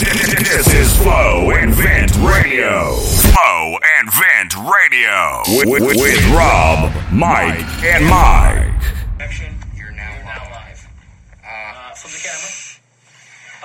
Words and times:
This 0.00 0.68
is 0.74 0.94
Flow 1.00 1.52
and 1.52 1.72
Vent 1.72 2.12
Radio. 2.20 2.92
Flow 3.32 3.78
and 3.96 4.04
Vent 4.12 4.52
Radio. 4.68 5.40
With, 5.64 5.80
with, 5.88 5.96
with 5.96 6.20
Rob, 6.36 6.92
Mike, 7.10 7.64
and 7.82 8.04
Mike. 8.04 8.76
Action. 9.18 9.56
You're 9.74 9.92
now 9.92 10.12
Now 10.20 10.44
live. 10.52 10.52
live. 10.52 10.88
Uh, 11.42 11.48
Uh, 11.48 11.94
from 11.94 12.10
the 12.12 12.18
camera. 12.20 12.52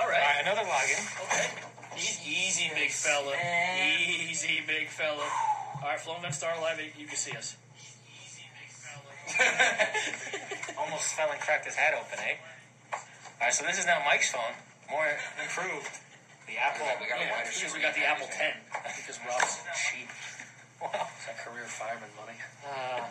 All 0.00 0.06
all 0.06 0.10
right. 0.10 0.24
right, 0.24 0.40
another 0.40 0.64
login. 0.64 1.04
Okay. 1.28 2.00
Easy, 2.00 2.32
easy, 2.32 2.70
big 2.80 2.90
fella. 2.90 3.36
Easy, 4.08 4.62
big 4.66 4.88
fella. 4.88 5.28
All 5.82 5.88
right, 5.90 6.00
Flow 6.00 6.14
and 6.14 6.22
Vent 6.22 6.34
Star 6.34 6.54
Live. 6.62 6.80
You 6.98 7.04
can 7.06 7.16
see 7.16 7.36
us. 7.36 7.56
Easy, 8.08 8.48
big 8.56 8.72
fella. 8.72 10.80
Almost 10.80 11.12
fell 11.12 11.28
and 11.30 11.40
cracked 11.42 11.66
his 11.66 11.74
head 11.74 11.92
open, 11.92 12.18
eh? 12.24 12.36
All 12.94 12.98
right, 13.42 13.52
so 13.52 13.66
this 13.66 13.78
is 13.78 13.84
now 13.84 14.00
Mike's 14.06 14.32
phone, 14.32 14.56
more 14.90 15.04
improved. 15.42 15.90
The 16.46 16.56
Apple. 16.58 16.86
We 17.00 17.06
got 17.08 17.18
a 17.20 17.24
Yeah, 17.24 17.32
wider 17.32 17.50
because 17.54 17.72
we 17.74 17.80
got 17.80 17.94
the 17.94 18.04
Apple 18.04 18.26
10 18.28 18.52
because 18.98 19.18
Rob's 19.26 19.62
cheap. 19.86 20.08
Wow. 20.80 20.90
It's 21.16 21.26
that 21.26 21.38
career 21.38 21.64
fireman 21.66 22.10
money. 22.18 22.36
Uh, 22.66 23.06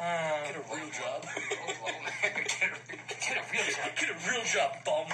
uh, 0.00 0.46
Get 0.46 0.56
a 0.56 0.64
real 0.70 0.90
job. 0.94 1.22
Get 2.22 2.70
a- 2.70 2.78
Get 3.24 3.36
a 3.38 3.44
real 3.50 3.66
job. 3.66 3.88
Get 3.98 4.10
a 4.10 4.18
real 4.30 4.44
job, 4.46 4.70
bum. 4.86 5.06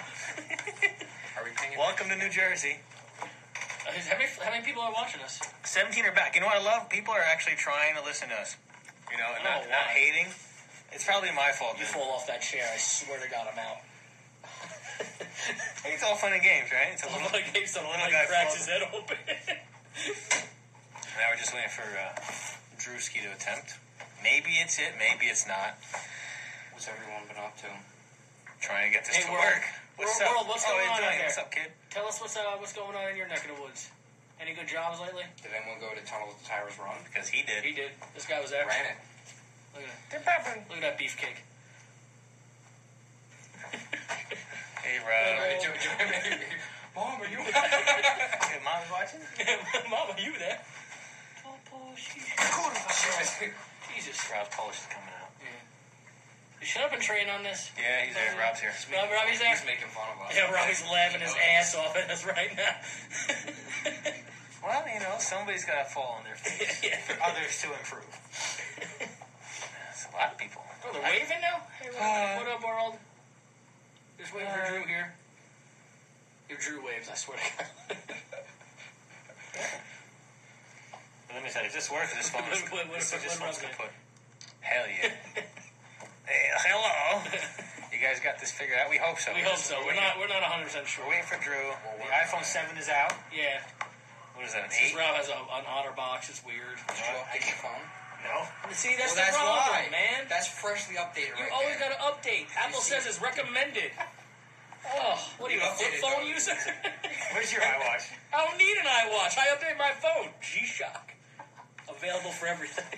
Are 1.36 1.44
we 1.44 1.50
paying? 1.56 1.78
welcome 1.78 2.08
to 2.08 2.16
New 2.16 2.28
Jersey. 2.30 2.78
Uh, 3.20 3.92
How 4.08 4.16
many, 4.18 4.28
how 4.44 4.50
many 4.52 4.64
people 4.64 4.82
are 4.82 4.92
watching 4.92 5.20
us? 5.22 5.40
17 5.64 6.04
are 6.04 6.12
back. 6.12 6.34
You 6.34 6.40
know 6.42 6.46
what 6.48 6.60
I 6.60 6.64
love? 6.64 6.88
People 6.90 7.14
are 7.14 7.24
actually 7.24 7.56
trying 7.56 7.96
to 7.96 8.02
listen 8.04 8.28
to 8.28 8.34
us. 8.36 8.56
You 9.10 9.16
know, 9.16 9.26
and 9.34 9.42
not, 9.42 9.64
Oh, 9.64 9.70
not 9.70 9.88
hating. 9.96 10.28
It's 10.92 11.04
probably 11.06 11.32
my 11.32 11.50
fault. 11.52 11.74
You 11.80 11.84
dude. 11.88 11.94
fall 11.96 12.10
off 12.12 12.26
that 12.26 12.42
chair. 12.42 12.68
I 12.72 12.76
swear 12.76 13.18
to 13.20 13.28
God, 13.30 13.48
I'm 13.50 13.58
out. 13.58 13.80
Hey, 15.82 15.96
it's 15.96 16.04
all 16.04 16.14
fun 16.16 16.32
and 16.36 16.42
games, 16.42 16.68
right? 16.72 16.92
It's 16.92 17.02
a 17.04 17.08
little, 17.08 17.28
Like 17.32 17.48
Gabe 17.52 17.64
Stone, 17.66 17.88
little 17.88 18.04
Mike 18.04 18.12
guy 18.12 18.26
cracks 18.28 18.52
falls. 18.54 18.68
his 18.68 18.68
head 18.68 18.82
open. 18.92 19.16
Now 21.16 21.24
we're 21.32 21.40
just 21.40 21.52
waiting 21.56 21.72
for 21.72 21.88
uh, 21.88 22.12
Drewski 22.76 23.24
to 23.24 23.32
attempt. 23.32 23.76
Maybe 24.22 24.60
it's 24.60 24.76
it, 24.78 24.92
maybe 25.00 25.26
it's 25.32 25.48
not. 25.48 25.80
What's 26.76 26.88
everyone 26.88 27.24
been 27.28 27.40
up 27.40 27.56
to? 27.64 27.68
Trying 28.60 28.92
to 28.92 28.92
get 28.92 29.08
this 29.08 29.16
Hey, 29.16 29.24
to 29.24 29.32
world. 29.32 29.44
work. 29.44 29.64
What's 29.96 30.20
World, 30.20 30.28
up? 30.28 30.36
world, 30.36 30.48
what's 30.52 30.64
oh, 30.68 30.72
going 30.76 30.84
hey, 30.84 30.92
on 30.92 31.00
out 31.00 31.12
there? 31.16 31.24
What's 31.28 31.40
up, 31.40 31.50
kid? 31.52 31.68
Tell 31.88 32.06
us 32.08 32.20
what's 32.20 32.36
uh, 32.36 32.56
what's 32.60 32.72
going 32.76 32.92
on 32.96 33.08
in 33.12 33.16
your 33.16 33.28
neck 33.28 33.44
of 33.48 33.56
the 33.56 33.60
woods. 33.60 33.88
Any 34.40 34.52
good 34.56 34.68
jobs 34.68 35.00
lately? 35.00 35.24
Did 35.40 35.52
anyone 35.52 35.80
go 35.80 35.92
to 35.92 36.00
Tunnel 36.04 36.32
to 36.32 36.44
Towers 36.48 36.76
Run? 36.80 36.96
Because 37.04 37.28
he 37.28 37.40
did. 37.44 37.64
He 37.64 37.72
did. 37.72 37.92
This 38.14 38.24
guy 38.28 38.40
was 38.40 38.48
there. 38.52 38.64
Ran 38.68 38.96
it. 38.96 38.96
Look 39.76 39.84
at 39.84 39.92
that. 39.92 40.00
They're 40.12 40.24
popping. 40.24 40.64
Look 40.68 40.80
at 40.84 40.96
that 40.96 41.00
beefcake. 41.00 41.40
Hey, 44.90 44.98
Rob. 45.06 45.38
Right, 45.38 45.62
Joe- 45.62 45.70
Joe- 45.78 45.94
Mom, 46.98 47.22
are 47.22 47.30
you? 47.30 47.38
hey, 47.46 48.58
mom's 48.66 48.90
watching? 48.90 49.22
Mama, 49.86 50.18
you 50.18 50.34
there? 50.34 50.58
Jesus. 53.94 54.18
Rob's 54.34 54.50
Polish 54.50 54.82
is 54.82 54.90
coming 54.90 55.14
out. 55.22 55.30
You 56.58 56.66
should 56.66 56.82
have 56.82 56.90
been 56.90 56.98
trained 57.00 57.30
on 57.30 57.44
this. 57.46 57.70
Yeah, 57.78 58.02
he's 58.02 58.18
there. 58.18 58.34
Rob's 58.34 58.58
here. 58.58 58.74
Rob, 58.90 59.06
Robbie's 59.14 59.38
there. 59.38 59.54
He's 59.54 59.62
making 59.62 59.94
fun 59.94 60.10
of 60.10 60.26
us. 60.26 60.34
Yeah, 60.34 60.50
Robbie's 60.50 60.82
laughing 60.90 61.22
his 61.22 61.38
ass 61.38 61.76
off 61.78 61.94
at 61.94 62.10
us 62.10 62.26
right 62.26 62.50
now. 62.58 62.74
Well, 64.58 64.84
you 64.92 65.00
know, 65.00 65.14
somebody's 65.22 65.64
got 65.64 65.86
to 65.86 65.88
fall 65.88 66.18
on 66.18 66.24
their 66.24 66.34
face 66.34 66.82
yeah. 66.82 66.98
for 67.06 67.14
others 67.22 67.62
to 67.62 67.70
improve. 67.70 68.10
That's 68.98 70.10
a 70.10 70.16
lot 70.18 70.32
of 70.32 70.38
people. 70.38 70.62
Oh, 70.84 70.92
they're 70.92 71.02
waving 71.02 71.40
now? 71.40 71.62
Hey, 71.78 71.88
what, 71.94 72.02
Uh, 72.02 72.42
what 72.42 72.48
up, 72.50 72.60
world? 72.66 72.98
Just 74.20 74.34
waiting 74.36 74.52
for 74.52 74.60
uh, 74.60 74.68
Drew 74.68 74.84
here. 74.84 75.12
Your 76.48 76.58
Drew 76.58 76.84
waves, 76.84 77.08
I 77.08 77.14
swear 77.16 77.38
to 77.40 77.42
God. 77.56 77.96
Let 81.32 81.42
me 81.44 81.48
tell 81.48 81.62
you, 81.62 81.68
if 81.68 81.74
this 81.74 81.88
works, 81.90 82.12
this 82.12 82.28
phone 82.28 82.44
is, 82.52 82.60
What- 82.68 82.84
what- 82.90 83.00
this, 83.00 83.12
what- 83.12 83.22
this 83.22 83.40
what 83.40 83.48
phone's 83.48 83.56
was 83.56 83.64
gonna 83.64 83.80
put. 83.80 83.90
Hell 84.60 84.84
yeah. 84.86 85.08
hey, 86.28 86.44
hello. 86.68 87.22
You 87.92 87.98
guys 87.98 88.20
got 88.20 88.38
this 88.38 88.52
figured 88.52 88.78
out? 88.78 88.90
We 88.90 88.98
hope 88.98 89.18
so. 89.18 89.32
we 89.32 89.40
hope 89.40 89.56
so. 89.56 89.80
We're 89.86 89.94
not. 89.96 90.18
We're 90.20 90.28
not 90.28 90.42
100 90.44 90.64
percent 90.68 90.86
sure. 90.86 91.04
We're 91.08 91.16
waiting 91.16 91.26
for 91.26 91.40
Drew. 91.42 91.72
The 91.98 92.12
iPhone 92.12 92.44
7 92.44 92.76
is 92.76 92.88
out. 92.88 93.12
Yeah. 93.32 93.64
What 94.36 94.44
is 94.46 94.52
that, 94.52 94.64
an 94.64 94.70
Since 94.70 94.92
8? 94.94 94.98
Rob 95.00 95.16
has 95.16 95.28
a, 95.28 95.36
an 95.36 95.64
OtterBox, 95.68 96.28
it's 96.30 96.44
weird. 96.44 96.76
Did 96.88 96.96
you 96.96 97.12
update 97.24 97.44
your 97.48 97.60
phone? 97.60 97.84
No. 98.24 98.44
See, 98.72 98.94
that's 98.96 99.16
well, 99.16 99.24
that's 99.24 99.36
the 99.36 99.42
problem, 99.42 99.64
why, 99.70 99.88
man. 99.90 100.26
That's 100.28 100.48
freshly 100.48 100.96
updated 100.96 101.38
You 101.38 101.48
right 101.48 101.52
always 101.52 101.76
got 101.78 101.90
to 101.90 102.00
update. 102.04 102.46
Apple 102.56 102.80
see- 102.80 102.94
says 102.94 103.06
it's 103.06 103.20
recommended. 103.20 103.92
Oh, 104.80 105.12
what 105.36 105.52
are 105.52 105.54
you, 105.54 105.60
You 105.60 105.68
a 105.68 105.76
flip 105.76 105.92
updated, 105.92 106.00
phone 106.00 106.24
don't 106.24 106.28
user? 106.32 106.56
Where's 107.36 107.52
your 107.52 107.60
iWatch? 107.60 108.08
I 108.32 108.48
don't 108.48 108.56
need 108.56 108.80
an 108.80 108.88
iWatch. 108.88 109.36
I 109.36 109.52
update 109.52 109.76
my 109.76 109.92
phone. 110.00 110.32
G-Shock. 110.40 111.12
Available 111.84 112.32
for 112.32 112.46
everything. 112.48 112.88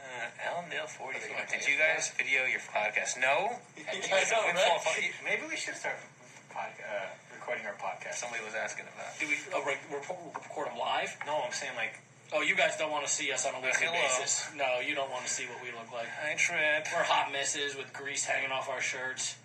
Uh, 0.00 0.48
Ellendale 0.48 0.88
40. 0.88 1.20
Did 1.20 1.68
you 1.68 1.76
guys 1.76 2.08
video 2.16 2.48
your 2.48 2.64
podcast? 2.72 3.20
No. 3.20 3.60
I 3.92 4.24
know, 4.32 4.40
Windfall 4.48 4.80
right? 4.88 5.12
Maybe 5.20 5.42
we 5.50 5.56
should 5.56 5.76
start 5.76 6.00
pod, 6.48 6.72
uh, 6.80 7.12
recording 7.36 7.66
our 7.66 7.76
podcast. 7.76 8.14
Somebody 8.16 8.42
was 8.42 8.54
asking 8.54 8.86
about. 8.88 9.12
Do 9.20 9.28
we 9.28 9.36
oh, 9.52 9.60
re- 9.68 9.76
record, 9.92 10.16
record 10.32 10.68
them 10.72 10.78
live? 10.78 11.12
No, 11.26 11.42
I'm 11.44 11.52
saying 11.52 11.76
like 11.76 12.00
Oh, 12.34 12.42
you 12.42 12.56
guys 12.56 12.76
don't 12.76 12.90
want 12.90 13.06
to 13.06 13.12
see 13.12 13.30
us 13.32 13.46
on 13.46 13.54
a 13.54 13.60
weekly 13.62 13.86
Hello. 13.86 13.94
basis. 14.02 14.50
No, 14.56 14.80
you 14.80 14.94
don't 14.94 15.10
want 15.10 15.24
to 15.24 15.30
see 15.30 15.44
what 15.46 15.62
we 15.62 15.70
look 15.70 15.92
like. 15.92 16.08
I 16.18 16.34
trip. 16.34 16.86
We're 16.94 17.04
hot 17.06 17.30
misses 17.32 17.76
with 17.76 17.92
grease 17.92 18.24
hanging 18.24 18.50
off 18.50 18.68
our 18.68 18.80
shirts. 18.80 19.36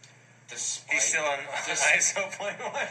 Despite, 0.50 0.94
He's 0.96 1.04
still 1.04 1.24
on 1.24 1.38
ISO 1.70 2.26
point 2.38 2.60
one. 2.60 2.88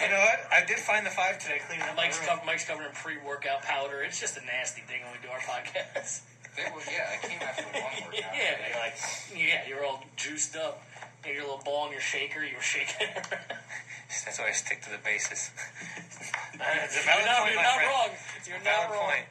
You 0.00 0.08
know 0.08 0.20
what? 0.22 0.38
I 0.52 0.64
did 0.64 0.78
find 0.78 1.04
the 1.04 1.10
five 1.10 1.38
today 1.40 1.58
cleaning 1.66 1.82
up 1.88 1.96
Mike's, 1.96 2.20
co- 2.20 2.38
Mike's 2.46 2.64
covered 2.64 2.86
in 2.86 2.92
pre-workout 2.92 3.62
powder. 3.62 4.02
It's 4.02 4.20
just 4.20 4.36
a 4.36 4.44
nasty 4.46 4.82
thing 4.82 5.02
when 5.02 5.10
we 5.12 5.18
do 5.26 5.32
our 5.32 5.40
podcast. 5.40 6.20
They 6.54 6.62
were- 6.70 6.82
yeah, 6.86 7.10
I 7.10 7.26
came 7.26 7.40
after 7.42 7.64
one 7.64 7.82
workout. 7.82 8.12
yeah, 8.14 8.54
you're 8.68 8.78
like, 8.78 8.94
yeah, 9.34 9.60
you're 9.66 9.84
all 9.84 10.04
juiced 10.16 10.54
up. 10.54 10.82
You 11.20 11.28
got 11.28 11.34
your 11.36 11.44
little 11.44 11.62
ball 11.64 11.86
in 11.86 11.92
your 11.92 12.00
shaker. 12.00 12.40
You 12.42 12.56
were 12.56 12.62
shaking. 12.64 13.08
That's 14.24 14.38
why 14.38 14.48
I 14.48 14.52
stick 14.56 14.82
to 14.82 14.90
the 14.90 14.98
basis. 15.04 15.50
Uh, 16.60 16.66
it's 16.84 16.92
a 16.92 17.00
you're 17.00 17.08
valid 17.08 17.24
not, 17.24 17.40
point, 17.40 17.56
you're 17.56 17.64
not 17.64 17.78
friend. 17.80 17.88
wrong. 17.88 18.10
You're 18.44 18.60
Valid 18.60 18.68
not 18.68 18.92
wrong. 18.92 19.08
point. 19.16 19.26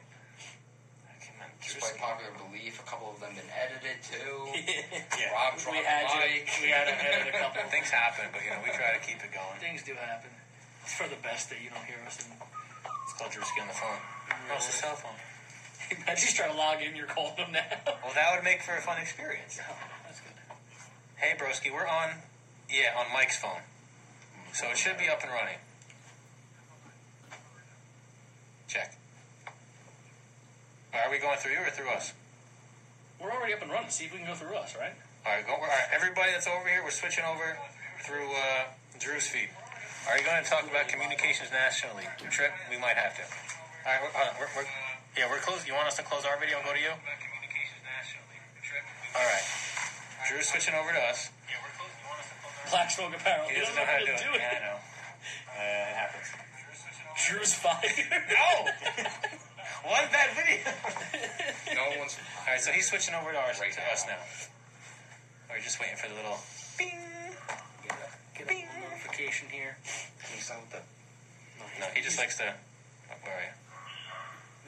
Come 1.22 1.38
on, 1.46 1.50
Despite 1.62 1.94
popular 2.02 2.32
belief, 2.42 2.74
a 2.82 2.86
couple 2.90 3.06
of 3.14 3.22
them 3.22 3.30
been 3.38 3.46
edited 3.54 4.02
too. 4.02 4.50
Yeah. 5.14 5.30
Rob 5.30 5.54
we 5.54 5.78
dropped 5.78 5.86
had 5.86 6.10
the 6.10 6.26
you. 6.26 6.42
We 6.58 6.74
had 6.74 6.90
to 6.90 6.96
edit 6.98 7.30
a 7.30 7.36
couple. 7.38 7.62
Things 7.70 7.86
happen, 7.94 8.26
but 8.34 8.42
you 8.42 8.50
know 8.50 8.58
we 8.66 8.74
try 8.74 8.90
to 8.98 9.02
keep 9.06 9.22
it 9.22 9.30
going. 9.30 9.54
Things 9.62 9.86
do 9.86 9.94
happen. 9.94 10.34
It's 10.82 10.90
for 10.98 11.06
the 11.06 11.20
best 11.22 11.54
that 11.54 11.62
you 11.62 11.70
don't 11.70 11.86
hear 11.86 12.02
us. 12.02 12.18
And 12.26 12.34
It's 13.06 13.14
called 13.14 13.30
Drewski 13.30 13.62
on 13.62 13.70
the 13.70 13.78
phone. 13.78 14.00
Oh, 14.50 14.58
it's 14.58 14.66
a 14.66 14.74
cell 14.74 14.98
phone. 14.98 15.14
imagine 16.02 16.26
you 16.26 16.34
try 16.34 16.50
to 16.50 16.58
log 16.58 16.82
in, 16.82 16.98
you're 16.98 17.06
calling 17.06 17.38
them 17.38 17.54
now. 17.54 17.62
Well, 18.02 18.10
that 18.18 18.34
would 18.34 18.42
make 18.42 18.66
for 18.66 18.74
a 18.74 18.82
fun 18.82 18.98
experience. 18.98 19.62
That's 21.20 21.60
good. 21.60 21.70
Hey, 21.70 21.70
broski, 21.70 21.72
we're 21.72 21.86
on. 21.86 22.16
Yeah, 22.70 22.94
on 22.98 23.06
Mike's 23.12 23.36
phone, 23.36 23.62
so 24.52 24.68
it 24.68 24.78
should 24.78 24.96
be 24.96 25.08
up 25.08 25.22
and 25.22 25.32
running. 25.32 25.56
Check. 28.68 28.96
Are 30.94 31.10
we 31.10 31.18
going 31.18 31.36
through 31.38 31.52
you 31.52 31.58
or 31.66 31.70
through 31.70 31.90
us? 31.90 32.12
We're 33.20 33.32
already 33.32 33.54
up 33.54 33.62
and 33.62 33.72
running. 33.72 33.90
See 33.90 34.04
if 34.04 34.12
we 34.12 34.18
can 34.18 34.28
go 34.28 34.34
through 34.34 34.54
us, 34.54 34.76
right? 34.78 34.92
All 35.26 35.32
right, 35.34 35.44
go. 35.44 35.54
All 35.54 35.60
right, 35.66 35.88
everybody 35.92 36.30
that's 36.30 36.46
over 36.46 36.68
here, 36.68 36.84
we're 36.84 36.90
switching 36.94 37.24
over 37.24 37.58
through 38.06 38.30
uh, 38.30 38.70
Drew's 39.00 39.26
feed. 39.26 39.48
Are 40.08 40.16
you 40.16 40.24
going 40.24 40.40
to 40.42 40.48
talk 40.48 40.62
about 40.62 40.86
communications 40.86 41.50
nationally? 41.50 42.06
Trip, 42.30 42.52
we 42.70 42.78
might 42.78 42.94
have 42.94 43.16
to. 43.18 43.22
All 43.26 43.90
right, 43.90 43.98
we're, 43.98 44.14
uh, 44.14 44.30
we're, 44.38 44.62
we're 44.62 44.68
yeah, 45.18 45.26
we're 45.26 45.42
closed. 45.42 45.66
You 45.66 45.74
want 45.74 45.88
us 45.88 45.96
to 45.98 46.04
close 46.06 46.22
our 46.24 46.38
video 46.38 46.58
and 46.62 46.66
go 46.66 46.72
to 46.72 46.78
you? 46.78 46.94
All 46.94 47.02
right, 49.26 49.42
Drew's 50.30 50.46
switching 50.46 50.74
over 50.78 50.92
to 50.94 51.02
us. 51.10 51.30
Black 52.70 52.90
Smoke 52.90 53.10
Apparel. 53.18 53.50
He 53.50 53.58
doesn't 53.58 53.74
know 53.74 53.82
how 53.82 53.98
to 53.98 54.06
do 54.06 54.12
it. 54.14 54.22
Yeah, 54.38 54.54
I 54.54 54.60
know. 54.62 54.78
Uh, 54.78 55.90
it 55.90 55.96
happens. 55.98 56.30
Drew's 57.18 57.54
fired. 57.54 57.90
No, 59.82 59.90
one 59.90 60.06
bad 60.12 60.30
video. 60.38 60.60
No 61.74 61.98
one's. 61.98 62.14
All 62.46 62.52
right, 62.52 62.60
so 62.60 62.70
he's 62.70 62.86
switching 62.86 63.14
over 63.14 63.32
to 63.32 63.38
ours 63.38 63.58
Right 63.58 63.72
to 63.72 63.80
now. 63.80 63.90
us 63.92 64.04
now. 64.06 64.22
We're 65.48 65.62
just 65.62 65.80
waiting 65.80 65.96
for 65.96 66.06
the 66.10 66.14
little 66.14 66.38
bing. 66.78 66.94
Get 67.82 67.96
a, 67.98 68.10
get 68.38 68.46
a 68.46 68.54
little 68.54 68.86
notification 68.86 69.48
here. 69.50 69.78
Can 70.22 70.36
you 70.36 70.42
sound 70.42 70.62
the? 70.70 70.78
No, 71.80 71.86
he 71.94 72.02
just 72.02 72.18
likes 72.18 72.36
to. 72.38 72.54
Where 73.24 73.34
are 73.34 73.42
you? 73.50 73.54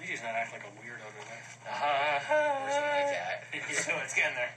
He's 0.00 0.10
just 0.18 0.24
not 0.24 0.34
acting 0.34 0.58
like 0.58 0.66
a 0.66 0.74
weirdo 0.80 1.06
today. 1.22 1.42
Uh-huh. 1.70 2.26
Or 2.34 2.70
something 2.72 2.98
like 2.98 3.14
that. 3.14 3.46
so 3.78 3.92
it's 4.02 4.14
getting 4.14 4.34
there. 4.34 4.50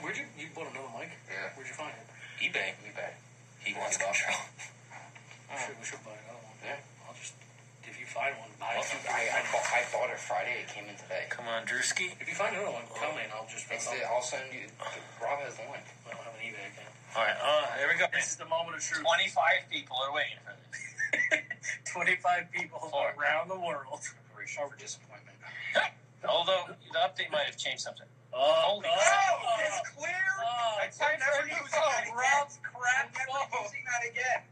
Where'd 0.00 0.16
you 0.16 0.24
you 0.40 0.48
bought 0.56 0.72
another 0.72 0.88
mic? 0.96 1.12
Yeah. 1.28 1.52
Where'd 1.52 1.68
you 1.68 1.76
find 1.76 1.92
it? 1.92 2.08
eBay. 2.40 2.72
eBay. 2.88 3.12
He 3.60 3.76
wants 3.76 4.00
control. 4.00 4.40
We 5.52 5.56
should, 5.60 5.76
we 5.76 5.84
should 5.84 6.00
buy 6.00 6.16
another 6.24 6.40
one. 6.40 6.56
Yeah. 6.64 6.80
I'll 7.04 7.12
just 7.12 7.36
if 7.84 8.00
you 8.00 8.08
find 8.08 8.32
one, 8.40 8.48
buy 8.56 8.80
it. 8.80 8.86
I, 9.08 9.28
I, 9.28 9.40
bought, 9.52 9.66
I 9.68 9.84
bought 9.92 10.08
it 10.08 10.16
Friday. 10.16 10.64
It 10.64 10.72
came 10.72 10.88
in 10.88 10.96
today. 10.96 11.28
Come 11.28 11.48
on, 11.52 11.68
Drewski. 11.68 12.16
If 12.16 12.28
you 12.28 12.36
find 12.38 12.56
another 12.56 12.72
one, 12.72 12.88
tell 12.96 13.12
me 13.12 13.28
and 13.28 13.32
I'll 13.36 13.48
just. 13.50 13.68
It's 13.68 13.84
I'll, 13.84 13.92
the, 13.92 14.00
I'll 14.08 14.24
send 14.24 14.48
you. 14.56 14.72
Rob 15.20 15.44
has 15.44 15.60
the 15.60 15.68
link. 15.68 15.84
I 16.08 16.16
don't 16.16 16.24
have 16.24 16.32
an 16.32 16.44
eBay 16.48 16.64
account. 16.64 16.92
All 17.12 17.26
right, 17.26 17.36
uh, 17.36 17.66
here 17.76 17.90
we 17.90 17.98
go. 17.98 18.06
This 18.14 18.32
is 18.32 18.38
the 18.40 18.48
moment 18.48 18.78
of 18.78 18.82
truth. 18.86 19.02
25 19.02 19.68
people 19.68 19.98
are 20.00 20.14
waiting 20.14 20.38
for 20.46 20.54
this. 20.54 20.80
25 21.92 22.48
people 22.54 22.78
Four. 22.88 23.12
around 23.18 23.50
the 23.50 23.58
world. 23.58 24.00
Preparation 24.00 24.64
for 24.64 24.78
disappointment. 24.78 25.36
Although 26.24 26.72
the 26.88 26.98
update 27.02 27.32
might 27.32 27.50
have 27.50 27.58
changed 27.58 27.82
something. 27.82 28.06
Oh, 28.32 28.38
Holy 28.38 28.86
oh, 28.86 28.96
cow, 28.96 29.38
oh, 29.42 29.80
clear. 29.96 30.12
oh, 30.42 30.78
I 30.80 30.86
time 30.86 31.18
never 31.18 31.32
for 31.38 31.42
a 31.42 31.46
new 31.46 31.54
use 31.62 31.70
that 31.72 32.02
again. 32.04 32.14
Rob's 32.16 32.58
crap 32.62 33.06
I'm 33.06 33.12
never 33.12 33.46
phone. 33.50 33.64
using 33.64 33.84
that 33.90 34.02
again. 34.10 34.42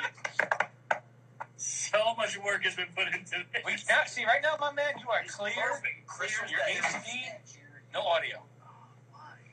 So 1.56 1.98
much 2.16 2.38
work 2.44 2.64
has 2.64 2.76
been 2.76 2.88
put 2.94 3.08
into 3.08 3.42
this. 3.52 3.62
We 3.64 3.76
cannot 3.76 4.08
see 4.08 4.24
right 4.24 4.42
now, 4.42 4.56
my 4.60 4.72
man. 4.72 4.94
You 5.00 5.08
are 5.10 5.22
clear. 5.28 5.54
Perfect. 5.56 6.06
Crystal, 6.06 6.46
Clear 6.46 6.58
you're 6.58 6.68
as 6.68 6.94
in 6.94 7.00
day. 7.00 7.00
speed. 7.44 7.60
No 7.94 8.00
audio. 8.02 8.42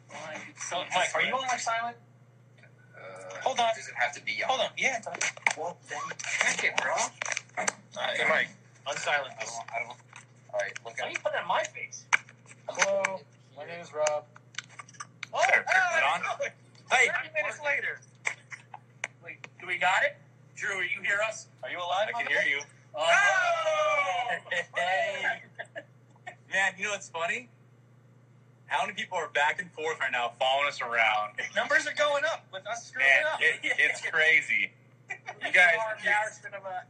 Why? 0.10 0.36
It's 0.50 0.70
So, 0.70 0.78
so 0.92 1.00
Mike, 1.00 1.10
are 1.16 1.22
you 1.24 1.34
on 1.34 1.42
like 1.48 1.60
silent? 1.60 1.98
Uh, 2.96 3.40
Hold 3.44 3.60
on. 3.60 3.68
Does 3.76 3.88
it 3.88 3.96
have 3.98 4.14
to 4.16 4.22
be 4.26 4.44
on? 4.44 4.50
Hold 4.50 4.62
on. 4.62 4.68
Yeah. 4.78 5.02
Well, 5.58 5.78
then 5.90 6.00
check 6.18 6.64
it, 6.64 6.78
bro. 6.82 6.94
Uh, 7.58 7.66
hey, 8.16 8.24
Mike, 8.28 8.50
unsilent 8.88 9.34
I 9.40 9.46
don't. 9.46 9.66
I 9.76 9.80
don't. 9.80 9.98
All 10.54 10.60
right, 10.60 10.74
look 10.86 10.98
Why 11.00 11.06
at 11.08 11.12
you 11.12 11.20
put 11.24 11.34
it 11.34 11.42
on 11.42 11.48
my 11.48 11.64
face? 11.64 12.06
Hello, 12.70 13.20
my 13.58 13.66
name 13.66 13.80
is 13.82 13.94
Rob. 13.94 14.26
Oh, 15.34 15.42
There, 15.50 15.62
it 15.62 16.04
on? 16.04 16.22
Hey, 16.92 17.08
30 17.08 17.30
minutes 17.34 17.60
later. 17.66 18.00
Wait, 19.24 19.48
do 19.60 19.66
we 19.66 19.78
got 19.78 20.04
it? 20.04 20.18
Drew, 20.56 20.76
are 20.78 20.84
you 20.84 21.02
hear 21.04 21.18
us? 21.28 21.48
Are 21.64 21.70
you 21.70 21.78
alive? 21.78 22.10
I 22.16 22.22
can 22.22 22.28
hear 22.32 22.42
you. 22.48 22.62
Oh! 22.96 23.04
Hey. 24.76 25.42
Man, 26.52 26.74
you 26.78 26.84
know 26.86 26.92
what's 26.92 27.10
funny? 27.10 27.50
How 28.68 28.86
many 28.86 28.94
people 28.94 29.18
are 29.18 29.30
back 29.30 29.60
and 29.60 29.72
forth 29.72 30.00
right 30.00 30.12
now 30.12 30.34
following 30.38 30.68
us 30.68 30.82
around? 30.82 31.34
Numbers 31.56 31.88
are 31.88 31.96
going 31.96 32.24
up 32.26 32.46
with 32.54 32.66
us 32.68 32.86
screwing 32.88 33.08
Man, 33.08 33.34
up. 33.34 33.40
it, 33.42 33.60
it's 33.80 34.02
crazy. 34.12 34.70
You 35.46 35.52
guys, 35.52 35.76
are 35.80 35.96
embarrassment 35.98 36.56
of 36.56 36.64
uh, 36.66 36.82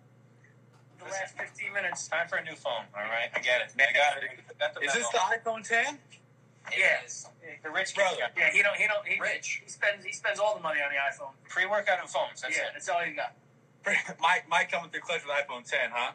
the 1.00 1.06
last 1.12 1.38
15 1.38 1.74
minutes. 1.74 2.08
Time 2.08 2.28
for 2.28 2.38
a 2.38 2.44
new 2.44 2.56
phone. 2.56 2.86
All 2.96 3.04
right, 3.04 3.30
I 3.36 3.40
get 3.40 3.62
it. 3.62 3.74
I 3.76 3.92
got 3.94 4.24
it. 4.24 4.30
Got 4.60 4.74
the 4.76 4.82
is 4.82 4.94
this 4.94 5.08
the 5.10 5.18
iPhone 5.20 5.68
10? 5.68 5.96
it. 5.96 6.00
Yeah. 6.78 7.02
The 7.64 7.70
rich 7.70 7.94
Brother. 7.96 8.16
brother? 8.18 8.32
Yeah, 8.38 8.52
he 8.52 8.62
don't. 8.64 8.76
He 8.78 8.88
don't. 8.88 9.06
He, 9.06 9.20
Rich. 9.20 9.62
He 9.64 9.70
spends. 9.70 10.06
He 10.06 10.14
spends 10.14 10.40
all 10.40 10.56
the 10.56 10.62
money 10.64 10.80
on 10.80 10.92
the 10.92 11.00
iPhone. 11.00 11.34
Pre-workout 11.50 12.00
and 12.00 12.10
phones. 12.10 12.42
That's 12.42 12.56
yeah, 12.56 12.64
it. 12.68 12.70
that's 12.74 12.88
all 12.90 13.00
he 13.04 13.12
got. 13.14 13.36
Mike, 14.22 14.46
Mike 14.48 14.72
coming 14.72 14.90
through 14.90 15.02
clutch 15.02 15.22
with 15.28 15.36
iPhone 15.36 15.70
10, 15.70 15.92
huh? 15.92 16.14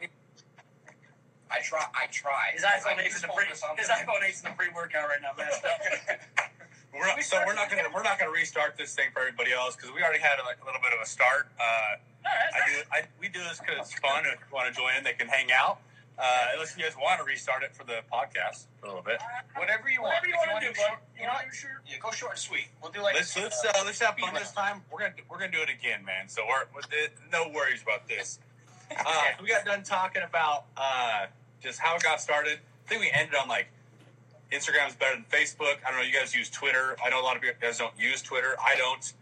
I 1.50 1.60
try. 1.60 1.84
I 1.94 2.06
try. 2.10 2.52
His 2.54 2.62
iPhone 2.64 2.96
I 2.96 3.04
8's 3.04 3.20
in 3.20 3.28
the 3.28 3.28
just 3.28 3.36
pre. 3.36 3.44
focus 3.44 3.62
on 3.68 3.76
His 3.76 3.88
the- 3.88 3.92
iPhone 3.92 4.20
8's 4.24 4.40
in 4.44 4.50
the 4.50 4.56
pre-workout 4.56 5.08
right 5.08 5.20
now, 5.20 5.32
man. 5.36 5.48
We're 6.94 7.06
not, 7.06 7.22
so 7.22 7.38
we're 7.46 7.54
not 7.54 7.68
gonna 7.70 7.84
we're 7.94 8.02
not 8.02 8.18
gonna 8.18 8.30
restart 8.32 8.76
this 8.76 8.94
thing 8.94 9.10
for 9.12 9.20
everybody 9.20 9.52
else 9.52 9.76
because 9.76 9.90
we 9.94 10.02
already 10.02 10.20
had 10.20 10.36
like 10.46 10.56
a 10.62 10.64
little 10.64 10.80
bit 10.80 10.92
of 10.96 11.00
a 11.02 11.06
start. 11.06 11.48
Uh, 11.60 12.00
I 12.24 12.58
do 12.66 12.72
I, 12.92 13.02
we 13.20 13.28
do 13.28 13.40
this 13.40 13.60
because 13.60 13.78
it's 13.90 13.98
fun. 13.98 14.24
If 14.24 14.40
you 14.40 14.54
want 14.54 14.72
to 14.72 14.78
join 14.78 14.96
in, 14.96 15.04
they 15.04 15.12
can 15.12 15.28
hang 15.28 15.48
out. 15.52 15.80
Uh, 16.18 16.24
unless 16.54 16.76
you 16.76 16.82
guys 16.82 16.96
want 17.00 17.20
to 17.20 17.24
restart 17.24 17.62
it 17.62 17.76
for 17.76 17.84
the 17.84 18.00
podcast 18.12 18.66
for 18.80 18.86
a 18.86 18.88
little 18.88 19.02
bit. 19.04 19.20
Whatever 19.54 19.88
you 19.88 20.02
want. 20.02 20.14
Whatever 20.18 20.26
you 20.26 20.34
If 20.34 20.50
want 20.50 20.62
to 20.64 20.68
do, 20.68 20.74
go 20.74 20.82
short- 20.82 20.98
You 21.14 21.26
know, 21.26 21.32
you 21.46 21.52
sure? 21.52 21.80
Yeah, 21.86 21.96
go 22.02 22.10
short 22.10 22.32
and 22.32 22.40
sweet. 22.40 22.66
We'll 22.82 22.90
do 22.90 23.02
like 23.02 23.14
Let's 23.14 23.36
let's 23.36 23.64
uh, 23.64 23.70
let's 23.84 24.00
have 24.00 24.18
fun 24.18 24.34
this 24.34 24.50
time. 24.50 24.82
We're 24.90 24.98
gonna 24.98 25.14
we're 25.30 25.38
gonna 25.38 25.52
do 25.52 25.62
it 25.62 25.70
again, 25.70 26.04
man. 26.04 26.26
So 26.28 26.42
we're, 26.48 26.64
we're 26.74 26.82
no 27.30 27.48
worries 27.54 27.82
about 27.82 28.08
this. 28.08 28.38
Uh, 28.90 29.22
we 29.42 29.46
got 29.48 29.66
done 29.66 29.82
talking 29.82 30.22
about 30.22 30.64
uh, 30.74 31.26
just 31.62 31.78
how 31.78 31.94
it 31.96 32.02
got 32.02 32.22
started. 32.22 32.58
I 32.86 32.88
think 32.88 33.02
we 33.02 33.10
ended 33.12 33.34
on 33.34 33.46
like 33.46 33.68
Instagram 34.52 34.88
is 34.88 34.94
better 34.96 35.14
than 35.16 35.24
Facebook. 35.30 35.76
I 35.86 35.90
don't 35.90 36.00
know. 36.00 36.06
You 36.06 36.12
guys 36.12 36.34
use 36.34 36.48
Twitter. 36.50 36.96
I 37.04 37.10
know 37.10 37.20
a 37.20 37.24
lot 37.24 37.36
of 37.36 37.44
you 37.44 37.52
guys 37.60 37.78
don't 37.78 37.92
use 37.98 38.22
Twitter. 38.22 38.56
I 38.64 38.76
don't. 38.76 39.12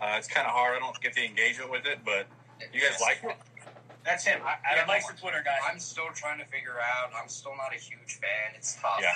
Uh, 0.00 0.14
it's 0.16 0.28
kind 0.28 0.46
of 0.46 0.52
hard. 0.54 0.76
I 0.76 0.78
don't 0.80 0.98
get 1.00 1.14
the 1.14 1.24
engagement 1.24 1.70
with 1.70 1.84
it, 1.86 1.98
but 2.04 2.26
you 2.72 2.80
guys 2.80 2.98
like 3.00 3.20
it. 3.22 3.36
That's 4.04 4.24
him. 4.24 4.40
I, 4.42 4.52
I 4.52 4.56
Yeah, 4.72 4.76
don't 4.78 4.86
know. 4.86 4.92
Mike's 4.94 5.08
the 5.10 5.16
Twitter 5.20 5.42
guy. 5.44 5.56
I'm 5.70 5.78
still 5.78 6.08
trying 6.14 6.38
to 6.38 6.46
figure 6.46 6.76
out. 6.80 7.10
I'm 7.14 7.28
still 7.28 7.52
not 7.56 7.74
a 7.74 7.78
huge 7.78 8.18
fan. 8.18 8.54
It's 8.56 8.76
tough. 8.80 9.00
Yeah. 9.02 9.12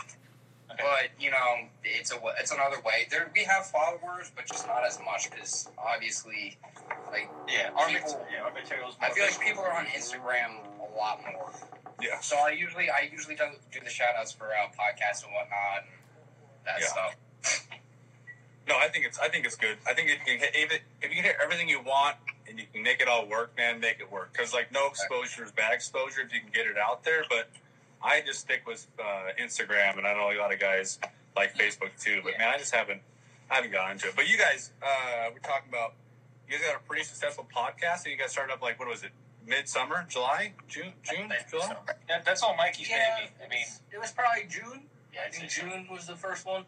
Okay. 0.70 0.82
But 0.82 1.22
you 1.22 1.30
know, 1.30 1.68
it's 1.84 2.12
a 2.12 2.16
it's 2.38 2.50
another 2.52 2.76
way. 2.84 3.06
There 3.10 3.30
we 3.34 3.44
have 3.44 3.66
followers, 3.66 4.30
but 4.36 4.46
just 4.46 4.66
not 4.66 4.84
as 4.86 4.98
much 5.04 5.30
because 5.30 5.68
obviously, 5.78 6.56
like 7.10 7.30
Yeah, 7.48 7.70
our, 7.76 7.88
People- 7.88 8.12
mat- 8.18 8.28
yeah, 8.32 8.42
our 8.42 8.52
materials. 8.52 8.96
I 9.00 9.10
feel 9.10 9.24
like 9.24 9.40
people 9.40 9.62
are 9.62 9.72
on 9.72 9.86
Instagram 9.86 10.60
a 10.80 10.96
lot 10.98 11.20
more. 11.32 11.50
Yeah. 12.04 12.20
So 12.20 12.36
I 12.36 12.50
usually 12.50 12.90
I 12.90 13.08
usually 13.10 13.34
do, 13.34 13.44
do 13.72 13.80
the 13.82 13.90
shout 13.90 14.14
outs 14.18 14.32
for 14.32 14.46
uh, 14.46 14.68
podcasts 14.78 15.24
and 15.24 15.32
whatnot 15.32 15.84
and 15.88 16.66
that 16.66 16.80
Yeah. 16.80 16.86
stuff. 16.86 17.14
No, 18.68 18.76
I 18.78 18.88
think 18.88 19.04
it's 19.04 19.18
I 19.18 19.28
think 19.28 19.44
it's 19.46 19.56
good. 19.56 19.76
I 19.88 19.92
think 19.94 20.08
if 20.10 20.18
you 20.20 20.24
can 20.24 20.38
hit 20.38 20.50
if, 20.54 20.72
it, 20.72 20.82
if 21.02 21.10
you 21.10 21.16
can 21.16 21.24
hit 21.24 21.36
everything 21.42 21.68
you 21.68 21.80
want 21.82 22.16
and 22.48 22.58
you 22.58 22.64
can 22.72 22.82
make 22.82 23.00
it 23.00 23.08
all 23.08 23.26
work, 23.26 23.56
man, 23.56 23.80
make 23.80 24.00
it 24.00 24.10
work. 24.10 24.32
Because 24.32 24.52
like 24.54 24.72
no 24.72 24.86
exposure 24.88 25.44
is 25.44 25.52
bad 25.52 25.72
exposure 25.72 26.20
if 26.22 26.32
you 26.32 26.40
can 26.40 26.50
get 26.52 26.66
it 26.66 26.76
out 26.78 27.04
there. 27.04 27.24
But 27.28 27.50
I 28.02 28.20
just 28.20 28.40
stick 28.40 28.62
with 28.66 28.86
uh, 28.98 29.32
Instagram, 29.40 29.98
and 29.98 30.06
I 30.06 30.12
know 30.14 30.30
a 30.30 30.36
lot 30.40 30.52
of 30.52 30.60
guys 30.60 30.98
like 31.36 31.54
Facebook 31.56 31.90
too. 32.02 32.20
But 32.24 32.38
man, 32.38 32.48
I 32.48 32.58
just 32.58 32.74
haven't 32.74 33.00
I 33.50 33.56
haven't 33.56 33.72
gotten 33.72 33.92
into 33.92 34.08
it. 34.08 34.16
But 34.16 34.28
you 34.28 34.38
guys, 34.38 34.72
uh, 34.82 35.30
we're 35.32 35.40
talking 35.40 35.68
about 35.68 35.94
you 36.48 36.56
guys 36.56 36.66
got 36.66 36.76
a 36.76 36.84
pretty 36.88 37.04
successful 37.04 37.46
podcast, 37.54 38.04
and 38.04 38.12
you 38.12 38.16
guys 38.18 38.30
started 38.32 38.52
up 38.52 38.62
like 38.62 38.78
what 38.78 38.88
was 38.88 39.02
it? 39.04 39.10
Midsummer, 39.46 40.06
July, 40.08 40.52
June, 40.68 40.92
June, 41.02 41.30
I 41.30 41.36
think 41.42 41.50
July. 41.50 41.66
so. 41.68 41.76
That, 42.08 42.24
that's 42.24 42.42
all 42.42 42.56
Mikey's 42.56 42.88
Yeah, 42.88 43.16
baby. 43.18 43.30
I 43.44 43.48
mean, 43.48 43.66
it 43.92 44.00
was 44.00 44.10
probably 44.12 44.44
June. 44.48 44.82
yeah, 45.12 45.20
I 45.26 45.30
think 45.30 45.44
a 45.44 45.48
June 45.48 45.86
was 45.90 46.06
the 46.06 46.16
first 46.16 46.46
one. 46.46 46.64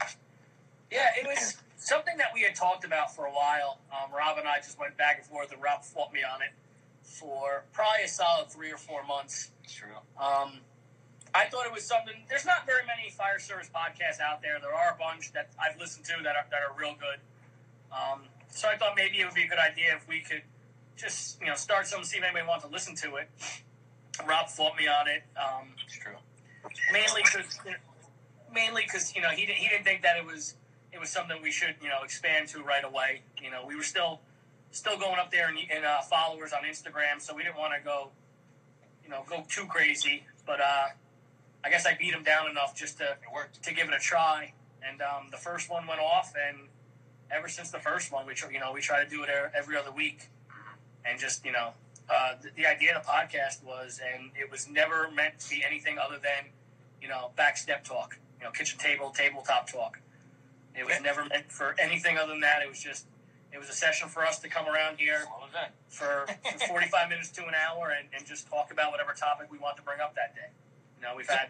Yeah, 0.90 1.08
it 1.18 1.26
was 1.26 1.56
something 1.76 2.16
that 2.18 2.28
we 2.34 2.42
had 2.42 2.54
talked 2.54 2.84
about 2.84 3.14
for 3.14 3.26
a 3.26 3.30
while. 3.32 3.78
Um, 3.90 4.12
Rob 4.16 4.38
and 4.38 4.46
I 4.46 4.58
just 4.58 4.78
went 4.78 4.96
back 4.96 5.18
and 5.18 5.26
forth, 5.26 5.52
and 5.52 5.62
Rob 5.62 5.82
fought 5.84 6.12
me 6.12 6.20
on 6.22 6.42
it 6.42 6.50
for 7.02 7.64
probably 7.72 8.04
a 8.04 8.08
solid 8.08 8.50
three 8.50 8.70
or 8.70 8.76
four 8.78 9.04
months. 9.04 9.50
True. 9.68 9.96
Um, 10.20 10.60
I 11.34 11.44
thought 11.46 11.66
it 11.66 11.72
was 11.72 11.84
something. 11.84 12.14
There's 12.28 12.46
not 12.46 12.66
very 12.66 12.82
many 12.86 13.10
fire 13.10 13.38
service 13.38 13.68
podcasts 13.74 14.20
out 14.20 14.42
there. 14.42 14.58
There 14.60 14.74
are 14.74 14.94
a 14.94 14.98
bunch 14.98 15.32
that 15.32 15.50
I've 15.60 15.78
listened 15.78 16.04
to 16.06 16.14
that 16.22 16.36
are, 16.36 16.46
that 16.50 16.60
are 16.62 16.78
real 16.78 16.94
good. 16.98 17.20
Um, 17.92 18.22
so 18.50 18.68
I 18.68 18.76
thought 18.76 18.92
maybe 18.96 19.20
it 19.20 19.24
would 19.26 19.34
be 19.34 19.44
a 19.44 19.48
good 19.48 19.58
idea 19.58 19.94
if 19.94 20.06
we 20.08 20.20
could 20.20 20.42
just 20.96 21.40
you 21.40 21.46
know 21.46 21.54
start 21.54 21.86
something, 21.86 22.06
see 22.06 22.18
if 22.18 22.24
anybody 22.24 22.46
wants 22.46 22.64
to 22.64 22.70
listen 22.70 22.94
to 22.96 23.16
it. 23.16 23.28
Rob 24.26 24.48
fought 24.48 24.76
me 24.76 24.88
on 24.88 25.08
it. 25.08 25.22
Um, 25.36 25.68
It's 25.84 25.98
true. 25.98 26.12
mainly 26.92 27.22
because 27.24 27.58
mainly 28.54 28.82
because 28.82 29.14
you 29.14 29.22
know 29.22 29.28
he 29.30 29.46
didn't 29.46 29.58
he 29.58 29.68
didn't 29.68 29.84
think 29.84 30.02
that 30.02 30.16
it 30.16 30.24
was 30.24 30.54
it 30.92 30.98
was 30.98 31.10
something 31.10 31.36
we 31.42 31.50
should 31.50 31.74
you 31.82 31.88
know 31.88 32.02
expand 32.02 32.48
to 32.48 32.62
right 32.62 32.84
away. 32.84 33.22
You 33.42 33.50
know 33.50 33.64
we 33.66 33.76
were 33.76 33.82
still 33.82 34.20
still 34.70 34.98
going 34.98 35.18
up 35.18 35.30
there 35.30 35.48
and, 35.48 35.58
in 35.58 35.84
uh, 35.84 36.00
followers 36.02 36.52
on 36.52 36.64
Instagram, 36.64 37.20
so 37.20 37.34
we 37.34 37.42
didn't 37.42 37.56
want 37.58 37.72
to 37.78 37.84
go 37.84 38.10
you 39.04 39.10
know 39.10 39.22
go 39.28 39.44
too 39.48 39.66
crazy. 39.66 40.24
But 40.46 40.60
uh, 40.60 40.86
I 41.64 41.70
guess 41.70 41.84
I 41.86 41.94
beat 41.98 42.14
him 42.14 42.22
down 42.22 42.48
enough 42.48 42.74
just 42.74 42.98
to 42.98 43.16
to 43.62 43.74
give 43.74 43.88
it 43.88 43.94
a 43.94 43.98
try. 43.98 44.52
And 44.88 45.02
um, 45.02 45.28
the 45.32 45.36
first 45.36 45.68
one 45.68 45.86
went 45.86 46.00
off, 46.00 46.32
and 46.48 46.68
ever 47.30 47.48
since 47.48 47.70
the 47.72 47.80
first 47.80 48.12
one, 48.12 48.24
we 48.26 48.34
tr- 48.34 48.50
you 48.52 48.60
know 48.60 48.72
we 48.72 48.80
try 48.80 49.02
to 49.02 49.10
do 49.10 49.22
it 49.24 49.28
every 49.54 49.76
other 49.76 49.90
week, 49.90 50.28
and 51.08 51.18
just 51.18 51.44
you 51.44 51.52
know 51.52 51.70
uh, 52.08 52.32
the, 52.42 52.50
the 52.56 52.66
idea 52.66 52.96
of 52.96 53.04
the 53.04 53.08
podcast 53.08 53.64
was, 53.64 54.00
and 54.14 54.30
it 54.38 54.50
was 54.50 54.68
never 54.68 55.10
meant 55.10 55.40
to 55.40 55.50
be 55.50 55.64
anything 55.66 55.98
other 55.98 56.18
than 56.22 56.50
you 57.00 57.08
know 57.08 57.30
back 57.36 57.56
step 57.56 57.84
talk, 57.84 58.18
you 58.38 58.44
know 58.44 58.50
kitchen 58.50 58.78
table 58.78 59.10
tabletop 59.10 59.70
talk. 59.70 60.00
It 60.74 60.84
was 60.84 61.00
never 61.02 61.24
meant 61.24 61.50
for 61.50 61.74
anything 61.78 62.18
other 62.18 62.32
than 62.32 62.40
that. 62.40 62.60
It 62.62 62.68
was 62.68 62.82
just 62.82 63.06
it 63.52 63.58
was 63.58 63.70
a 63.70 63.72
session 63.72 64.08
for 64.08 64.24
us 64.24 64.38
to 64.40 64.48
come 64.48 64.66
around 64.66 64.98
here 64.98 65.24
for, 65.88 66.26
for 66.26 66.66
45 66.68 67.08
minutes 67.08 67.30
to 67.30 67.42
an 67.46 67.54
hour 67.54 67.94
and, 67.98 68.08
and 68.14 68.26
just 68.26 68.48
talk 68.48 68.70
about 68.70 68.90
whatever 68.90 69.12
topic 69.12 69.50
we 69.50 69.56
want 69.56 69.76
to 69.78 69.82
bring 69.82 70.00
up 70.00 70.14
that 70.14 70.34
day. 70.34 70.50
You 70.98 71.06
know, 71.06 71.14
we've 71.16 71.28
had 71.28 71.48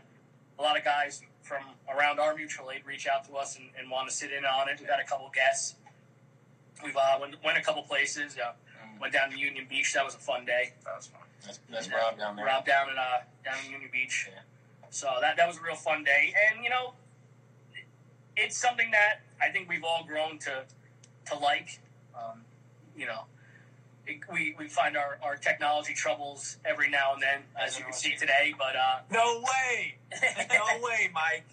a 0.58 0.62
lot 0.62 0.78
of 0.78 0.84
guys 0.84 1.22
from 1.42 1.62
around 1.92 2.20
our 2.20 2.34
mutual 2.34 2.70
aid 2.70 2.82
reach 2.86 3.06
out 3.06 3.26
to 3.28 3.34
us 3.34 3.56
and, 3.56 3.66
and 3.78 3.90
want 3.90 4.08
to 4.08 4.14
sit 4.14 4.30
in 4.32 4.44
on 4.44 4.68
it. 4.68 4.78
We've 4.78 4.88
had 4.88 5.00
a 5.00 5.04
couple 5.04 5.30
guests. 5.34 5.74
We've 6.84 6.96
uh, 6.96 7.18
went, 7.20 7.36
went 7.44 7.58
a 7.58 7.62
couple 7.62 7.82
places. 7.82 8.36
Uh, 8.36 8.52
went 9.00 9.12
down 9.12 9.30
to 9.30 9.38
Union 9.38 9.66
Beach. 9.68 9.92
That 9.94 10.04
was 10.04 10.14
a 10.14 10.18
fun 10.18 10.44
day. 10.44 10.72
That 10.84 10.96
was 10.96 11.06
fun. 11.06 11.22
That's, 11.44 11.60
that's 11.70 11.90
Rob 11.90 12.18
down 12.18 12.36
there. 12.36 12.46
Rob 12.46 12.64
down 12.66 12.90
in 12.90 12.96
uh, 12.96 13.24
down 13.44 13.54
in 13.64 13.72
Union 13.72 13.90
Beach. 13.92 14.28
Yeah. 14.32 14.40
So 14.90 15.08
that 15.20 15.36
that 15.36 15.46
was 15.46 15.58
a 15.58 15.62
real 15.62 15.74
fun 15.76 16.04
day, 16.04 16.32
and 16.50 16.64
you 16.64 16.70
know, 16.70 16.94
it's 18.36 18.56
something 18.56 18.90
that 18.92 19.20
I 19.40 19.50
think 19.50 19.68
we've 19.68 19.84
all 19.84 20.04
grown 20.06 20.38
to 20.40 20.64
to 21.26 21.38
like. 21.38 21.80
Um, 22.14 22.42
you 22.96 23.06
know, 23.06 23.24
it, 24.06 24.20
we 24.32 24.54
we 24.58 24.68
find 24.68 24.96
our, 24.96 25.18
our 25.22 25.36
technology 25.36 25.94
troubles 25.94 26.56
every 26.64 26.88
now 26.88 27.14
and 27.14 27.22
then, 27.22 27.42
as 27.60 27.78
you 27.78 27.84
can 27.84 27.92
see 27.92 28.14
today. 28.16 28.54
But 28.56 28.76
uh, 28.76 28.98
No 29.12 29.42
way, 29.42 29.96
no 30.22 30.82
way, 30.82 31.10
Mike. 31.12 31.44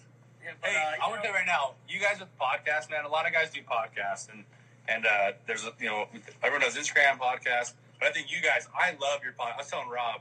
but, 0.60 0.70
Hey, 0.70 0.76
uh, 0.76 1.02
I 1.02 1.06
you 1.06 1.10
want 1.10 1.22
to 1.22 1.28
know, 1.28 1.32
tell 1.32 1.32
right 1.32 1.46
now, 1.46 1.72
you 1.88 2.00
guys 2.00 2.20
with 2.20 2.28
podcasts, 2.38 2.90
man. 2.90 3.04
A 3.04 3.08
lot 3.08 3.26
of 3.26 3.32
guys 3.32 3.50
do 3.50 3.60
podcasts, 3.60 4.32
and 4.32 4.44
and 4.88 5.06
uh, 5.06 5.32
there's 5.46 5.64
a, 5.64 5.72
you 5.80 5.86
know 5.86 6.06
everyone 6.42 6.60
does 6.60 6.76
Instagram 6.76 7.18
podcast, 7.18 7.72
but 7.98 8.08
I 8.08 8.12
think 8.12 8.30
you 8.30 8.42
guys, 8.42 8.68
I 8.74 8.90
love 9.00 9.22
your 9.22 9.32
podcast. 9.32 9.54
I 9.54 9.58
was 9.58 9.70
telling 9.70 9.88
Rob, 9.88 10.20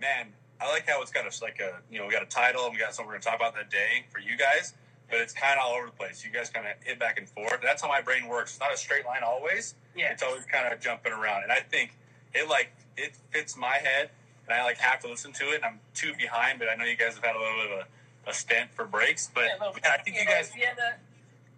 man, 0.00 0.28
I 0.60 0.70
like 0.70 0.88
how 0.88 1.00
it's 1.02 1.10
got 1.10 1.24
a 1.24 1.44
like 1.44 1.60
a 1.60 1.80
you 1.90 1.98
know 1.98 2.06
we 2.06 2.12
got 2.12 2.22
a 2.22 2.26
title 2.26 2.64
and 2.64 2.72
we 2.72 2.78
got 2.78 2.94
something 2.94 3.08
we're 3.08 3.14
gonna 3.14 3.24
talk 3.24 3.36
about 3.36 3.54
that 3.54 3.70
day 3.70 4.04
for 4.10 4.20
you 4.20 4.36
guys, 4.36 4.74
but 5.10 5.20
it's 5.20 5.32
kind 5.32 5.58
of 5.58 5.66
all 5.66 5.74
over 5.74 5.86
the 5.86 5.92
place. 5.92 6.24
You 6.24 6.30
guys 6.30 6.50
kind 6.50 6.66
of 6.66 6.74
hit 6.84 6.98
back 6.98 7.18
and 7.18 7.28
forth. 7.28 7.58
That's 7.62 7.82
how 7.82 7.88
my 7.88 8.00
brain 8.00 8.28
works. 8.28 8.52
It's 8.52 8.60
not 8.60 8.72
a 8.72 8.76
straight 8.76 9.04
line 9.04 9.22
always. 9.24 9.74
Yeah. 9.96 10.12
It's 10.12 10.22
always 10.22 10.44
kind 10.44 10.72
of 10.72 10.80
jumping 10.80 11.12
around, 11.12 11.44
and 11.44 11.52
I 11.52 11.60
think 11.60 11.96
it 12.34 12.48
like 12.48 12.72
it 12.96 13.16
fits 13.30 13.56
my 13.56 13.76
head, 13.76 14.10
and 14.46 14.54
I 14.54 14.64
like 14.64 14.78
have 14.78 15.00
to 15.00 15.08
listen 15.08 15.32
to 15.32 15.44
it. 15.50 15.56
And 15.56 15.64
I'm 15.64 15.80
too 15.94 16.12
behind, 16.16 16.58
but 16.58 16.68
I 16.68 16.74
know 16.74 16.84
you 16.84 16.96
guys 16.96 17.14
have 17.14 17.24
had 17.24 17.36
a 17.36 17.38
little 17.38 17.62
bit 17.62 17.72
of 17.72 17.86
a, 18.26 18.30
a 18.30 18.34
stint 18.34 18.70
for 18.74 18.84
breaks, 18.84 19.30
but 19.34 19.44
yeah, 19.44 19.92
I 19.92 19.98
think 19.98 20.16
you 20.16 20.24
guys. 20.24 20.52
Yeah, 20.56 20.74
the, 20.76 21.11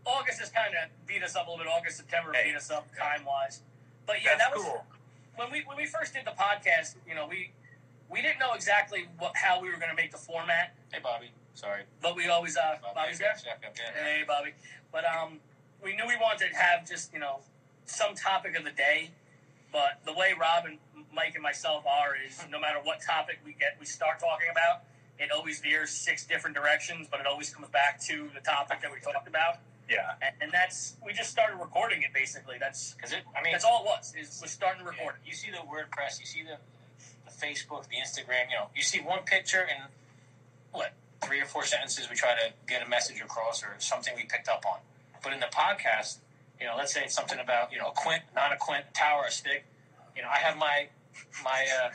August 0.06 0.40
has 0.40 0.50
kind 0.50 0.74
of 0.74 0.90
beat 1.06 1.22
us 1.22 1.34
up 1.36 1.46
a 1.46 1.50
little 1.50 1.64
bit. 1.64 1.72
August, 1.72 1.96
September 1.96 2.32
Hey. 2.32 2.50
beat 2.50 2.56
us 2.56 2.70
up 2.70 2.86
time 2.96 3.24
wise. 3.24 3.60
But 4.06 4.22
yeah, 4.22 4.36
That's 4.36 4.50
that 4.50 4.54
was 4.56 4.64
cool. 4.64 4.84
when 5.36 5.50
we 5.50 5.62
when 5.66 5.76
we 5.76 5.86
first 5.86 6.12
did 6.14 6.24
the 6.26 6.32
podcast. 6.36 6.96
You 7.08 7.14
know, 7.14 7.26
we 7.26 7.52
we 8.10 8.20
didn't 8.22 8.38
know 8.38 8.52
exactly 8.54 9.08
what 9.18 9.32
how 9.36 9.60
we 9.60 9.68
were 9.70 9.76
going 9.76 9.90
to 9.90 9.96
make 9.96 10.12
the 10.12 10.18
format, 10.18 10.74
Hey, 10.92 11.00
Bobby. 11.02 11.30
Sorry. 11.54 11.84
but 12.02 12.16
we 12.16 12.28
always 12.28 12.56
uh, 12.56 12.76
Bobby, 12.82 12.94
Bobby's 12.94 13.18
there. 13.18 13.34
Hey, 13.94 14.24
Bobby. 14.26 14.50
But 14.92 15.04
um, 15.06 15.38
we 15.82 15.94
knew 15.96 16.06
we 16.06 16.16
wanted 16.16 16.50
to 16.50 16.56
have 16.56 16.86
just 16.86 17.12
you 17.12 17.18
know 17.18 17.40
some 17.86 18.14
topic 18.14 18.56
of 18.58 18.64
the 18.64 18.70
day. 18.72 19.10
But 19.72 20.00
the 20.04 20.12
way 20.12 20.34
Rob 20.38 20.66
and 20.66 20.78
Mike 21.12 21.34
and 21.34 21.42
myself 21.42 21.84
are 21.86 22.14
is 22.16 22.44
no 22.50 22.60
matter 22.60 22.78
what 22.82 23.00
topic 23.02 23.38
we 23.44 23.52
get, 23.54 23.76
we 23.80 23.86
start 23.86 24.20
talking 24.20 24.46
about, 24.50 24.82
it 25.18 25.30
always 25.32 25.58
veers 25.60 25.90
six 25.90 26.24
different 26.26 26.54
directions, 26.56 27.08
but 27.10 27.18
it 27.20 27.26
always 27.26 27.50
comes 27.50 27.68
back 27.68 28.00
to 28.06 28.28
the 28.34 28.40
topic 28.40 28.82
that 28.82 28.92
we 28.92 29.00
talked 29.00 29.26
about. 29.28 29.58
Yeah, 29.88 30.14
And, 30.22 30.34
and 30.40 30.52
that's 30.52 30.96
we 31.04 31.12
just 31.12 31.30
started 31.30 31.56
recording 31.56 32.02
it 32.02 32.12
basically. 32.14 32.56
That's 32.58 32.94
Because 32.94 33.12
it, 33.12 33.22
I 33.38 33.42
mean, 33.42 33.52
that's 33.52 33.64
all 33.64 33.82
it 33.82 33.86
was. 33.86 34.14
Is 34.18 34.40
we're 34.40 34.48
starting 34.48 34.82
to 34.82 34.88
record. 34.88 35.16
You 35.26 35.34
see 35.34 35.50
the 35.50 35.58
WordPress, 35.58 36.18
you 36.20 36.26
see 36.26 36.42
the, 36.42 36.56
the 37.24 37.30
Facebook, 37.30 37.88
the 37.88 37.96
Instagram. 37.96 38.48
You 38.50 38.56
know, 38.56 38.68
you 38.74 38.82
see 38.82 39.00
one 39.00 39.20
picture 39.24 39.60
and 39.60 39.90
what 40.72 40.92
three 41.22 41.40
or 41.40 41.44
four 41.44 41.64
sentences. 41.64 42.08
We 42.08 42.16
try 42.16 42.32
to 42.32 42.52
get 42.66 42.84
a 42.84 42.88
message 42.88 43.20
across 43.20 43.62
or 43.62 43.74
something 43.78 44.14
we 44.16 44.24
picked 44.24 44.48
up 44.48 44.64
on. 44.66 44.78
But 45.22 45.32
in 45.32 45.40
the 45.40 45.52
podcast, 45.52 46.18
you 46.60 46.66
know, 46.66 46.74
let's 46.76 46.94
say 46.94 47.02
it's 47.04 47.14
something 47.14 47.38
about 47.38 47.72
you 47.72 47.78
know 47.78 47.88
a 47.88 47.92
quint, 47.92 48.22
not 48.34 48.52
a 48.52 48.56
quint, 48.56 48.84
tower, 48.94 49.24
a 49.28 49.30
stick. 49.30 49.64
You 50.16 50.22
know, 50.22 50.28
I 50.32 50.38
have 50.38 50.56
my 50.56 50.88
my 51.42 51.66
uh, 51.82 51.90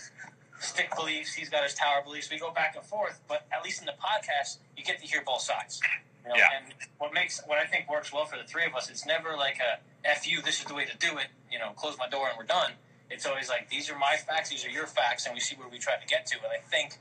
stick 0.60 0.96
beliefs. 0.96 1.34
He's 1.34 1.50
got 1.50 1.64
his 1.64 1.74
tower 1.74 2.02
beliefs. 2.04 2.30
We 2.30 2.38
go 2.38 2.52
back 2.52 2.76
and 2.76 2.86
forth. 2.86 3.20
But 3.28 3.48
at 3.52 3.64
least 3.64 3.80
in 3.80 3.86
the 3.86 3.94
podcast, 3.94 4.58
you 4.78 4.84
get 4.84 5.00
to 5.02 5.08
hear 5.08 5.24
both 5.26 5.42
sides. 5.42 5.82
You 6.24 6.30
know, 6.30 6.36
Yeah. 6.36 6.50
And 6.58 6.74
what 6.98 7.14
makes 7.14 7.42
what 7.46 7.58
I 7.58 7.66
think 7.66 7.90
works 7.90 8.12
well 8.14 8.26
for 8.26 8.38
the 8.38 8.44
three 8.44 8.66
of 8.66 8.76
us, 8.76 8.90
it's 8.90 9.06
never 9.06 9.36
like 9.38 9.60
a 9.60 9.80
"f 10.08 10.28
you," 10.28 10.42
this 10.42 10.60
is 10.60 10.66
the 10.66 10.74
way 10.76 10.86
to 10.86 10.98
do 10.98 11.18
it. 11.18 11.28
You 11.52 11.60
know, 11.60 11.72
close 11.76 11.98
my 11.98 12.08
door 12.10 12.28
and 12.30 12.38
we're 12.38 12.46
done. 12.46 12.74
It's 13.10 13.26
always 13.26 13.50
like 13.50 13.70
these 13.70 13.90
are 13.90 13.98
my 13.98 14.18
facts, 14.18 14.50
these 14.50 14.66
are 14.66 14.70
your 14.70 14.86
facts, 14.86 15.26
and 15.26 15.34
we 15.34 15.40
see 15.40 15.56
where 15.56 15.68
we 15.68 15.80
try 15.80 15.96
to 15.98 16.06
get 16.08 16.26
to. 16.28 16.38
And 16.38 16.48
I 16.54 16.60
think, 16.70 17.00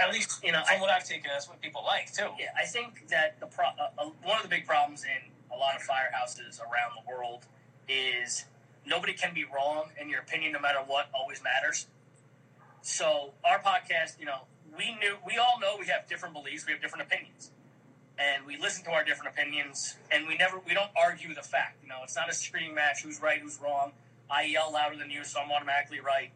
at 0.00 0.12
least 0.12 0.42
You 0.42 0.52
know, 0.52 0.62
from 0.64 0.78
I, 0.78 0.80
what 0.80 0.90
I've 0.90 1.04
taken, 1.04 1.30
that's 1.32 1.48
what 1.48 1.60
people 1.60 1.82
like 1.84 2.12
too. 2.12 2.30
yeah, 2.38 2.46
I 2.56 2.64
think 2.64 3.08
that 3.08 3.38
the 3.40 3.46
pro- 3.46 3.66
uh, 3.78 3.90
uh, 3.98 4.10
one 4.22 4.36
of 4.38 4.42
the 4.42 4.48
big 4.48 4.66
problems 4.66 5.04
in 5.04 5.30
a 5.54 5.56
lot 5.56 5.76
of 5.76 5.82
firehouses 5.82 6.60
around 6.60 6.92
the 6.96 7.10
world 7.10 7.44
is 7.88 8.46
nobody 8.86 9.12
can 9.12 9.34
be 9.34 9.44
wrong, 9.44 9.90
and 10.00 10.08
your 10.08 10.20
opinion, 10.20 10.52
no 10.52 10.60
matter 10.60 10.78
what, 10.86 11.08
always 11.12 11.42
matters. 11.42 11.86
So 12.80 13.34
our 13.44 13.60
podcast, 13.60 14.18
you 14.18 14.24
know, 14.24 14.40
we 14.76 14.94
knew 14.94 15.16
we 15.26 15.36
all 15.36 15.60
know 15.60 15.76
we 15.78 15.86
have 15.86 16.08
different 16.08 16.34
beliefs, 16.34 16.64
we 16.66 16.72
have 16.72 16.80
different 16.80 17.06
opinions, 17.06 17.50
and 18.22 18.46
we 18.46 18.56
listen 18.56 18.84
to 18.84 18.90
our 18.90 19.04
different 19.04 19.34
opinions, 19.36 19.96
and 20.10 20.26
we 20.26 20.36
never 20.36 20.60
we 20.66 20.74
don't 20.74 20.90
argue 20.96 21.34
the 21.34 21.42
fact. 21.42 21.78
You 21.82 21.88
know, 21.88 21.98
it's 22.04 22.16
not 22.16 22.30
a 22.30 22.34
screaming 22.34 22.74
match. 22.74 23.02
Who's 23.02 23.20
right? 23.20 23.40
Who's 23.40 23.58
wrong? 23.60 23.92
I 24.30 24.44
yell 24.44 24.72
louder 24.72 24.96
than 24.96 25.10
you, 25.10 25.24
so 25.24 25.40
I'm 25.40 25.50
automatically 25.50 26.00
right. 26.00 26.30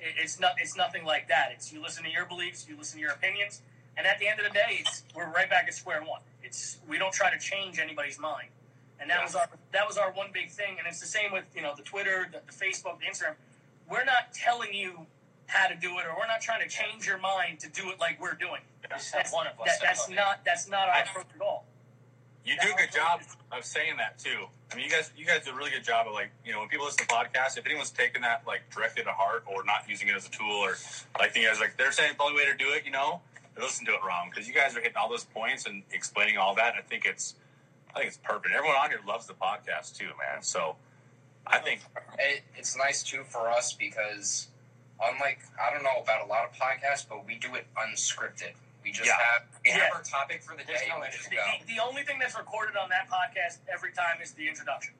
It, 0.00 0.14
it's 0.22 0.38
not. 0.38 0.52
It's 0.58 0.76
nothing 0.76 1.04
like 1.04 1.28
that. 1.28 1.50
It's 1.54 1.72
you 1.72 1.80
listen 1.82 2.04
to 2.04 2.10
your 2.10 2.26
beliefs, 2.26 2.66
you 2.68 2.76
listen 2.76 2.98
to 2.98 3.02
your 3.02 3.12
opinions, 3.12 3.62
and 3.96 4.06
at 4.06 4.18
the 4.18 4.28
end 4.28 4.38
of 4.40 4.46
the 4.46 4.52
day, 4.52 4.78
it's 4.80 5.04
we're 5.14 5.30
right 5.32 5.48
back 5.48 5.66
at 5.66 5.74
square 5.74 6.02
one. 6.02 6.20
It's 6.42 6.78
we 6.88 6.98
don't 6.98 7.12
try 7.12 7.32
to 7.32 7.38
change 7.38 7.78
anybody's 7.78 8.18
mind, 8.18 8.48
and 9.00 9.08
that 9.10 9.18
Yeah. 9.18 9.24
was 9.24 9.34
our 9.34 9.48
that 9.72 9.86
was 9.86 9.96
our 9.98 10.12
one 10.12 10.28
big 10.32 10.50
thing. 10.50 10.76
And 10.78 10.86
it's 10.86 11.00
the 11.00 11.06
same 11.06 11.32
with 11.32 11.44
you 11.54 11.62
know 11.62 11.74
the 11.76 11.82
Twitter, 11.82 12.28
the, 12.30 12.40
the 12.46 12.52
Facebook, 12.52 12.98
the 13.00 13.06
Instagram. 13.06 13.34
We're 13.88 14.04
not 14.04 14.32
telling 14.32 14.72
you 14.72 15.06
how 15.50 15.66
to 15.68 15.74
do 15.74 15.98
it, 15.98 16.06
or 16.06 16.14
we're 16.18 16.26
not 16.26 16.40
trying 16.40 16.62
to 16.62 16.68
change 16.68 17.06
your 17.06 17.18
mind 17.18 17.60
to 17.60 17.68
do 17.68 17.90
it 17.90 17.98
like 18.00 18.20
we're 18.20 18.34
doing. 18.34 18.62
We 18.82 18.88
just 18.88 19.12
have 19.12 19.24
That's, 19.24 19.32
one 19.34 19.46
of 19.46 19.58
us. 19.60 19.66
that, 19.66 19.78
that's 19.82 20.08
it. 20.08 20.14
not 20.14 20.44
that's 20.44 20.68
not 20.68 20.88
our 20.88 20.94
I- 20.94 21.00
approach 21.02 21.26
at 21.34 21.40
all. 21.42 21.64
You 22.42 22.54
do 22.62 22.68
a 22.72 22.76
good 22.76 22.90
job 22.90 23.20
of 23.52 23.64
saying 23.66 23.98
that 23.98 24.18
too. 24.18 24.46
I 24.72 24.74
mean, 24.74 24.86
you 24.86 24.90
guys, 24.90 25.12
you 25.14 25.26
guys 25.26 25.44
do 25.44 25.50
a 25.50 25.54
really 25.54 25.70
good 25.70 25.84
job 25.84 26.06
of 26.06 26.14
like, 26.14 26.30
you 26.44 26.52
know, 26.52 26.60
when 26.60 26.68
people 26.68 26.86
listen 26.86 27.06
to 27.06 27.12
podcasts, 27.14 27.58
if 27.58 27.66
anyone's 27.66 27.90
taking 27.90 28.22
that 28.22 28.42
like 28.46 28.62
directly 28.74 29.02
to 29.04 29.10
heart 29.10 29.44
or 29.46 29.62
not 29.62 29.84
using 29.86 30.08
it 30.08 30.14
as 30.16 30.26
a 30.26 30.30
tool 30.30 30.50
or 30.50 30.74
like 31.18 31.36
you 31.36 31.46
guys 31.46 31.60
like 31.60 31.76
they're 31.76 31.92
saying 31.92 32.14
the 32.16 32.22
only 32.24 32.36
way 32.36 32.46
to 32.50 32.56
do 32.56 32.70
it, 32.70 32.86
you 32.86 32.90
know, 32.92 33.20
they 33.54 33.62
listen 33.62 33.84
to 33.86 33.92
it 33.92 34.00
wrong 34.06 34.30
because 34.30 34.48
you 34.48 34.54
guys 34.54 34.74
are 34.74 34.80
hitting 34.80 34.96
all 34.96 35.08
those 35.10 35.24
points 35.24 35.66
and 35.66 35.82
explaining 35.92 36.38
all 36.38 36.54
that. 36.54 36.74
And 36.74 36.82
I 36.82 36.88
think 36.88 37.04
it's, 37.04 37.34
I 37.94 37.98
think 37.98 38.08
it's 38.08 38.16
perfect. 38.22 38.54
Everyone 38.56 38.76
on 38.76 38.88
here 38.88 39.00
loves 39.06 39.26
the 39.26 39.34
podcast 39.34 39.98
too, 39.98 40.06
man. 40.06 40.40
So 40.42 40.76
I 41.46 41.58
think 41.58 41.82
It, 42.18 42.40
it's 42.56 42.74
nice 42.76 43.02
too 43.02 43.22
for 43.28 43.50
us 43.50 43.74
because, 43.74 44.48
unlike 45.02 45.40
I 45.60 45.72
don't 45.72 45.82
know 45.82 46.00
about 46.02 46.24
a 46.24 46.28
lot 46.28 46.44
of 46.44 46.52
podcasts, 46.56 47.06
but 47.08 47.24
we 47.26 47.36
do 47.36 47.54
it 47.54 47.66
unscripted. 47.76 48.52
We 48.84 48.92
just 48.92 49.06
Yeah. 49.06 49.16
have 49.18 49.42
we 49.64 49.70
have 49.70 49.82
Yeah. 49.82 49.94
our 49.94 50.02
topic 50.02 50.42
for 50.42 50.56
the 50.56 50.64
There's 50.64 50.80
day. 50.80 50.88
no 50.88 51.02
and 51.02 51.12
just 51.12 51.28
The, 51.30 51.36
go. 51.36 51.44
the, 51.66 51.74
the 51.74 51.80
only 51.82 52.02
thing 52.04 52.18
that's 52.18 52.36
recorded 52.36 52.76
on 52.76 52.88
that 52.90 53.08
podcast 53.08 53.58
every 53.72 53.92
time 53.92 54.20
is 54.22 54.32
the 54.32 54.48
introduction. 54.48 54.94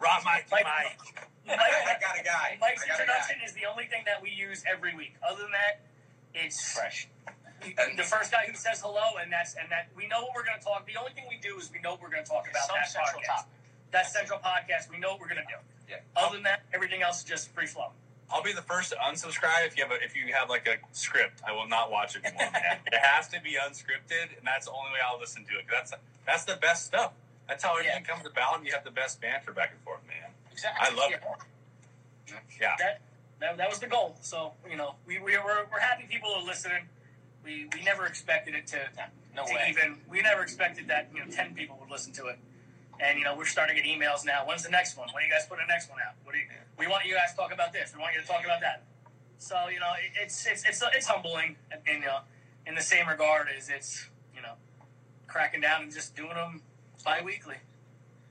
Rob 0.00 0.24
Mike, 0.24 0.50
Mike- 0.50 0.64
Mike. 0.64 0.98
I, 1.46 1.52
I 1.94 2.00
got 2.00 2.18
a 2.18 2.24
guy. 2.24 2.58
Mike's 2.60 2.82
I 2.82 2.88
got 2.88 2.98
a 2.98 3.02
introduction 3.02 3.38
guy. 3.38 3.44
is 3.46 3.52
the 3.54 3.66
only 3.66 3.84
thing 3.86 4.02
that 4.06 4.20
we 4.20 4.30
use 4.30 4.64
every 4.70 4.94
week. 4.96 5.14
Other 5.22 5.42
than 5.42 5.52
that, 5.52 5.80
it's 6.34 6.72
fresh. 6.74 7.06
the 7.60 8.02
first 8.02 8.32
guy 8.32 8.46
who 8.46 8.54
says 8.54 8.80
hello, 8.80 9.18
and 9.22 9.30
that's 9.30 9.54
and 9.54 9.70
that 9.70 9.88
we 9.94 10.08
know 10.08 10.22
what 10.22 10.34
we're 10.34 10.44
going 10.44 10.58
to 10.58 10.64
talk. 10.64 10.86
The 10.86 10.96
only 10.96 11.12
thing 11.12 11.24
we 11.28 11.36
do 11.38 11.56
is 11.58 11.70
we 11.70 11.78
know 11.80 11.92
what 11.92 12.02
we're 12.02 12.10
going 12.10 12.24
to 12.24 12.28
talk 12.30 12.48
about 12.50 12.66
Some 12.66 12.76
that 12.76 12.88
central 12.90 13.20
podcast. 13.20 13.26
topic. 13.26 13.52
That 13.92 14.06
central 14.10 14.38
podcast, 14.40 14.90
we 14.90 14.98
know 14.98 15.10
what 15.12 15.20
we're 15.20 15.28
going 15.28 15.42
to 15.42 15.46
do. 15.46 15.58
Yeah. 15.88 15.96
Other 16.16 16.34
than 16.36 16.44
that, 16.44 16.62
everything 16.72 17.02
else 17.02 17.18
is 17.18 17.24
just 17.24 17.50
free 17.54 17.66
flow. 17.66 17.92
I'll 18.32 18.42
be 18.42 18.52
the 18.52 18.62
first 18.62 18.90
to 18.90 18.96
unsubscribe 18.96 19.66
if 19.66 19.76
you 19.76 19.82
have 19.84 19.92
a, 19.92 20.02
if 20.04 20.14
you 20.16 20.32
have 20.32 20.48
like 20.48 20.66
a 20.68 20.76
script. 20.92 21.42
I 21.46 21.52
will 21.52 21.66
not 21.68 21.90
watch 21.90 22.16
it 22.16 22.24
anymore, 22.24 22.48
it 22.86 22.98
has 23.02 23.28
to 23.28 23.40
be 23.40 23.56
unscripted, 23.60 24.36
and 24.38 24.46
that's 24.46 24.66
the 24.66 24.72
only 24.72 24.92
way 24.92 24.98
I'll 25.04 25.18
listen 25.18 25.44
to 25.46 25.58
it. 25.58 25.66
'cause 25.68 25.90
that's 25.90 25.92
that's 26.26 26.44
the 26.44 26.56
best 26.56 26.86
stuff. 26.86 27.12
That's 27.48 27.64
how 27.64 27.72
everything 27.76 28.04
comes 28.04 28.26
about, 28.26 28.58
and 28.58 28.66
you 28.66 28.72
have 28.72 28.84
the 28.84 28.92
best 28.92 29.20
banter 29.20 29.52
back 29.52 29.72
and 29.72 29.80
forth, 29.82 30.00
man. 30.06 30.30
Exactly. 30.52 30.86
I 30.86 30.94
love 30.94 31.10
Yeah. 31.10 31.16
it. 31.16 32.40
Yeah, 32.60 32.76
That, 32.78 33.00
that 33.40 33.56
that 33.56 33.68
was 33.68 33.80
the 33.80 33.88
goal. 33.88 34.16
So 34.20 34.52
you 34.70 34.76
know, 34.76 34.94
we 35.06 35.18
we 35.18 35.36
were 35.38 35.66
we're 35.72 35.80
happy 35.80 36.04
people 36.08 36.30
are 36.32 36.42
listening. 36.44 36.88
We 37.44 37.66
we 37.74 37.82
never 37.82 38.06
expected 38.06 38.54
it 38.54 38.66
to 38.68 38.78
No 39.34 39.44
to 39.46 39.54
way. 39.54 39.66
even 39.70 39.96
we 40.08 40.20
never 40.22 40.42
expected 40.42 40.86
that 40.88 41.08
you 41.12 41.24
know 41.24 41.30
ten 41.30 41.54
people 41.54 41.76
would 41.80 41.90
listen 41.90 42.12
to 42.14 42.26
it 42.26 42.38
and 43.02 43.18
you 43.18 43.24
know 43.24 43.36
we're 43.36 43.46
starting 43.46 43.76
to 43.76 43.82
get 43.82 43.88
emails 43.90 44.24
now 44.26 44.44
when's 44.46 44.64
the 44.64 44.70
next 44.70 44.96
one 44.98 45.08
when 45.14 45.24
are 45.24 45.26
you 45.26 45.32
guys 45.32 45.46
putting 45.48 45.66
the 45.66 45.72
next 45.72 45.90
one 45.90 45.98
out 46.06 46.14
what 46.24 46.32
do 46.32 46.38
you 46.38 46.46
we 46.78 46.86
want 46.88 47.04
you 47.06 47.14
guys 47.14 47.32
to 47.32 47.36
talk 47.38 47.52
about 47.54 47.72
this 47.72 47.92
we 47.94 48.00
want 48.00 48.14
you 48.14 48.20
to 48.22 48.26
talk 48.28 48.44
about 48.44 48.60
that 48.60 48.84
so 49.38 49.56
you 49.72 49.80
know 49.80 49.92
it, 49.98 50.12
it's 50.22 50.46
it's 50.46 50.64
it's 50.68 50.82
it's 50.96 51.06
humbling 51.08 51.56
in 51.86 52.04
uh, 52.04 52.20
in 52.66 52.74
the 52.76 52.82
same 52.82 53.08
regard 53.08 53.48
as 53.56 53.68
it's 53.70 54.08
you 54.34 54.42
know 54.42 54.54
cracking 55.28 55.60
down 55.60 55.82
and 55.84 55.92
just 55.92 56.16
doing 56.16 56.34
them 56.34 56.62
bi-weekly 57.04 57.56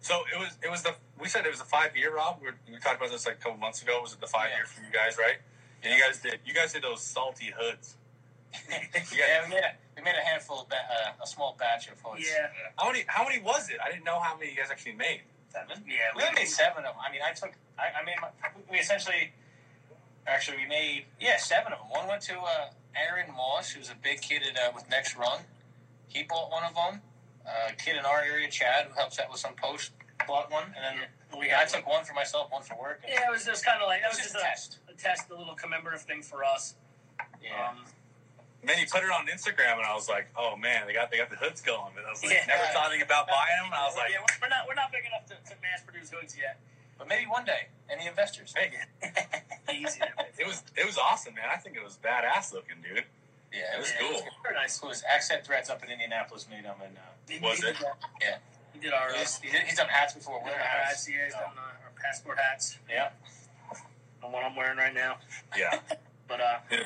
So 0.01 0.23
it 0.33 0.39
was 0.39 0.57
it 0.63 0.71
was 0.71 0.83
the 0.83 0.95
we 1.19 1.27
said 1.29 1.45
it 1.45 1.51
was 1.51 1.61
a 1.61 1.65
five 1.65 1.97
year 1.97 2.15
Rob. 2.15 2.37
We, 2.41 2.47
were, 2.47 2.57
we 2.71 2.79
talked 2.79 2.97
about 2.97 3.11
this 3.11 3.25
like 3.27 3.35
a 3.35 3.39
couple 3.43 3.59
months 3.59 3.81
ago. 3.83 3.99
Was 4.01 4.13
it 4.13 4.21
the 4.21 4.27
five 4.27 4.49
Yeah. 4.51 4.57
year 4.57 4.65
for 4.67 4.81
you 4.83 4.91
guys, 4.93 5.17
right? 5.17 5.37
And 5.83 5.93
you 5.93 6.01
guys 6.01 6.19
did 6.19 6.39
you 6.45 6.53
guys 6.53 6.73
did 6.73 6.83
those 6.83 7.01
salty 7.03 7.53
hoods. 7.57 7.97
yeah, 8.69 9.43
we 9.45 9.55
made 9.55 9.63
a, 9.63 9.73
we 9.99 10.05
made 10.05 10.15
a 10.17 10.25
handful 10.25 10.61
of 10.61 10.69
ba- 10.69 10.87
uh, 10.89 11.23
a 11.23 11.27
small 11.27 11.55
batch 11.59 11.89
of 11.89 11.99
hoods. 12.01 12.25
yeah 12.25 12.47
How 12.77 12.87
many 12.91 13.03
how 13.07 13.23
many 13.27 13.39
was 13.41 13.69
it? 13.69 13.77
I 13.83 13.91
didn't 13.91 14.05
know 14.05 14.19
how 14.19 14.37
many 14.37 14.51
you 14.51 14.57
guys 14.57 14.71
actually 14.71 14.93
made. 14.95 15.21
Seven. 15.49 15.83
yeah 15.87 16.13
We 16.15 16.23
only 16.23 16.35
made 16.35 16.47
seven 16.47 16.85
of 16.85 16.93
them. 16.93 17.01
I 17.05 17.11
mean, 17.11 17.21
I 17.25 17.33
took. 17.33 17.51
I, 17.77 17.99
I 17.99 18.05
made. 18.05 18.15
My, 18.21 18.29
we 18.71 18.77
essentially, 18.77 19.31
actually, 20.27 20.57
we 20.57 20.67
made 20.67 21.05
yeah 21.19 21.37
seven 21.37 21.73
of 21.73 21.79
them. 21.79 21.89
One 21.89 22.07
went 22.07 22.21
to 22.23 22.37
uh, 22.39 22.69
Aaron 22.95 23.31
Moss, 23.35 23.71
who's 23.71 23.89
a 23.89 23.95
big 24.01 24.21
kid 24.21 24.41
at 24.49 24.55
uh, 24.57 24.71
with 24.75 24.89
Next 24.89 25.17
Run. 25.17 25.39
He 26.07 26.23
bought 26.23 26.51
one 26.51 26.63
of 26.63 26.73
them. 26.75 27.01
Uh, 27.45 27.71
a 27.71 27.73
kid 27.73 27.97
in 27.97 28.05
our 28.05 28.21
area, 28.21 28.47
Chad, 28.49 28.85
who 28.87 28.93
helps 28.93 29.17
out 29.19 29.29
with 29.31 29.39
some 29.39 29.53
post, 29.55 29.91
bought 30.27 30.51
one, 30.51 30.65
and 30.75 30.83
then 30.85 31.07
we. 31.39 31.51
I 31.51 31.65
took 31.65 31.87
one 31.87 32.05
for 32.05 32.13
myself, 32.13 32.51
one 32.51 32.61
for 32.61 32.77
work. 32.79 33.01
yeah 33.07 33.27
it 33.27 33.31
was 33.31 33.43
just 33.45 33.65
kind 33.65 33.81
of 33.81 33.87
like 33.87 33.99
It 33.99 34.03
that 34.03 34.09
was 34.11 34.17
was 34.17 34.25
just 34.31 34.33
just 34.33 34.45
a 34.45 34.47
a, 34.47 34.49
test. 34.51 34.77
a 34.89 34.93
test 34.93 35.31
a 35.31 35.35
little 35.35 35.55
commemorative 35.55 36.01
thing 36.03 36.21
for 36.21 36.43
us 36.43 36.75
Yeah. 37.41 37.69
um, 37.69 37.77
And 38.61 38.67
then 38.69 38.77
you 38.79 38.85
put 38.91 39.03
it 39.03 39.09
on 39.09 39.25
Instagram, 39.27 39.77
and 39.79 39.87
I 39.87 39.95
was 39.95 40.09
like, 40.09 40.27
oh 40.35 40.55
man, 40.57 40.83
they 40.85 40.93
got 40.93 41.09
they 41.11 41.17
got 41.17 41.29
the 41.29 41.37
hoods 41.39 41.61
going. 41.61 41.95
And 41.97 42.05
I 42.05 42.11
was 42.11 42.21
like, 42.23 42.33
Yeah. 42.33 42.45
never 42.47 42.63
thought 42.73 42.89
anything 42.91 43.05
about 43.07 43.27
buying 43.27 43.55
them. 43.63 43.71
And 43.71 43.79
I 43.79 43.85
was 43.87 43.95
like, 43.95 44.11
yeah, 44.11 44.19
we're 44.41 44.49
not 44.51 44.67
we're 44.67 44.75
not 44.75 44.91
big 44.91 45.05
enough 45.07 45.25
to, 45.31 45.35
to 45.49 45.55
mass 45.61 45.81
produce 45.85 46.09
hoods 46.11 46.35
yet 46.37 46.59
but 46.99 47.07
maybe 47.07 47.23
one 47.31 47.45
day, 47.45 47.71
any 47.89 48.07
investors? 48.07 48.53
hey, 48.57 48.75
easy 49.73 50.01
it 50.37 50.45
was 50.45 50.63
it 50.75 50.85
was 50.85 50.97
awesome, 50.97 51.33
man. 51.33 51.45
I 51.49 51.55
think 51.55 51.77
it 51.77 51.83
was 51.83 51.97
badass 52.03 52.51
looking, 52.51 52.75
dude. 52.83 53.05
Yeah, 53.53 53.75
it 53.75 53.79
was 53.79 53.89
Yeah. 53.95 54.07
cool. 54.11 54.21
Very 54.43 54.55
nice. 54.55 54.83
It 54.83 54.85
was 54.85 55.01
Accent 55.09 55.45
Threats 55.45 55.69
up 55.69 55.81
in 55.81 55.89
Indianapolis 55.89 56.45
made 56.51 56.65
them, 56.65 56.75
and 56.83 56.97
uh, 56.97 57.47
Was 57.47 57.63
it? 57.63 57.77
Yeah. 58.21 58.37
He 58.73 58.79
did 58.81 58.91
our. 58.91 59.13
He's, 59.13 59.37
he 59.39 59.49
did- 59.49 59.61
he's 59.61 59.77
done 59.77 59.87
hats 59.87 60.13
before. 60.13 60.39
our 60.39 60.43
We're 60.43 60.51
hats. 60.51 61.09
Yeah, 61.09 61.23
he's 61.23 61.33
done 61.33 61.43
uh, 61.57 61.61
our 61.87 61.91
passport 61.95 62.37
hats. 62.37 62.77
Yeah. 62.89 63.09
The 64.21 64.27
one 64.27 64.43
I'm 64.43 64.55
wearing 64.57 64.77
right 64.77 64.93
now. 64.93 65.17
Yeah. 65.57 65.79
But 66.27 66.41
uh, 66.41 66.57
Yeah. 66.69 66.79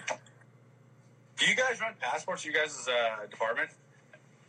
Do 1.37 1.45
you 1.47 1.55
guys 1.55 1.81
run 1.81 1.93
passports? 1.99 2.45
You 2.45 2.53
guys' 2.53 2.87
uh, 2.87 3.25
department? 3.29 3.69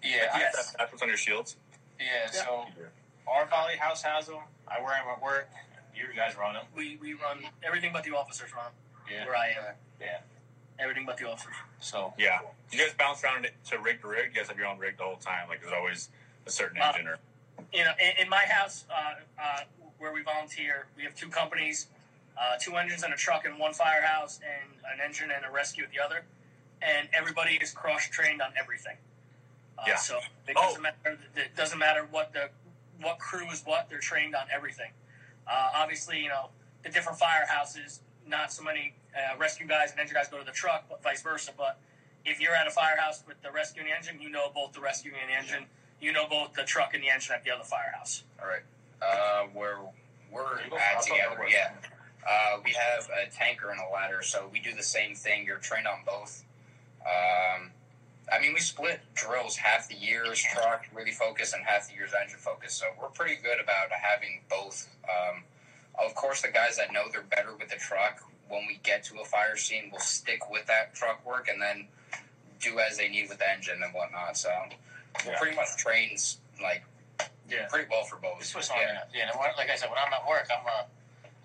Yeah, 0.03 0.11
Do 0.11 0.17
you 0.19 0.23
I, 0.35 0.38
Yes. 0.38 0.57
have 0.69 0.76
passports 0.79 1.03
on 1.03 1.09
your 1.09 1.17
shields? 1.17 1.57
yeah. 1.99 2.31
So 2.31 2.67
our 3.26 3.47
Valley 3.47 3.76
House 3.76 4.03
has 4.03 4.26
them. 4.26 4.37
I 4.69 4.81
wear 4.81 4.91
them 4.97 5.07
at 5.17 5.23
work. 5.23 5.49
You 5.97 6.05
guys 6.14 6.37
run 6.37 6.55
them. 6.55 6.64
We 6.76 6.97
we 7.00 7.14
run 7.14 7.38
everything 7.62 7.93
but 7.93 8.05
the 8.05 8.11
officers 8.17 8.53
run 8.55 8.73
Yeah. 9.11 9.25
where 9.26 9.37
I 9.37 9.49
am. 9.50 9.75
Yeah. 10.00 10.19
Everything 10.79 11.07
but 11.07 11.17
the 11.17 11.29
officers. 11.31 11.55
So 11.81 12.12
Yeah. 12.19 12.41
You 12.71 12.79
guys 12.79 12.93
bounce 12.99 13.23
around 13.23 13.49
to 13.71 13.79
rig 13.79 14.00
to 14.03 14.09
rig? 14.09 14.31
You 14.35 14.41
guys 14.41 14.49
have 14.49 14.59
your 14.59 14.67
own 14.67 14.79
rig 14.79 14.97
the 14.99 15.05
whole 15.05 15.17
time? 15.17 15.49
Like 15.49 15.61
there's 15.61 15.73
always 15.73 16.09
a 16.47 16.50
certain 16.50 16.81
Uh, 16.83 16.87
engine 16.88 17.07
or. 17.09 17.19
You 17.73 17.85
know, 17.85 17.93
in, 18.03 18.25
in 18.25 18.29
my 18.29 18.45
house 18.45 18.85
uh, 18.93 19.14
uh, 19.41 19.61
where 19.99 20.12
we 20.12 20.23
volunteer, 20.23 20.87
we 20.97 21.05
have 21.05 21.14
two 21.14 21.29
companies, 21.29 21.87
uh, 22.37 22.57
two 22.61 22.76
engines 22.76 23.05
and 23.05 23.14
a 23.14 23.17
truck 23.17 23.45
in 23.47 23.57
one 23.59 23.73
firehouse, 23.73 24.41
and 24.43 24.71
an 24.93 25.00
engine 25.05 25.31
and 25.31 25.45
a 25.45 25.50
rescue 25.50 25.85
at 25.85 25.91
the 25.93 26.00
other. 26.00 26.25
And 26.85 27.09
everybody 27.14 27.55
is 27.62 27.73
cross 27.73 28.09
trained 28.09 28.43
on 28.43 28.53
everything. 28.59 28.97
Uh, 29.79 29.85
Yeah. 29.87 29.97
So 29.97 30.19
it 30.47 30.55
Oh. 30.57 30.62
doesn't 30.69 30.83
matter. 30.83 31.19
It 31.37 31.57
doesn't 31.57 31.79
matter 31.79 32.05
what 32.05 32.33
the 32.33 32.50
what 33.00 33.19
crew 33.19 33.50
is 33.50 33.64
what. 33.64 33.88
They're 33.88 33.99
trained 33.99 34.35
on 34.37 34.47
everything. 34.53 34.93
Uh, 35.47 35.71
obviously, 35.75 36.21
you 36.21 36.29
know 36.29 36.50
the 36.83 36.91
different 36.91 37.19
firehouses. 37.19 38.00
Not 38.26 38.53
so 38.53 38.62
many 38.62 38.95
uh, 39.17 39.37
rescue 39.37 39.67
guys 39.67 39.91
and 39.93 40.00
engine 40.00 40.14
guys 40.14 40.29
go 40.29 40.38
to 40.38 40.45
the 40.45 40.53
truck, 40.53 40.88
but 40.88 41.03
vice 41.03 41.23
versa. 41.23 41.53
But 41.57 41.79
if 42.25 42.41
you're 42.41 42.55
at 42.55 42.67
a 42.67 42.71
firehouse 42.71 43.23
with 43.26 43.41
the 43.43 43.50
rescue 43.50 43.83
and 43.83 43.91
the 43.91 43.95
engine, 43.97 44.21
you 44.21 44.29
know 44.31 44.50
both 44.55 44.73
the 44.73 44.81
rescue 44.81 45.12
and 45.21 45.31
the 45.31 45.35
engine. 45.35 45.67
You 46.00 46.12
know 46.12 46.26
both 46.26 46.53
the 46.55 46.64
truck 46.64 46.95
and 46.95 47.03
the 47.03 47.09
engine 47.11 47.35
at 47.35 47.45
the 47.45 47.50
other 47.50 47.64
firehouse. 47.64 48.25
All 48.41 48.47
right. 48.49 48.62
Uh, 49.03 49.45
where 49.53 49.79
we're 50.31 50.62
You 50.64 50.71
go. 50.71 50.79
at 50.79 51.03
together, 51.03 51.47
yeah. 51.49 51.73
Uh, 52.26 52.59
we 52.64 52.73
have 52.73 53.09
a 53.11 53.26
tanker 53.31 53.71
and 53.71 53.81
a 53.81 53.88
ladder, 53.93 54.23
so 54.23 54.49
we 54.49 54.59
do 54.61 54.73
the 54.75 54.83
same 54.83 55.14
thing. 55.14 55.45
You're 55.45 55.59
trained 55.59 55.87
on 55.87 56.03
both. 56.05 56.43
Um, 57.06 57.70
I 58.32 58.40
mean, 58.40 58.54
we 58.54 58.61
split 58.61 59.00
drills. 59.14 59.56
Half 59.56 59.88
the 59.88 59.94
year 59.96 60.25
is 60.32 60.40
truck 60.42 60.87
really 60.94 61.11
focused, 61.12 61.54
and 61.54 61.62
half 61.64 61.88
the 61.88 61.94
year 61.94 62.06
is 62.06 62.14
engine 62.20 62.38
focused. 62.38 62.78
So 62.78 62.87
we're 63.00 63.08
pretty 63.08 63.37
good 63.42 63.61
about 63.61 63.90
having 63.92 64.40
both. 64.49 64.88
Um, 65.04 65.44
of 66.02 66.14
course, 66.14 66.42
the 66.42 66.49
guys 66.49 66.76
that 66.78 66.92
know 66.92 67.04
they're 67.12 67.23
better 67.23 67.54
with 67.54 67.68
the 67.68 67.76
truck, 67.76 68.20
when 68.49 68.66
we 68.66 68.80
get 68.82 69.04
to 69.04 69.20
a 69.20 69.25
fire 69.25 69.56
scene, 69.56 69.90
will 69.92 70.00
stick 70.00 70.50
with 70.50 70.66
that 70.66 70.94
truck 70.94 71.25
work 71.26 71.49
and 71.49 71.61
then 71.61 71.87
do 72.61 72.78
as 72.78 72.96
they 72.96 73.08
need 73.08 73.28
with 73.28 73.38
the 73.38 73.50
engine 73.50 73.82
and 73.82 73.92
whatnot. 73.94 74.37
So 74.37 74.49
we're 75.25 75.32
Yeah. 75.32 75.38
pretty 75.38 75.56
much 75.56 75.76
trained 75.76 76.18
like 76.62 76.82
Yeah. 77.49 77.66
pretty 77.68 77.88
well 77.90 78.04
for 78.04 78.16
both. 78.16 78.40
it's 78.40 78.49
Swiss 78.50 78.70
Army 78.70 78.84
Yeah. 78.87 78.92
knife. 78.94 79.08
Yeah. 79.12 79.30
and 79.30 79.38
when- 79.38 79.54
like 79.56 79.68
I 79.70 79.76
said, 79.76 79.90
when 79.90 79.99
I'm 79.99 80.12
at 80.12 80.26
work, 80.26 80.49
I'm 80.50 80.66
a 80.66 80.87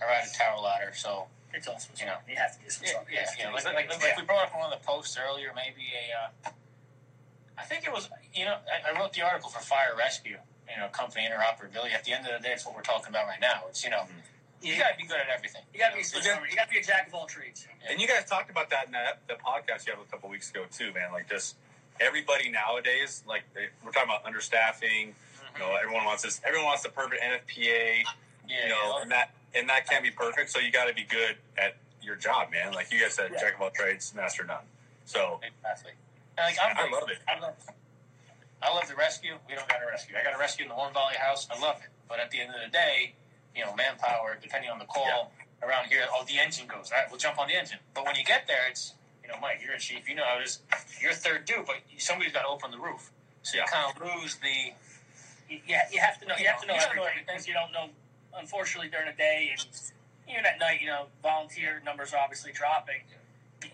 I 0.02 0.06
ride 0.06 0.26
a 0.26 0.34
tower 0.38 0.60
ladder. 0.60 0.94
So 0.96 1.28
It's 1.54 1.68
also 1.68 1.90
You 2.00 2.06
know. 2.06 2.18
you 2.30 2.36
have 2.36 2.58
to 2.58 2.64
do 2.64 2.70
some 2.70 2.86
yeah, 2.86 2.94
yeah, 3.12 3.26
yeah. 3.40 3.52
Like, 3.52 3.66
like, 3.66 3.76
like, 3.90 4.02
like 4.04 4.18
we 4.18 4.24
brought 4.24 4.48
up 4.48 4.54
one 4.56 4.72
of 4.72 4.80
the 4.80 4.86
posts 4.86 5.18
earlier, 5.18 5.52
maybe 5.56 5.82
a. 5.94 6.50
Uh, 6.50 6.52
I 7.58 7.64
think 7.64 7.86
it 7.86 7.92
was 7.92 8.10
you 8.34 8.46
know 8.46 8.56
I, 8.70 8.92
I 8.94 9.00
wrote 9.00 9.14
the 9.14 9.22
article 9.22 9.50
for 9.50 9.60
fire 9.60 9.94
rescue. 9.98 10.38
You 10.70 10.78
know, 10.80 10.88
company 10.90 11.26
interoperability. 11.28 11.94
At 11.94 12.04
the 12.06 12.14
end 12.14 12.28
of 12.28 12.32
the 12.40 12.48
day, 12.48 12.54
it's 12.54 12.66
what 12.66 12.76
we're 12.76 12.84
talking 12.86 13.10
about 13.10 13.26
right 13.26 13.42
now. 13.42 13.64
It's 13.68 13.84
you 13.84 13.90
know, 13.90 14.04
you 14.62 14.74
You, 14.74 14.80
gotta 14.80 14.96
be 14.96 15.04
good 15.08 15.18
at 15.18 15.28
everything. 15.28 15.64
you 15.74 15.80
gotta 15.80 15.94
be 15.94 16.00
a 16.00 16.02
It's 16.02 16.12
Swiss 16.12 16.26
just- 16.26 16.36
Army. 16.38 16.50
You 16.52 16.56
gotta 16.56 16.70
be 16.70 16.78
a 16.78 16.84
jack 16.84 17.08
of 17.08 17.16
all 17.16 17.26
trades. 17.26 17.66
And 17.90 18.00
you 18.00 18.08
guys 18.08 18.26
talked 18.26 18.52
about 18.52 18.70
that 18.70 18.86
in 18.86 18.92
that 18.92 19.22
the 19.28 19.34
podcast 19.34 19.88
you 19.88 19.94
had 19.94 20.02
a 20.02 20.06
couple 20.12 20.30
weeks 20.30 20.52
ago 20.52 20.66
too, 20.72 20.94
man. 20.94 21.12
Like 21.12 21.28
just 21.28 21.56
everybody 22.00 22.50
nowadays, 22.52 23.24
like 23.28 23.44
they, 23.56 23.68
we're 23.84 23.92
talking 23.92 24.10
about 24.10 24.24
understaffing. 24.24 25.14
You 25.56 25.60
know, 25.60 25.76
everyone 25.82 26.06
wants 26.06 26.22
this. 26.24 26.40
Everyone 26.46 26.68
wants 26.68 26.84
the 26.84 26.90
perfect 26.90 27.22
NFPA. 27.24 28.04
Yeah, 28.50 28.64
You 28.64 28.70
know, 28.70 28.98
and 29.02 29.12
that 29.12 29.32
and 29.56 29.70
that 29.70 29.88
can't 29.90 30.04
be 30.04 30.12
perfect. 30.12 30.50
So 30.52 30.60
you 30.60 30.72
got 30.72 30.86
to 30.86 30.94
be 30.94 31.04
good 31.04 31.38
at 31.58 31.78
your 32.02 32.16
job, 32.16 32.52
man. 32.52 32.74
Like 32.74 32.92
you 32.92 33.00
guys 33.00 33.14
said, 33.14 33.32
Yeah. 33.34 33.40
jack 33.40 33.56
of 33.56 33.62
all 33.62 33.70
trades, 33.72 34.14
master 34.16 34.44
none. 34.44 34.64
So 35.06 35.40
Exactly. 35.44 35.94
Like, 36.38 36.58
I 36.60 36.90
love 36.90 37.10
it. 37.10 37.18
I 37.28 37.40
love, 37.40 37.54
I 38.62 38.74
love 38.74 38.88
the 38.88 38.96
rescue. 38.96 39.36
We 39.48 39.56
don't 39.56 39.68
got 39.68 39.82
a 39.84 39.88
rescue. 39.88 40.16
I 40.20 40.24
got 40.24 40.34
a 40.36 40.40
rescue 40.40 40.64
in 40.64 40.70
the 40.70 40.76
Horn 40.76 40.94
Valley 40.94 41.16
house. 41.20 41.48
I 41.52 41.60
love 41.60 41.78
it. 41.84 41.90
But 42.08 42.20
at 42.20 42.32
the 42.32 42.40
end 42.40 42.50
of 42.56 42.62
the 42.64 42.72
day, 42.72 43.14
you 43.56 43.66
know, 43.66 43.76
manpower, 43.76 44.38
depending 44.42 44.70
on 44.72 44.80
the 44.80 44.86
call 44.86 45.32
around 45.62 45.88
here, 45.88 46.06
oh, 46.14 46.24
the 46.26 46.40
engine 46.40 46.66
goes. 46.68 46.92
All 46.92 46.98
right, 46.98 47.08
we'll 47.10 47.20
jump 47.20 47.40
on 47.40 47.48
the 47.50 47.56
engine. 47.56 47.80
But 47.94 48.06
when 48.06 48.16
you 48.16 48.24
get 48.24 48.48
there, 48.48 48.70
it's, 48.70 48.94
you 49.22 49.28
know, 49.30 49.36
Mike, 49.42 49.60
you're 49.64 49.74
a 49.76 49.80
chief. 49.80 50.08
You 50.08 50.16
know 50.16 50.24
how 50.24 50.40
it 50.40 50.46
is. 50.46 50.60
You're 51.02 51.12
third 51.14 51.44
due, 51.46 51.64
but 51.68 51.76
somebody's 51.98 52.32
got 52.32 52.44
to 52.44 52.48
open 52.48 52.72
the 52.72 52.80
roof. 52.80 53.12
So 53.44 53.58
Yeah. 53.58 53.64
you 53.64 53.68
kind 53.72 53.92
of 53.96 54.22
lose 54.22 54.36
the. 54.38 54.74
Yeah, 55.68 55.82
you 55.92 56.00
have 56.00 56.20
to 56.22 56.28
know. 56.28 56.36
You, 56.38 56.44
You 56.44 56.50
have 56.52 56.62
to 56.62 56.68
know 56.68 56.76
gotta 56.76 56.96
know 56.96 57.04
everything 57.04 57.40
you 57.48 57.54
don't 57.54 57.72
know. 57.74 57.90
Unfortunately, 58.38 58.90
during 58.90 59.08
the 59.08 59.18
day 59.18 59.50
and 59.52 59.66
even 60.30 60.46
at 60.46 60.60
night, 60.60 60.82
you 60.82 60.88
know, 60.88 61.08
volunteer 61.24 61.82
numbers 61.86 62.14
are 62.14 62.20
obviously 62.20 62.52
dropping. 62.52 63.02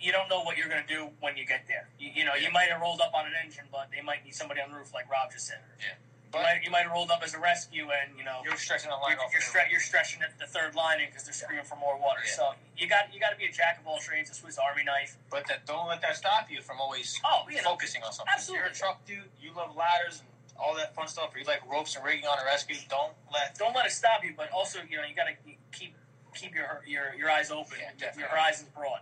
You 0.02 0.12
don't 0.12 0.30
know 0.30 0.41
what 0.41 0.58
you're 0.58 0.70
going 0.70 0.82
to 0.86 0.88
do 0.94 1.10
when 1.20 1.38
you 1.38 1.46
get 1.46 1.65
there. 1.68 1.89
You, 2.00 2.10
you 2.15 2.24
know, 2.26 2.34
you 2.34 2.50
might 2.52 2.70
have 2.70 2.82
rolled 2.82 3.02
up 3.02 3.13
on 3.13 3.26
an 3.26 3.34
engine, 3.44 3.65
but 3.72 3.89
they 3.94 4.02
might 4.02 4.24
need 4.26 4.34
somebody 4.34 4.62
on 4.62 4.72
the 4.72 4.78
roof, 4.78 4.94
like 4.94 5.10
Rob 5.12 5.32
just 5.32 5.46
said. 5.48 5.60
You 5.78 5.94
But 6.32 6.41
might, 6.41 6.63
you 6.65 6.72
might 6.72 6.84
have 6.89 6.91
rolled 6.91 7.12
up 7.12 7.22
as 7.24 7.36
a 7.36 7.39
rescue, 7.39 7.86
and 7.94 8.18
you 8.18 8.24
know, 8.26 8.41
you're 8.44 8.58
stretching 8.58 8.89
the 8.89 8.96
you're, 8.98 9.04
line 9.13 9.18
off. 9.22 9.30
you're, 9.32 9.46
stre- 9.46 9.70
you're 9.70 9.80
stretching 9.84 10.22
the, 10.26 10.32
the 10.41 10.50
third 10.50 10.74
line 10.74 11.00
in 11.02 11.08
because 11.13 11.24
they're 11.26 11.38
screaming 11.38 11.65
for 11.65 11.76
more 11.78 12.00
water. 12.02 12.26
Yeah. 12.26 12.34
So 12.34 12.44
you 12.80 12.88
got 12.89 13.13
you 13.13 13.20
got 13.20 13.30
to 13.30 13.38
be 13.38 13.46
a 13.46 13.52
jack 13.54 13.78
of 13.80 13.86
all 13.86 14.00
trades, 14.00 14.32
a 14.32 14.34
Swiss 14.34 14.58
Army 14.58 14.84
knife. 14.84 15.18
But 15.30 15.46
that, 15.48 15.68
don't 15.70 15.86
let 15.88 16.02
that 16.02 16.18
stop 16.18 16.50
you 16.50 16.62
from 16.65 16.82
always 16.82 17.13
Oh, 17.24 17.46
you 17.48 17.58
know, 17.62 17.76
focusing 17.78 18.02
on 18.02 18.12
something. 18.12 18.34
absolutely. 18.34 18.65
You're 18.65 18.74
a 18.74 18.76
truck 18.76 19.06
dude. 19.06 19.30
You 19.39 19.54
love 19.54 19.76
ladders 19.78 20.20
and 20.26 20.28
all 20.60 20.76
that 20.76 20.96
fun 20.96 21.08
stuff. 21.08 21.34
Or 21.34 21.39
you 21.39 21.46
like 21.46 21.62
ropes 21.70 21.96
and 21.96 22.06
rigging 22.06 22.26
on 22.26 22.39
a 22.39 22.46
rescue. 22.46 22.76
Don't 22.89 23.13
let 23.32 23.58
don't 23.58 23.76
let 23.76 23.86
it 23.86 23.91
stop 23.91 24.24
you, 24.24 24.34
but 24.36 24.50
also 24.52 24.80
you 24.89 24.98
know 24.98 25.04
you 25.04 25.15
got 25.15 25.28
to 25.28 25.36
keep 25.72 25.96
keep 26.36 26.54
your 26.54 26.84
your 26.86 27.13
your 27.18 27.32
eyes 27.32 27.50
open, 27.50 27.78
Yeah, 27.80 28.12
your 28.18 28.28
horizons 28.28 28.70
broad. 28.76 29.00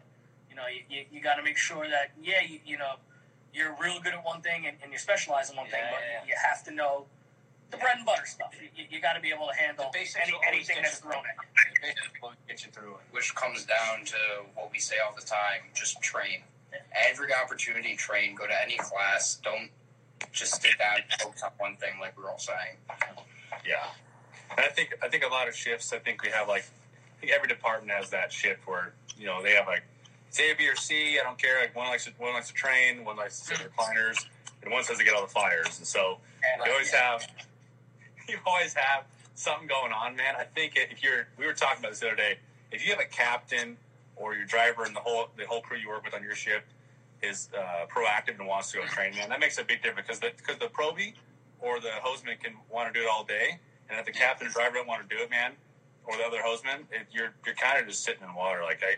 You 0.49 0.55
know, 0.55 0.67
you, 0.67 0.81
you, 0.87 1.05
you 1.11 1.21
got 1.21 1.35
to 1.35 1.43
make 1.43 1.57
sure 1.57 1.89
that 1.89 2.13
yeah, 2.21 2.41
you, 2.47 2.59
you 2.65 2.77
know, 2.77 2.95
you're 3.53 3.75
real 3.81 3.99
good 4.01 4.13
at 4.13 4.23
one 4.23 4.41
thing 4.41 4.67
and, 4.67 4.77
and 4.83 4.91
you 4.91 4.99
specialize 4.99 5.49
in 5.49 5.57
one 5.57 5.65
thing, 5.65 5.81
but 5.89 5.99
yeah, 6.05 6.21
yeah. 6.21 6.27
you 6.27 6.35
have 6.37 6.63
to 6.65 6.71
know 6.71 7.05
the 7.71 7.77
bread 7.77 7.97
and 7.97 8.05
butter 8.05 8.25
stuff. 8.25 8.53
You, 8.61 8.85
you, 8.89 9.01
got 9.01 9.13
to 9.13 9.19
be 9.19 9.29
able 9.29 9.47
to 9.47 9.55
handle 9.55 9.89
any, 9.95 10.31
anything 10.47 10.77
that's 10.83 10.99
thrown 10.99 11.25
at 11.25 11.35
you. 12.21 12.29
get 12.47 12.63
you 12.63 12.71
through 12.71 12.93
it. 12.93 13.01
which 13.11 13.33
comes 13.33 13.65
down 13.65 14.05
to 14.05 14.17
what 14.53 14.71
we 14.71 14.79
say 14.79 14.95
all 15.03 15.13
the 15.17 15.25
time 15.25 15.65
just 15.73 15.99
train 16.01 16.41
every 17.09 17.33
opportunity 17.33 17.95
train 17.95 18.35
go 18.35 18.45
to 18.47 18.63
any 18.63 18.77
class 18.77 19.39
don't 19.43 19.69
just 20.31 20.61
sit 20.61 20.77
down 20.79 20.97
and 20.97 21.21
focus 21.21 21.43
on 21.43 21.51
one 21.57 21.75
thing 21.77 21.93
like 21.99 22.17
we're 22.17 22.29
all 22.29 22.39
saying 22.39 22.77
yeah, 23.65 23.85
and 24.51 24.59
I 24.59 24.69
think 24.69 24.95
I 25.01 25.07
think 25.07 25.23
a 25.23 25.27
lot 25.27 25.47
of 25.47 25.55
shifts. 25.55 25.93
I 25.93 25.99
think 25.99 26.23
we 26.23 26.29
have 26.29 26.47
like 26.47 26.65
I 27.17 27.21
think 27.21 27.31
every 27.31 27.47
department 27.47 27.91
has 27.91 28.09
that 28.09 28.31
shift 28.31 28.67
where 28.67 28.93
you 29.17 29.25
know 29.25 29.41
they 29.41 29.51
have 29.51 29.67
like 29.67 29.83
it's 30.27 30.39
A, 30.39 30.53
B, 30.57 30.67
or 30.67 30.75
C. 30.75 31.19
I 31.19 31.23
don't 31.23 31.37
care. 31.37 31.61
Like 31.61 31.75
one 31.75 31.87
likes 31.87 32.05
to 32.05 32.11
one 32.17 32.33
likes 32.33 32.49
to 32.49 32.53
train, 32.53 33.05
one 33.05 33.15
likes 33.15 33.39
to 33.39 33.45
sit 33.45 33.57
recliners, 33.57 34.25
and 34.61 34.71
one 34.71 34.83
says 34.83 34.97
to 34.97 35.03
get 35.03 35.13
all 35.13 35.21
the 35.21 35.31
fires. 35.31 35.77
And 35.77 35.87
so 35.87 36.17
you 36.57 36.63
uh, 36.63 36.71
always 36.71 36.91
have 36.91 37.25
you 38.29 38.37
always 38.45 38.73
have 38.73 39.05
something 39.35 39.67
going 39.67 39.91
on, 39.91 40.15
man. 40.15 40.35
I 40.37 40.43
think 40.43 40.73
if 40.75 41.03
you're 41.03 41.27
we 41.37 41.45
were 41.45 41.53
talking 41.53 41.79
about 41.79 41.91
this 41.91 41.99
the 41.99 42.07
other 42.07 42.15
day. 42.15 42.37
If 42.71 42.83
you 42.83 42.91
have 42.91 42.99
a 42.99 43.07
captain 43.07 43.77
or 44.15 44.33
your 44.33 44.45
driver 44.45 44.83
and 44.83 44.95
the 44.95 44.99
whole 44.99 45.27
the 45.37 45.45
whole 45.45 45.61
crew 45.61 45.77
you 45.77 45.89
work 45.89 46.03
with 46.03 46.15
on 46.15 46.23
your 46.23 46.35
ship 46.35 46.65
is 47.23 47.49
uh, 47.57 47.85
proactive 47.87 48.37
and 48.39 48.47
wants 48.47 48.71
to 48.71 48.77
go 48.79 48.85
train, 48.85 49.15
man, 49.15 49.29
that 49.29 49.39
makes 49.39 49.57
a 49.57 49.63
big 49.63 49.81
difference 49.81 50.07
because 50.07 50.19
the 50.19 50.31
because 50.37 50.57
the 50.59 50.67
probie 50.67 51.13
or 51.61 51.79
the 51.79 51.91
hoseman 52.03 52.37
can 52.39 52.53
want 52.69 52.91
to 52.91 52.99
do 52.99 53.05
it 53.05 53.09
all 53.11 53.23
day, 53.23 53.57
and 53.89 53.97
if 53.99 54.05
the 54.05 54.11
captain 54.11 54.47
and 54.47 54.53
driver 54.53 54.75
don't 54.75 54.87
want 54.87 55.07
to 55.07 55.15
do 55.15 55.21
it, 55.23 55.29
man, 55.31 55.53
or 56.05 56.17
the 56.17 56.23
other 56.23 56.39
hoseman, 56.45 56.83
it, 56.91 57.07
you're 57.11 57.31
you're 57.45 57.55
kind 57.55 57.79
of 57.79 57.87
just 57.87 58.03
sitting 58.03 58.23
in 58.27 58.33
water. 58.35 58.61
Like 58.63 58.81
I, 58.83 58.95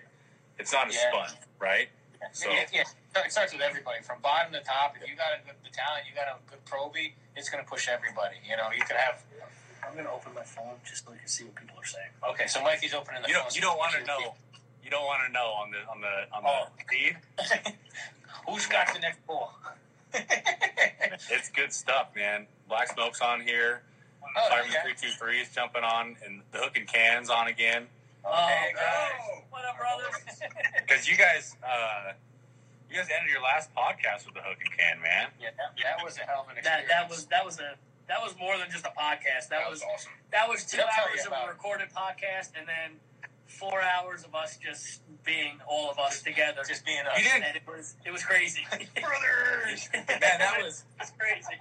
it's 0.58 0.74
not 0.74 0.88
as 0.88 0.96
Yeah. 0.96 1.12
fun, 1.12 1.30
right? 1.60 1.88
So- 2.34 2.50
yeah, 2.50 2.66
yeah, 2.74 2.84
it 3.24 3.32
starts 3.32 3.54
with 3.54 3.62
everybody 3.62 4.02
from 4.02 4.20
bottom 4.22 4.52
to 4.54 4.60
top. 4.62 4.96
If 5.00 5.08
you 5.08 5.16
got 5.16 5.38
a 5.38 5.46
good 5.46 5.56
battalion, 5.62 6.06
you 6.10 6.16
got 6.18 6.26
a 6.28 6.42
good 6.50 6.64
probie, 6.66 7.14
it's 7.36 7.50
going 7.50 7.64
to 7.64 7.70
push 7.70 7.88
everybody. 7.88 8.38
You 8.50 8.58
know, 8.58 8.72
you 8.76 8.82
could 8.82 8.98
have. 8.98 9.22
I'm 9.86 9.94
going 9.94 10.06
to 10.06 10.12
open 10.12 10.34
my 10.34 10.42
phone 10.42 10.82
just 10.84 11.06
so 11.06 11.14
you 11.14 11.20
can 11.20 11.28
see 11.28 11.44
what 11.46 11.54
people 11.54 11.78
are 11.78 11.86
saying. 11.86 12.10
Okay, 12.34 12.48
so 12.48 12.64
Mikey's 12.64 12.96
opening 12.98 13.22
the 13.22 13.28
You 13.30 13.36
phone. 13.36 13.44
don't 13.44 13.56
you 13.56 13.62
don't 13.62 13.78
want 13.78 13.94
to 13.94 14.02
know. 14.10 14.34
You 14.86 14.92
don't 14.92 15.06
want 15.06 15.22
to 15.26 15.34
know 15.34 15.50
on 15.58 15.72
the 15.72 15.80
on 15.90 16.00
the 16.00 16.16
on 16.32 16.44
the 16.44 16.50
Oh. 16.50 16.68
feed. 16.88 17.18
Who's 18.48 18.68
got 18.68 18.94
the 18.94 19.00
next 19.00 19.26
ball? 19.26 19.52
It's 21.32 21.50
good 21.50 21.74
stuff, 21.74 22.10
man. 22.16 22.46
Black 22.70 22.88
smoke's 22.94 23.20
on 23.20 23.42
here. 23.42 23.82
Oh, 24.24 24.50
Fireman 24.50 24.70
okay. 24.72 24.80
three 24.84 25.10
two 25.10 25.14
three 25.18 25.40
is 25.42 25.50
jumping 25.50 25.84
on, 25.84 26.16
and 26.26 26.42
the 26.52 26.60
hook 26.60 26.78
and 26.78 26.88
cans 26.88 27.30
on 27.30 27.48
again. 27.48 27.88
Oh, 28.24 28.32
Hey, 28.48 28.72
no. 28.74 28.80
guys. 28.82 29.44
What 29.50 29.66
up, 29.66 29.78
brothers? 29.78 30.40
Because 30.86 31.08
you 31.10 31.18
guys, 31.18 31.56
uh, 31.66 32.14
you 32.90 32.96
guys 32.98 33.08
ended 33.10 33.32
your 33.32 33.42
last 33.42 33.74
podcast 33.74 34.26
with 34.26 34.36
the 34.36 34.42
hook 34.42 34.58
and 34.62 34.72
can, 34.78 35.02
man. 35.02 35.30
Yeah, 35.42 35.50
that, 35.58 35.74
that 35.82 36.06
was 36.06 36.18
a 36.18 36.22
hell 36.22 36.46
of 36.46 36.50
an 36.56 36.62
that 36.64 36.86
experience. 36.86 36.90
that 36.94 37.10
was 37.10 37.26
that 37.34 37.44
was 37.46 37.60
a 37.60 37.74
that 38.08 38.22
was 38.22 38.36
more 38.40 38.58
than 38.58 38.70
just 38.70 38.86
a 38.86 38.94
podcast. 38.94 39.50
That, 39.50 39.66
that 39.66 39.70
was 39.70 39.82
was 39.82 39.90
awesome 39.94 40.12
that 40.32 40.48
was 40.48 40.64
2 40.66 40.78
They'll 40.78 40.86
hours 40.86 41.26
of 41.26 41.32
a 41.34 41.36
about 41.36 41.48
it. 41.50 41.58
recorded 41.58 41.90
podcast, 41.90 42.54
and 42.56 42.68
then 42.70 43.00
four 43.48 43.82
hours 43.82 44.24
of 44.26 44.34
us 44.36 44.58
just 44.58 45.02
being 45.24 45.60
all 45.68 45.90
of 45.90 45.98
us 46.00 46.22
together. 46.22 46.62
just 46.68 46.86
being 46.86 47.00
us. 47.06 47.18
You 47.18 47.24
didn't- 47.24 47.44
and 47.44 47.56
it 47.56 47.64
was 47.68 47.96
it 48.06 48.12
was 48.12 48.24
crazy, 48.24 48.66
Brothers, 48.72 49.90
man, 49.94 50.06
that 50.20 50.60
was 50.62 50.84
It's 51.00 51.12
crazy. 51.18 51.58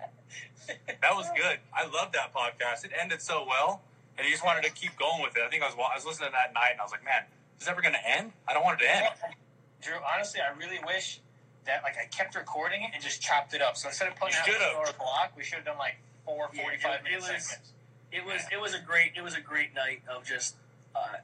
that 1.01 1.15
was 1.15 1.27
good. 1.37 1.59
I 1.75 1.85
loved 1.87 2.15
that 2.15 2.33
podcast. 2.35 2.85
It 2.85 2.91
ended 2.99 3.21
so 3.21 3.45
well, 3.49 3.83
and 4.17 4.25
you 4.27 4.33
just 4.33 4.45
wanted 4.45 4.65
to 4.65 4.71
keep 4.73 4.97
going 4.99 5.23
with 5.23 5.37
it. 5.37 5.43
I 5.47 5.51
think 5.51 5.63
I 5.63 5.67
was 5.67 5.77
wa- 5.77 5.91
I 5.93 5.97
was 5.97 6.07
listening 6.07 6.31
that 6.33 6.55
night, 6.55 6.71
and 6.73 6.81
I 6.81 6.85
was 6.85 6.93
like, 6.93 7.05
man, 7.05 7.23
is 7.59 7.61
this 7.61 7.69
ever 7.69 7.83
going 7.83 7.95
to 7.95 8.07
end? 8.11 8.33
I 8.49 8.55
don't 8.55 8.65
want 8.65 8.81
it 8.81 8.85
to 8.85 8.91
end. 8.97 9.09
Drew, 9.83 9.95
honestly, 10.15 10.41
I 10.41 10.57
really 10.59 10.79
wish 10.87 11.21
that 11.67 11.83
like 11.83 11.97
I 12.01 12.07
kept 12.07 12.35
recording 12.35 12.83
it 12.83 12.91
and 12.95 13.03
just 13.03 13.21
chopped 13.21 13.53
it 13.55 13.61
up. 13.63 13.77
So 13.77 13.89
instead 13.89 14.09
of 14.09 14.17
putting 14.17 14.35
You 14.35 14.41
out 14.41 14.47
should've. 14.47 14.63
an 14.63 14.77
hour 14.77 14.93
block, 14.99 15.33
we 15.37 15.45
should 15.45 15.57
have 15.57 15.65
done 15.67 15.79
like 15.79 15.97
four 16.25 16.49
Yeah, 16.55 16.63
45 16.63 17.01
it- 17.07 17.13
it 17.13 17.17
was- 17.17 17.25
segments. 17.25 17.71
It 18.13 18.25
was 18.25 18.43
it 18.53 18.61
was 18.61 18.75
a 18.75 18.79
great 18.81 19.13
it 19.17 19.23
was 19.23 19.35
a 19.35 19.41
great 19.41 19.75
night 19.75 20.03
of 20.09 20.25
just. 20.25 20.55
Uh, 20.95 21.19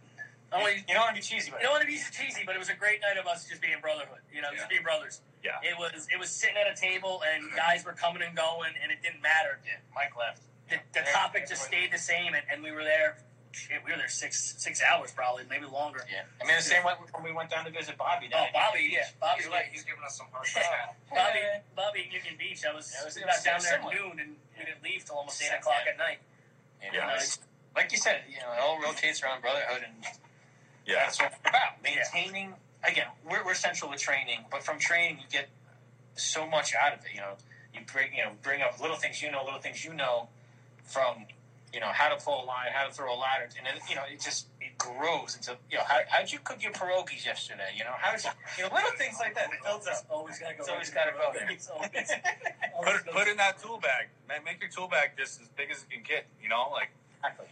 I 0.52 0.82
You 0.86 0.94
don't 0.94 0.98
want 1.06 1.14
to 1.14 1.20
be 1.20 1.26
cheesy, 1.26 1.50
but 1.50 1.60
you 1.60 1.66
don't 1.66 1.74
want 1.78 1.82
to 1.82 1.90
be 1.90 1.98
cheesy, 2.10 2.42
but 2.44 2.54
it 2.54 2.58
was 2.58 2.68
a 2.70 2.74
great 2.74 3.00
night 3.00 3.16
of 3.18 3.26
us 3.26 3.46
just 3.46 3.62
being 3.62 3.78
brotherhood. 3.80 4.18
You 4.34 4.42
know, 4.42 4.48
just 4.54 4.68
being 4.68 4.82
brothers. 4.82 5.20
Yeah. 5.44 5.62
It 5.62 5.78
was 5.78 6.08
it 6.12 6.18
was 6.18 6.28
sitting 6.30 6.56
at 6.58 6.66
a 6.70 6.74
table 6.74 7.22
and 7.22 7.50
guys 7.54 7.84
were 7.84 7.92
coming 7.94 8.22
and 8.22 8.34
going, 8.36 8.72
and 8.82 8.90
it 8.90 9.00
didn't 9.02 9.22
matter. 9.22 9.58
yeah, 9.64 9.78
Mike 9.94 10.16
left. 10.18 10.42
The, 10.68 10.76
the 10.94 11.02
topic 11.12 11.48
just 11.48 11.62
stayed 11.66 11.90
the 11.92 11.98
same, 11.98 12.34
and, 12.34 12.42
and 12.50 12.62
we 12.62 12.70
were 12.70 12.84
there. 12.84 13.18
Shit, 13.50 13.82
we 13.84 13.90
were 13.90 13.98
there 13.98 14.06
six 14.08 14.54
six 14.58 14.78
hours 14.82 15.10
probably, 15.10 15.42
maybe 15.50 15.66
longer. 15.66 16.06
Yeah, 16.06 16.22
I 16.38 16.46
mean 16.46 16.54
the 16.54 16.62
same 16.62 16.84
way 16.86 16.94
when 17.10 17.24
we 17.24 17.32
went 17.32 17.50
down 17.50 17.64
to 17.66 17.70
visit 17.74 17.98
Bobby. 17.98 18.30
Oh, 18.30 18.38
That 18.38 18.52
Bobby, 18.54 18.90
yeah, 18.94 19.10
Bobby, 19.18 19.42
He's, 19.42 19.50
like, 19.50 19.66
he's 19.74 19.82
giving 19.82 20.04
us 20.06 20.14
some 20.18 20.26
hard 20.30 20.46
Yeah. 20.54 20.94
Bobby, 21.10 21.42
Bobby 21.74 22.00
at 22.06 22.12
Union 22.14 22.38
Beach. 22.38 22.62
I 22.62 22.70
was, 22.70 22.86
Yeah, 22.94 23.02
it 23.02 23.04
was- 23.10 23.16
we 23.18 23.22
it 23.22 23.26
got 23.26 23.34
was 23.34 23.42
down 23.42 23.58
there 23.66 23.78
at 23.82 23.90
noon, 23.90 24.20
and 24.22 24.36
we 24.54 24.64
didn't 24.66 24.82
leave 24.86 25.02
till 25.04 25.16
almost 25.18 25.42
eight 25.42 25.50
o'clock 25.50 25.82
yeah. 25.82 25.90
at 25.90 25.98
night. 25.98 26.18
You 26.78 26.90
Yeah. 26.94 27.10
know, 27.10 27.18
like 27.74 27.90
you 27.90 27.98
said, 27.98 28.22
you 28.30 28.38
know, 28.38 28.52
it 28.54 28.60
all 28.62 28.78
rotates 28.78 29.18
around 29.24 29.42
brotherhood, 29.42 29.82
and 29.82 29.98
Yeah. 30.86 31.04
that's 31.04 31.18
what 31.20 31.32
it's 31.32 31.40
about. 31.40 31.82
Maintaining. 31.82 32.54
Again, 32.82 33.06
we're, 33.28 33.44
we're 33.44 33.54
central 33.54 33.90
with 33.90 34.00
training, 34.00 34.46
but 34.50 34.62
from 34.62 34.78
training 34.78 35.18
you 35.18 35.26
get 35.30 35.48
so 36.14 36.46
much 36.46 36.74
out 36.74 36.94
of 36.94 37.00
it. 37.00 37.12
You 37.14 37.20
know, 37.20 37.34
you 37.74 37.80
bring 37.92 38.14
you 38.14 38.24
know 38.24 38.32
bring 38.42 38.62
up 38.62 38.80
little 38.80 38.96
things 38.96 39.22
you 39.22 39.30
know, 39.30 39.44
little 39.44 39.60
things 39.60 39.84
you 39.84 39.92
know, 39.92 40.28
from 40.84 41.26
you 41.72 41.80
know 41.80 41.92
how 41.92 42.08
to 42.08 42.22
pull 42.22 42.42
a 42.42 42.46
line, 42.46 42.68
how 42.72 42.86
to 42.86 42.92
throw 42.92 43.14
a 43.14 43.18
ladder, 43.18 43.48
and 43.56 43.66
then 43.66 43.74
you 43.88 43.94
know 43.94 44.02
it 44.10 44.20
just 44.20 44.46
it 44.60 44.76
grows 44.78 45.36
into 45.36 45.56
you 45.70 45.76
know 45.76 45.84
how 45.86 46.00
how'd 46.08 46.32
you 46.32 46.38
cook 46.42 46.62
your 46.62 46.72
pierogies 46.72 47.24
yesterday? 47.24 47.68
You 47.76 47.84
know 47.84 47.94
how 47.96 48.12
did 48.12 48.24
you 48.24 48.30
you 48.58 48.64
know 48.64 48.74
little 48.74 48.90
things 48.96 49.16
like 49.20 49.34
that. 49.34 49.50
It 49.52 49.60
builds 49.64 49.86
up. 49.86 50.04
Always 50.08 50.38
gotta 50.38 50.54
go. 50.54 50.60
It's 50.60 50.68
always 50.70 50.90
gotta 50.90 51.12
go 51.12 51.30
there. 51.34 51.50
It's 51.50 51.68
always, 51.68 51.90
Put 51.92 52.88
always 52.88 53.00
it, 53.00 53.12
put 53.12 53.28
in 53.28 53.36
that 53.36 53.62
tool 53.62 53.78
bag. 53.78 54.08
Man, 54.26 54.40
make 54.44 54.60
your 54.60 54.70
tool 54.70 54.88
bag 54.88 55.10
just 55.18 55.40
as 55.40 55.48
big 55.48 55.70
as 55.70 55.82
it 55.82 55.90
can 55.90 56.02
get. 56.02 56.26
You 56.42 56.48
know, 56.48 56.70
like 56.72 56.90
Exactly. 57.20 57.46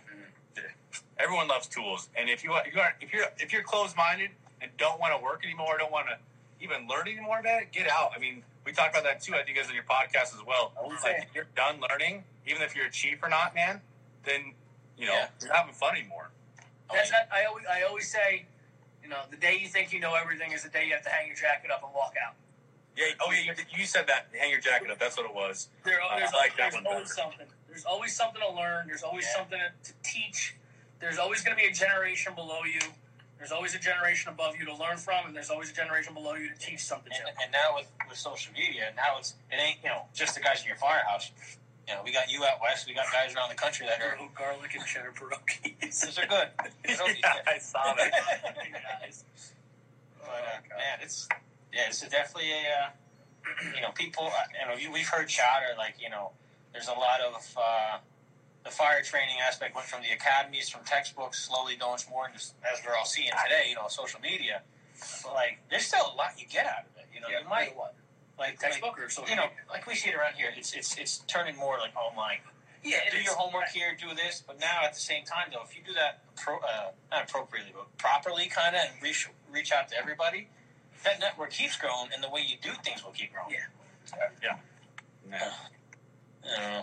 Everyone 1.19 1.49
loves 1.49 1.67
tools, 1.67 2.09
and 2.17 2.29
if 2.29 2.43
you 2.45 2.55
if 2.67 2.75
you 2.75 2.81
are 2.81 2.95
if 3.01 3.13
you're 3.13 3.25
if 3.39 3.53
you're 3.53 3.63
closed 3.63 3.97
minded 3.97 4.31
and 4.61 4.71
don't 4.79 5.01
want 5.01 5.17
to 5.17 5.23
work 5.23 5.45
anymore, 5.45 5.77
don't 5.79 5.93
want 5.93 6.07
to 6.09 6.17
even 6.65 6.89
learn 6.89 7.07
anymore 7.09 7.39
about 7.41 7.63
it, 7.63 7.73
get 7.73 7.89
out. 7.89 8.11
I 8.15 8.19
mean, 8.19 8.43
we 8.67 8.73
talked 8.73 8.91
about 8.95 9.05
that 9.05 9.21
too. 9.23 9.35
I 9.35 9.43
think 9.45 9.59
as 9.59 9.69
in 9.69 9.75
your 9.75 9.85
podcast 9.85 10.35
as 10.35 10.45
well. 10.47 10.73
Like 11.05 11.23
if 11.29 11.35
you're 11.35 11.47
done 11.57 11.81
learning, 11.89 12.25
even 12.47 12.63
if 12.63 12.75
you're 12.75 12.87
a 12.87 12.91
chief 12.91 13.23
or 13.23 13.29
not, 13.29 13.55
man, 13.55 13.81
then 14.25 14.53
you 14.97 15.07
know 15.07 15.13
Yeah. 15.15 15.29
you're 15.43 15.53
having 15.55 15.73
fun 15.75 15.97
anymore. 15.97 16.31
That's, 16.93 17.11
that, 17.11 17.29
I 17.33 17.45
always 17.45 17.65
I 17.71 17.83
always 17.83 18.11
say, 18.11 18.47
you 19.03 19.09
know, 19.09 19.21
the 19.31 19.37
day 19.37 19.59
you 19.61 19.69
think 19.69 19.93
you 19.93 20.01
know 20.01 20.15
everything 20.15 20.53
is 20.53 20.63
the 20.65 20.71
day 20.71 20.87
you 20.87 20.95
have 20.95 21.03
to 21.05 21.11
hang 21.11 21.27
your 21.27 21.37
jacket 21.37 21.71
up 21.71 21.83
and 21.85 21.93
walk 21.95 22.15
out. 22.27 22.35
Yeah. 22.97 23.05
Oh 23.21 23.31
yeah. 23.31 23.53
You, 23.53 23.53
you 23.79 23.87
said 23.87 24.07
that. 24.09 24.27
Hang 24.37 24.51
your 24.51 24.61
jacket 24.61 24.91
up. 24.91 24.99
That's 24.99 25.17
what 25.17 25.27
it 25.27 25.35
was. 25.35 25.69
There, 25.85 25.99
I 26.03 26.19
there's, 26.19 26.33
like 26.33 26.57
that 26.57 26.73
there's 26.73 26.75
one 26.75 26.87
always 26.87 27.09
better. 27.15 27.23
something. 27.31 27.47
There's 27.69 27.85
always 27.85 28.17
something 28.17 28.41
to 28.43 28.53
learn. 28.57 28.87
There's 28.89 29.03
always 29.05 29.25
Yeah. 29.27 29.37
something 29.39 29.61
to 29.85 29.93
teach. 30.03 30.57
There's 31.01 31.19
always 31.19 31.43
going 31.43 31.57
to 31.57 31.63
be 31.63 31.69
a 31.69 31.73
generation 31.73 32.35
below 32.35 32.61
you. 32.65 32.81
There's 33.39 33.53
always 33.53 33.75
a 33.75 33.79
generation 33.79 34.33
above 34.33 34.57
you 34.59 34.65
to 34.67 34.75
learn 34.75 34.97
from, 34.97 35.27
and 35.27 35.37
there's 35.37 35.49
always 35.51 35.71
a 35.71 35.75
generation 35.75 36.13
below 36.13 36.35
you 36.35 36.49
to 36.49 36.59
teach 36.59 36.81
something 36.81 37.13
And, 37.15 37.23
to. 37.37 37.43
and 37.45 37.53
now 37.53 37.77
with, 37.77 37.87
with 38.09 38.19
social 38.19 38.53
media, 38.53 38.91
now 38.97 39.17
it's 39.19 39.35
it 39.53 39.57
ain't 39.63 39.79
you 39.83 39.91
know 39.91 40.03
just 40.13 40.35
the 40.35 40.41
guys 40.41 40.61
in 40.63 40.67
your 40.67 40.77
firehouse. 40.77 41.31
You 41.87 41.95
know, 41.95 42.01
we 42.05 42.13
got 42.13 42.31
you 42.31 42.45
out 42.45 42.61
west. 42.61 42.87
We 42.89 42.95
got 42.95 43.07
guys 43.13 43.35
around 43.37 43.49
the 43.49 43.55
country 43.55 43.87
that 43.87 44.01
are 44.03 44.17
Garlic, 44.17 44.35
garlic 44.37 44.75
and 44.75 44.85
cheddar 44.85 45.13
pierogies. 45.15 46.01
those 46.05 46.19
are 46.19 46.27
good. 46.27 46.49
Yeah. 46.89 47.33
I 47.47 47.59
saw 47.59 47.95
that. 47.95 48.13
Guys. 49.01 49.25
But 50.21 50.29
uh, 50.29 50.77
man, 50.77 50.99
it's 51.01 51.29
yeah, 51.73 51.83
it's 51.89 52.01
definitely 52.01 52.51
a 52.51 52.57
uh, 52.57 52.91
you 53.75 53.83
know 53.83 53.91
people. 53.95 54.27
Uh, 54.27 54.75
you 54.77 54.87
know, 54.87 54.93
we've 54.93 55.09
heard 55.09 55.29
chatter 55.29 55.67
like 55.79 55.95
you 56.03 56.11
know, 56.11 56.33
there's 56.73 56.89
a 56.89 56.93
lot 56.93 57.21
of 57.21 57.57
uh, 57.57 57.99
the 58.69 58.75
fire 58.75 59.03
training 59.03 59.37
aspect 59.41 59.75
went 59.75 59.87
from 59.87 60.03
the 60.03 60.13
academies, 60.13 60.69
from 60.69 60.85
textbooks, 60.85 61.49
slowly 61.49 61.77
going 61.77 61.99
more 62.11 62.27
into 62.27 62.39
as 62.39 62.81
we're 62.85 62.95
all 62.95 63.05
seeing 63.07 63.31
today. 63.45 63.71
You 63.71 63.77
know, 63.77 63.89
social 63.89 64.21
media. 64.21 64.63
But 65.25 65.35
like, 65.35 65.59
there's 65.71 65.87
still 65.87 66.13
a 66.13 66.17
lot 66.17 66.33
you 66.37 66.47
get 66.47 66.67
out 66.67 66.85
of 66.91 66.93
it. 66.99 67.07
You 67.15 67.21
know, 67.21 67.29
Yeah, 67.31 67.41
you 67.43 67.49
might 67.49 67.77
what? 67.77 67.95
like 68.39 68.59
Textbook 68.59 68.99
or 69.01 69.09
social 69.09 69.31
you 69.31 69.37
know, 69.37 69.49
media? 69.49 69.65
like 69.71 69.87
we 69.87 69.95
see 69.95 70.11
it 70.11 70.15
around 70.15 70.35
here. 70.35 70.51
It's 70.57 70.73
it's 70.75 70.97
it's 70.99 71.19
turning 71.27 71.57
more 71.57 71.79
like 71.79 71.97
online. 71.97 72.39
Yeah, 72.85 72.99
do 73.11 73.19
your 73.19 73.35
homework 73.35 73.69
here, 73.75 73.97
do 73.99 74.15
this. 74.15 74.43
But 74.47 74.61
now 74.61 74.85
at 74.85 74.95
the 74.95 75.01
same 75.01 75.25
time, 75.25 75.49
though, 75.53 75.63
if 75.65 75.77
you 75.77 75.83
do 75.85 75.93
that 75.95 76.23
pro, 76.37 76.59
uh, 76.59 76.93
not 77.11 77.25
appropriately, 77.29 77.73
but 77.75 77.97
properly, 77.99 78.47
kind 78.47 78.77
of, 78.77 78.83
and 78.83 79.03
reach 79.03 79.29
reach 79.51 79.73
out 79.73 79.89
to 79.89 79.97
everybody, 79.99 80.49
that 81.05 81.19
network 81.21 81.51
keeps 81.51 81.77
growing, 81.77 82.11
and 82.15 82.23
the 82.23 82.29
way 82.31 82.45
you 82.47 82.57
do 82.63 82.71
things 82.85 83.03
will 83.05 83.11
keep 83.13 83.33
growing. 83.33 83.51
Yeah. 83.51 84.29
Yeah. 84.43 84.59
I 86.47 86.49
don't 86.49 86.73
know. 86.73 86.83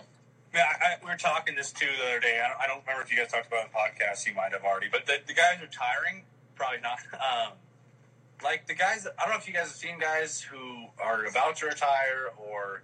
I, 0.60 0.96
we 1.02 1.10
were 1.10 1.16
talking 1.16 1.54
this 1.54 1.72
too 1.72 1.86
the 1.98 2.06
other 2.06 2.20
day. 2.20 2.40
I 2.44 2.48
don't, 2.48 2.60
I 2.60 2.66
don't 2.66 2.80
remember 2.86 3.02
if 3.02 3.10
you 3.10 3.18
guys 3.18 3.30
talked 3.30 3.46
about 3.46 3.64
it 3.64 3.66
in 3.66 3.70
the 3.72 3.78
podcast. 3.78 4.26
You 4.26 4.34
might 4.34 4.52
have 4.52 4.64
already, 4.64 4.88
but 4.90 5.06
the, 5.06 5.18
the 5.26 5.34
guys 5.34 5.58
retiring, 5.60 6.24
probably 6.54 6.80
not. 6.80 6.98
Um, 7.14 7.52
like 8.42 8.66
the 8.66 8.74
guys, 8.74 9.06
I 9.18 9.22
don't 9.24 9.32
know 9.32 9.38
if 9.38 9.48
you 9.48 9.54
guys 9.54 9.68
have 9.68 9.76
seen 9.76 9.98
guys 9.98 10.40
who 10.40 10.86
are 11.02 11.24
about 11.24 11.56
to 11.56 11.66
retire 11.66 12.30
or, 12.36 12.82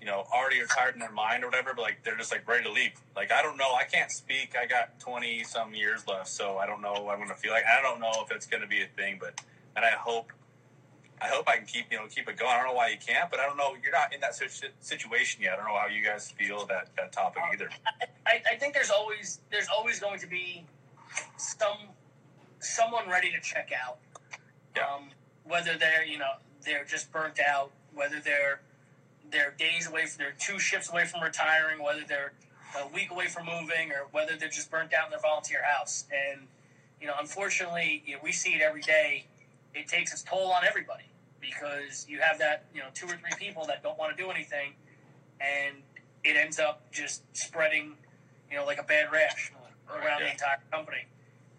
you 0.00 0.06
know, 0.06 0.24
already 0.32 0.60
retired 0.60 0.94
in 0.94 1.00
their 1.00 1.10
mind 1.10 1.42
or 1.42 1.46
whatever, 1.46 1.72
but 1.74 1.82
like 1.82 2.04
they're 2.04 2.16
just 2.16 2.30
like 2.30 2.46
ready 2.46 2.64
to 2.64 2.70
leave. 2.72 2.92
Like 3.16 3.32
I 3.32 3.42
don't 3.42 3.56
know. 3.56 3.74
I 3.74 3.84
can't 3.84 4.10
speak. 4.10 4.54
I 4.60 4.66
got 4.66 5.00
twenty 5.00 5.42
some 5.42 5.74
years 5.74 6.06
left, 6.06 6.28
so 6.28 6.58
I 6.58 6.66
don't 6.66 6.82
know 6.82 7.08
I'm 7.08 7.18
to 7.28 7.34
feel 7.34 7.52
like. 7.52 7.64
I 7.64 7.82
don't 7.82 7.98
know 7.98 8.12
if 8.24 8.30
it's 8.30 8.46
to 8.46 8.68
be 8.68 8.82
a 8.82 8.86
thing, 8.86 9.18
but 9.20 9.40
and 9.74 9.84
I 9.84 9.90
hope. 9.90 10.32
I 11.20 11.28
hope 11.28 11.48
I 11.48 11.56
can 11.56 11.66
keep 11.66 11.86
you 11.90 11.98
know 11.98 12.06
keep 12.06 12.28
it 12.28 12.36
going. 12.36 12.52
I 12.52 12.58
don't 12.58 12.68
know 12.68 12.74
why 12.74 12.88
you 12.88 12.98
can't, 13.04 13.30
but 13.30 13.40
I 13.40 13.46
don't 13.46 13.56
know. 13.56 13.74
You're 13.82 13.92
not 13.92 14.14
in 14.14 14.20
that 14.20 14.34
situation 14.80 15.42
yet. 15.42 15.54
I 15.54 15.56
don't 15.56 15.66
know 15.66 15.78
how 15.78 15.86
you 15.86 16.04
guys 16.04 16.30
feel 16.30 16.66
that 16.66 16.88
that 16.96 17.12
topic 17.12 17.42
either. 17.52 17.68
I, 18.26 18.42
I 18.52 18.56
think 18.56 18.74
there's 18.74 18.90
always 18.90 19.40
there's 19.50 19.68
always 19.68 20.00
going 20.00 20.18
to 20.20 20.26
be 20.26 20.64
some 21.36 21.78
someone 22.60 23.08
ready 23.08 23.30
to 23.30 23.40
check 23.40 23.70
out. 23.84 23.98
Yeah. 24.76 24.84
Um, 24.84 25.10
whether 25.44 25.76
they're 25.78 26.04
you 26.04 26.18
know 26.18 26.32
they're 26.64 26.84
just 26.84 27.12
burnt 27.12 27.38
out, 27.40 27.70
whether 27.94 28.20
they're 28.20 28.60
they're 29.30 29.54
days 29.58 29.88
away 29.88 30.06
from 30.06 30.24
they're 30.24 30.34
two 30.38 30.58
shifts 30.58 30.90
away 30.90 31.04
from 31.06 31.22
retiring, 31.22 31.82
whether 31.82 32.02
they're 32.06 32.32
a 32.78 32.86
week 32.88 33.10
away 33.10 33.26
from 33.26 33.46
moving, 33.46 33.90
or 33.90 34.06
whether 34.12 34.36
they're 34.36 34.48
just 34.48 34.70
burnt 34.70 34.92
out 34.92 35.06
in 35.06 35.10
their 35.10 35.20
volunteer 35.20 35.62
house. 35.62 36.04
And 36.12 36.46
you 37.00 37.06
know, 37.06 37.14
unfortunately, 37.18 38.02
you 38.06 38.14
know, 38.14 38.20
we 38.22 38.32
see 38.32 38.50
it 38.50 38.60
every 38.60 38.82
day. 38.82 39.26
It 39.74 39.88
takes 39.88 40.12
its 40.12 40.22
toll 40.22 40.50
on 40.52 40.64
everybody 40.64 41.04
because 41.40 42.06
you 42.08 42.20
have 42.20 42.38
that 42.38 42.64
you 42.74 42.80
know 42.80 42.88
two 42.94 43.06
or 43.06 43.16
three 43.16 43.36
people 43.38 43.66
that 43.66 43.82
don't 43.82 43.98
want 43.98 44.16
to 44.16 44.22
do 44.22 44.30
anything, 44.30 44.72
and 45.40 45.76
it 46.24 46.36
ends 46.36 46.58
up 46.58 46.90
just 46.92 47.22
spreading, 47.36 47.94
you 48.50 48.56
know, 48.56 48.64
like 48.64 48.78
a 48.78 48.82
bad 48.82 49.10
rash 49.12 49.52
around 49.90 50.20
the 50.20 50.26
yeah. 50.26 50.32
entire 50.32 50.58
company. 50.70 51.06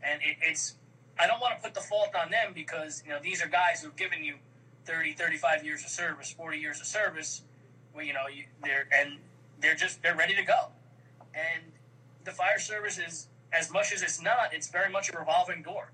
And 0.03 0.21
it, 0.21 0.37
it's, 0.41 0.75
I 1.19 1.27
don't 1.27 1.41
want 1.41 1.57
to 1.57 1.63
put 1.63 1.73
the 1.73 1.81
fault 1.81 2.09
on 2.15 2.29
them 2.31 2.51
because, 2.53 3.03
you 3.05 3.11
know, 3.11 3.19
these 3.21 3.41
are 3.41 3.47
guys 3.47 3.81
who've 3.81 3.95
given 3.95 4.23
you 4.23 4.35
30, 4.85 5.13
35 5.13 5.65
years 5.65 5.83
of 5.83 5.89
service, 5.89 6.31
40 6.31 6.57
years 6.57 6.79
of 6.79 6.85
service, 6.85 7.43
well, 7.93 8.05
you 8.05 8.13
know, 8.13 8.27
you, 8.33 8.45
they're, 8.63 8.87
and 8.93 9.17
they're 9.61 9.75
just, 9.75 10.01
they're 10.01 10.15
ready 10.15 10.35
to 10.35 10.43
go. 10.43 10.69
And 11.33 11.71
the 12.25 12.31
fire 12.31 12.59
service 12.59 12.97
is, 12.97 13.27
as 13.51 13.71
much 13.71 13.91
as 13.91 14.03
it's 14.03 14.21
not, 14.21 14.53
it's 14.53 14.69
very 14.69 14.91
much 14.91 15.11
a 15.11 15.17
revolving 15.17 15.63
door. 15.63 15.91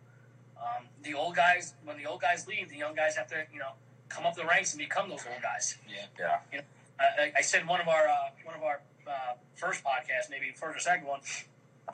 Um, 0.57 0.85
the 1.05 1.13
old 1.13 1.35
guys, 1.35 1.73
when 1.85 1.97
the 1.97 2.05
old 2.05 2.19
guys 2.21 2.47
leave, 2.47 2.69
the 2.69 2.77
young 2.77 2.95
guys 2.95 3.15
have 3.15 3.27
to, 3.29 3.45
you 3.53 3.59
know, 3.59 3.71
come 4.09 4.25
up 4.25 4.35
the 4.35 4.45
ranks 4.45 4.73
and 4.73 4.79
become 4.79 5.07
those 5.09 5.25
old 5.31 5.41
guys. 5.41 5.77
Yeah. 5.89 6.05
Yeah. 6.51 6.61
I, 6.99 7.03
I- 7.23 7.31
I 7.37 7.41
said 7.41 7.67
one 7.67 7.79
of 7.81 7.87
our 7.87 8.07
uh, 8.07 8.29
one 8.43 8.55
of 8.55 8.63
our 8.63 8.81
uh, 9.07 9.33
first 9.55 9.83
podcasts, 9.83 10.29
maybe 10.29 10.51
first 10.55 10.77
or 10.77 10.79
second 10.79 11.07
one. 11.07 11.19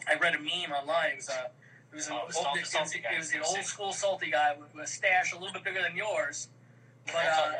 I 0.07 0.15
read 0.15 0.35
a 0.35 0.39
meme 0.39 0.71
online. 0.71 1.11
It 1.11 1.15
was 1.17 1.29
uh, 1.29 1.47
it 1.91 1.95
was 1.95 2.07
an, 2.07 2.13
Oh, 2.13 2.21
old, 2.21 2.57
it 2.57 2.61
was, 2.61 2.69
salty 2.69 2.99
it 3.03 3.17
was 3.17 3.33
an 3.33 3.41
old 3.43 3.63
school 3.65 3.91
salty 3.91 4.31
guy 4.31 4.55
with, 4.59 4.73
with 4.73 4.85
a 4.85 4.87
stash 4.87 5.33
a 5.33 5.37
little 5.37 5.51
bit 5.53 5.63
bigger 5.65 5.81
than 5.81 5.95
yours, 5.97 6.47
but 7.07 7.15
uh, 7.25 7.51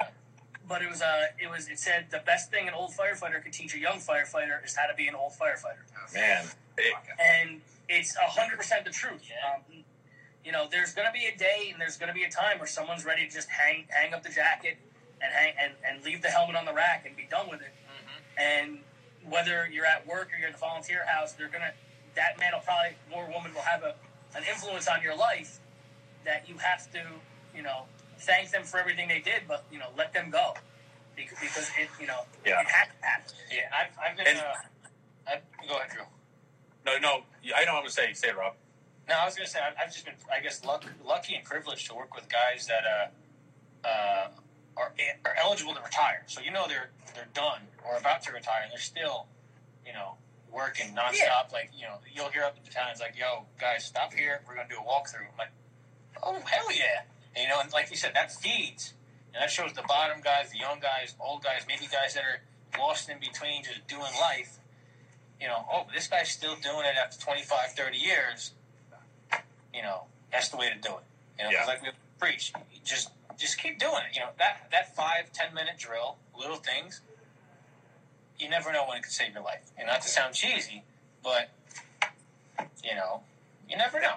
but 0.70 0.82
it 0.82 0.90
was 0.90 1.02
uh, 1.02 1.26
it 1.40 1.50
was 1.50 1.68
it 1.68 1.80
said 1.80 2.06
the 2.12 2.22
best 2.26 2.50
thing 2.52 2.68
an 2.68 2.74
old 2.74 2.92
firefighter 2.92 3.44
could 3.44 3.52
teach 3.52 3.76
a 3.76 3.80
young 3.80 3.98
firefighter 4.00 4.64
is 4.64 4.76
how 4.76 4.88
to 4.88 4.96
be 4.96 5.08
an 5.08 5.16
old 5.16 5.34
firefighter 5.34 5.84
Man, 6.14 6.46
and 7.20 7.62
it's 7.90 8.16
hundred 8.16 8.58
percent 8.58 8.86
the 8.86 8.92
truth. 8.92 9.22
Um, 9.46 9.81
you 10.46 10.52
know, 10.52 10.68
there's 10.72 10.94
going 10.94 11.08
to 11.08 11.14
be 11.14 11.26
a 11.26 11.38
day 11.38 11.70
and 11.72 11.80
there's 11.82 11.98
going 11.98 12.08
to 12.10 12.14
be 12.14 12.24
a 12.24 12.30
time 12.30 12.58
where 12.60 12.68
someone's 12.68 13.06
ready 13.06 13.28
to 13.28 13.32
just 13.34 13.50
hang 13.50 13.86
hang 13.90 14.14
up 14.14 14.24
the 14.24 14.30
jacket 14.30 14.78
and 15.22 15.32
hang 15.34 15.54
and, 15.62 15.74
and 15.88 16.04
leave 16.04 16.22
the 16.22 16.30
helmet 16.30 16.56
on 16.56 16.66
the 16.66 16.74
rack 16.74 17.06
and 17.06 17.16
be 17.16 17.28
done 17.30 17.48
with 17.50 17.62
it. 17.62 17.74
And 18.38 18.80
whether 19.30 19.68
you're 19.72 19.86
at 19.86 20.08
work 20.08 20.30
or 20.34 20.40
you're 20.40 20.48
at 20.48 20.54
the 20.54 20.60
volunteer 20.60 21.06
house, 21.06 21.34
they're 21.34 21.50
gonna 21.50 21.74
that 22.16 22.38
man 22.40 22.52
will 22.54 22.62
probably 22.62 22.96
or 23.12 23.30
woman 23.32 23.54
will 23.54 23.62
have 23.62 23.84
a 23.84 23.94
an 24.36 24.44
influence 24.50 24.88
on 24.88 25.02
your 25.02 25.16
life 25.16 25.60
that 26.26 26.48
you 26.50 26.56
have 26.58 26.92
to 26.94 27.02
you 27.56 27.62
know 27.62 27.84
thank 28.20 28.50
them 28.52 28.64
for 28.64 28.78
everything 28.80 29.08
they 29.08 29.20
did, 29.20 29.44
but 29.48 29.66
you 29.72 29.78
know 29.78 29.90
let 29.98 30.12
them 30.14 30.30
go 30.32 30.54
because, 31.16 31.38
because 31.40 31.70
it 31.80 31.90
you 32.00 32.08
know 32.08 32.22
Yeah. 32.46 32.62
it 32.62 32.68
had 32.68 32.86
to 32.86 33.06
happen. 33.06 33.34
Yeah, 33.52 33.70
I've, 33.78 34.12
I've 34.12 34.18
been. 34.18 34.28
And- 34.28 34.40
uh, 34.40 34.54
I, 35.28 35.36
go 35.68 35.76
ahead, 35.78 35.92
Drew. 35.92 36.02
no, 36.86 36.98
no. 36.98 37.22
I 37.56 37.64
know 37.66 37.74
what 37.74 37.78
I'm 37.78 37.82
gonna 37.84 37.90
say. 37.92 38.12
Say 38.14 38.30
it, 38.30 38.38
Rob. 38.38 38.54
No, 39.12 39.18
I 39.18 39.26
was 39.26 39.36
gonna 39.36 39.46
say 39.46 39.60
I've, 39.60 39.92
just 39.92 40.06
been, 40.06 40.14
I 40.34 40.40
guess, 40.40 40.64
luck, 40.64 40.86
lucky 41.06 41.36
and 41.36 41.44
privileged 41.44 41.86
to 41.88 41.96
work 41.96 42.16
with 42.16 42.30
guys 42.30 42.66
that 42.68 42.86
uh, 42.88 43.86
uh, 43.86 44.28
are, 44.78 44.94
are 45.26 45.36
eligible 45.44 45.74
to 45.74 45.82
retire. 45.82 46.24
So 46.28 46.40
you 46.40 46.50
know 46.50 46.64
they're 46.70 46.92
they're 47.14 47.28
done 47.34 47.68
or 47.84 47.98
about 47.98 48.22
to 48.24 48.32
retire, 48.32 48.62
and 48.64 48.72
they're 48.72 48.80
still, 48.80 49.28
you 49.86 49.92
know, 49.92 50.16
working 50.50 50.96
nonstop. 50.96 51.12
Yeah. 51.20 51.44
Like 51.52 51.72
you 51.76 51.84
know, 51.84 51.96
you'll 52.16 52.30
hear 52.30 52.44
up 52.44 52.56
at 52.56 52.64
the 52.64 52.72
times 52.72 53.02
like, 53.02 53.20
"Yo, 53.20 53.48
guys, 53.60 53.84
stop 53.84 54.14
here. 54.14 54.40
We're 54.48 54.56
gonna 54.56 54.70
do 54.70 54.78
a 54.78 54.88
walkthrough." 54.88 55.28
I'm 55.28 55.38
like, 55.38 55.52
"Oh 56.24 56.40
hell 56.46 56.72
yeah!" 56.72 57.04
And, 57.36 57.44
you 57.44 57.50
know, 57.50 57.60
and 57.60 57.70
like 57.74 57.92
you 57.92 57.98
said, 57.98 58.14
that 58.14 58.32
feeds, 58.32 58.94
and 59.34 59.44
that 59.44 59.52
shows 59.52 59.74
the 59.74 59.84
bottom 59.90 60.22
guys, 60.22 60.52
the 60.52 60.60
young 60.60 60.80
guys, 60.80 61.16
old 61.20 61.44
guys, 61.44 61.64
maybe 61.68 61.86
guys 61.92 62.14
that 62.14 62.24
are 62.24 62.80
lost 62.80 63.10
in 63.10 63.20
between, 63.20 63.66
just 63.66 63.86
doing 63.90 64.14
life. 64.22 64.58
You 65.42 65.48
know, 65.48 65.66
oh, 65.70 65.88
this 65.94 66.08
guy's 66.08 66.30
still 66.30 66.56
doing 66.56 66.86
it 66.86 66.96
after 66.96 67.20
25, 67.20 67.74
30 67.74 67.98
years. 67.98 68.54
You 69.74 69.82
know, 69.82 70.04
that's 70.32 70.50
the 70.50 70.58
way 70.58 70.70
to 70.70 70.76
do 70.76 70.90
it. 70.98 71.04
You 71.40 71.46
know, 71.46 71.52
Yeah. 71.52 71.66
like 71.66 71.82
we 71.82 71.90
preach, 72.20 72.54
just 72.84 73.10
just 73.38 73.58
keep 73.62 73.80
doing 73.80 74.04
it. 74.10 74.16
You 74.16 74.22
know, 74.22 74.30
that 74.38 74.68
that 74.72 74.96
five 74.96 75.32
ten 75.34 75.54
minute 75.54 75.78
drill, 75.78 76.18
little 76.38 76.58
things. 76.58 77.02
You 78.40 78.50
never 78.50 78.72
know 78.74 78.86
when 78.88 78.98
it 78.98 79.04
could 79.04 79.12
save 79.12 79.34
your 79.34 79.44
life. 79.44 79.70
And 79.78 79.88
not 79.88 80.02
to 80.02 80.08
sound 80.08 80.34
cheesy, 80.34 80.84
but 81.24 81.50
you 82.84 82.96
know, 82.96 83.22
you 83.70 83.78
never 83.78 84.00
know. 84.02 84.16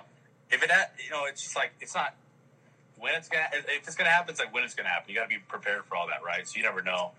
if 0.51 0.63
it, 0.63 0.71
you 1.05 1.11
know, 1.11 1.25
it's 1.27 1.43
just 1.43 1.57
like 1.57 1.73
it's 1.81 1.95
not 1.95 2.15
when 2.97 3.15
it's 3.15 3.29
gonna. 3.29 3.49
If 3.53 3.87
it's 3.87 3.97
gonna 3.97 4.11
happen, 4.11 4.31
it's 4.31 4.41
like 4.41 4.53
when 4.55 4.65
it's 4.65 4.75
gonna 4.75 4.89
happen. 4.89 5.11
You 5.11 5.17
got 5.17 5.25
to 5.25 5.29
be 5.29 5.39
prepared 5.39 5.85
for 5.85 5.97
all 5.97 6.07
that, 6.09 6.23
right? 6.25 6.47
So 6.49 6.57
you 6.57 6.63
never 6.63 6.83
know. 6.83 7.13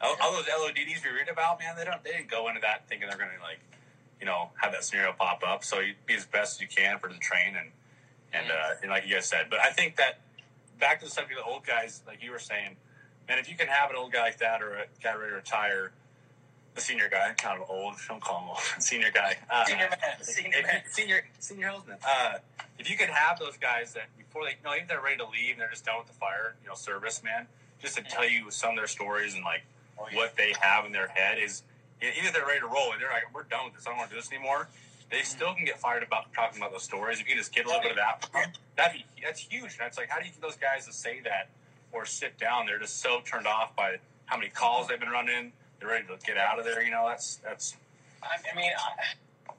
All, 0.00 0.14
all 0.20 0.32
those 0.32 0.44
LODDs 0.44 1.02
we 1.04 1.10
read 1.10 1.28
about, 1.28 1.58
man, 1.58 1.74
they 1.76 1.84
don't. 1.84 2.02
They 2.04 2.12
didn't 2.12 2.28
go 2.30 2.48
into 2.48 2.60
that 2.62 2.88
thinking 2.88 3.08
they're 3.08 3.18
gonna 3.18 3.32
like, 3.42 3.60
you 4.20 4.26
know, 4.26 4.50
have 4.60 4.72
that 4.72 4.84
scenario 4.84 5.12
pop 5.12 5.42
up. 5.46 5.64
So 5.64 5.80
you 5.80 5.94
be 6.06 6.14
as 6.14 6.26
best 6.26 6.56
as 6.56 6.60
you 6.60 6.68
can 6.68 6.98
for 6.98 7.08
the 7.08 7.18
train 7.18 7.54
and 7.58 7.70
and 8.32 8.50
uh, 8.50 8.74
and 8.82 8.90
like 8.90 9.06
you 9.06 9.14
guys 9.14 9.26
said. 9.26 9.46
But 9.50 9.60
I 9.60 9.70
think 9.70 9.96
that 9.96 10.20
back 10.80 10.98
to 11.00 11.04
the 11.06 11.10
subject 11.10 11.38
of 11.38 11.44
the 11.46 11.50
old 11.50 11.64
guys, 11.66 12.02
like 12.06 12.22
you 12.22 12.30
were 12.30 12.38
saying, 12.38 12.76
man, 13.28 13.38
if 13.38 13.48
you 13.48 13.56
can 13.56 13.68
have 13.68 13.90
an 13.90 13.96
old 13.96 14.12
guy 14.12 14.22
like 14.22 14.38
that 14.38 14.62
or 14.62 14.74
a 14.74 14.84
guy 15.02 15.14
ready 15.14 15.30
to 15.30 15.36
retire. 15.36 15.92
The 16.74 16.82
senior 16.82 17.08
guy, 17.08 17.32
kind 17.38 17.58
of 17.62 17.70
old. 17.70 17.94
Don't 18.06 18.20
call 18.20 18.40
him 18.42 18.48
old. 18.50 18.58
Senior 18.82 19.10
guy. 19.10 19.38
Uh, 19.50 19.64
Senior 19.64 19.88
man, 19.88 19.98
senior 20.20 20.62
man. 20.62 20.82
senior 20.90 21.24
senior 21.38 21.68
husband. 21.68 21.98
Uh, 22.06 22.34
if 22.78 22.90
you 22.90 22.98
could 22.98 23.08
have 23.08 23.38
those 23.38 23.56
guys 23.56 23.94
that 23.94 24.08
before 24.18 24.44
they, 24.44 24.50
you 24.50 24.56
know, 24.62 24.74
even 24.74 24.86
they're 24.86 25.00
ready 25.00 25.16
to 25.16 25.24
leave 25.24 25.52
and 25.52 25.60
they're 25.62 25.70
just 25.70 25.86
done 25.86 25.96
with 25.96 26.06
the 26.08 26.12
fire, 26.12 26.54
you 26.62 26.68
know, 26.68 26.74
service 26.74 27.22
man, 27.24 27.46
just 27.80 27.96
to 27.96 28.02
tell 28.02 28.28
you 28.28 28.50
some 28.50 28.72
of 28.72 28.76
their 28.76 28.86
stories 28.86 29.32
and 29.34 29.42
like 29.42 29.62
Oh, 29.98 30.04
yeah. 30.10 30.18
what 30.18 30.36
they 30.36 30.52
have 30.60 30.84
in 30.84 30.92
their 30.92 31.08
head 31.08 31.38
is, 31.38 31.62
even 32.02 32.26
if 32.26 32.32
they're 32.32 32.46
ready 32.46 32.60
to 32.60 32.66
roll 32.66 32.92
and 32.92 33.00
they're 33.00 33.10
like, 33.10 33.32
we're 33.34 33.44
done 33.44 33.66
with 33.66 33.74
this, 33.74 33.86
I 33.86 33.90
don't 33.90 33.98
want 33.98 34.10
to 34.10 34.16
do 34.16 34.20
this 34.20 34.30
anymore. 34.32 34.68
They 35.10 35.22
still 35.22 35.54
can 35.54 35.64
get 35.64 35.78
fired 35.78 36.02
about 36.02 36.32
talking 36.34 36.58
about 36.58 36.72
those 36.72 36.82
stories. 36.82 37.20
If 37.20 37.28
you 37.28 37.36
just 37.36 37.54
get 37.54 37.64
a 37.64 37.68
little 37.68 37.82
bit 37.82 37.92
of 37.92 37.96
that, 37.96 38.28
that'd 38.76 38.92
be 38.92 39.04
that's 39.22 39.40
huge. 39.40 39.76
And 39.78 39.86
it's 39.86 39.96
like, 39.96 40.08
how 40.08 40.18
do 40.18 40.26
you 40.26 40.32
get 40.32 40.42
those 40.42 40.56
guys 40.56 40.86
to 40.86 40.92
say 40.92 41.20
that 41.20 41.48
or 41.92 42.04
sit 42.04 42.38
down? 42.38 42.66
They're 42.66 42.80
just 42.80 43.00
so 43.00 43.20
turned 43.24 43.46
off 43.46 43.76
by 43.76 43.96
how 44.26 44.36
many 44.36 44.50
calls 44.50 44.88
they've 44.88 44.98
been 44.98 45.10
running. 45.10 45.52
They're 45.78 45.88
ready 45.88 46.06
to 46.06 46.26
get 46.26 46.36
out 46.36 46.58
of 46.58 46.64
there. 46.64 46.82
You 46.82 46.90
know, 46.90 47.06
that's 47.06 47.36
that's 47.36 47.76
I, 48.22 48.56
mean, 48.56 48.70
I, 49.48 49.52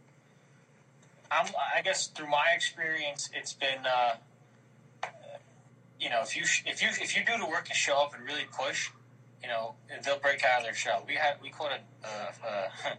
I'm, 1.31 1.47
I 1.75 1.81
guess 1.81 2.07
through 2.07 2.27
my 2.29 2.47
experience, 2.55 3.29
it's 3.33 3.53
been, 3.53 3.85
uh, 3.85 4.15
you 5.99 6.09
know, 6.09 6.21
if 6.21 6.35
you 6.35 6.43
if 6.65 6.81
you 6.81 6.89
if 6.89 7.15
you 7.15 7.23
do 7.25 7.37
the 7.37 7.45
work 7.45 7.67
and 7.69 7.75
show 7.75 7.97
up 8.01 8.13
and 8.15 8.23
really 8.25 8.45
push, 8.51 8.89
you 9.41 9.47
know, 9.47 9.75
they'll 10.03 10.19
break 10.19 10.43
out 10.43 10.59
of 10.59 10.63
their 10.65 10.73
shell. 10.73 11.03
We 11.07 11.15
had 11.15 11.35
we 11.41 11.49
caught 11.49 11.71
a, 11.71 12.07
a, 12.07 12.93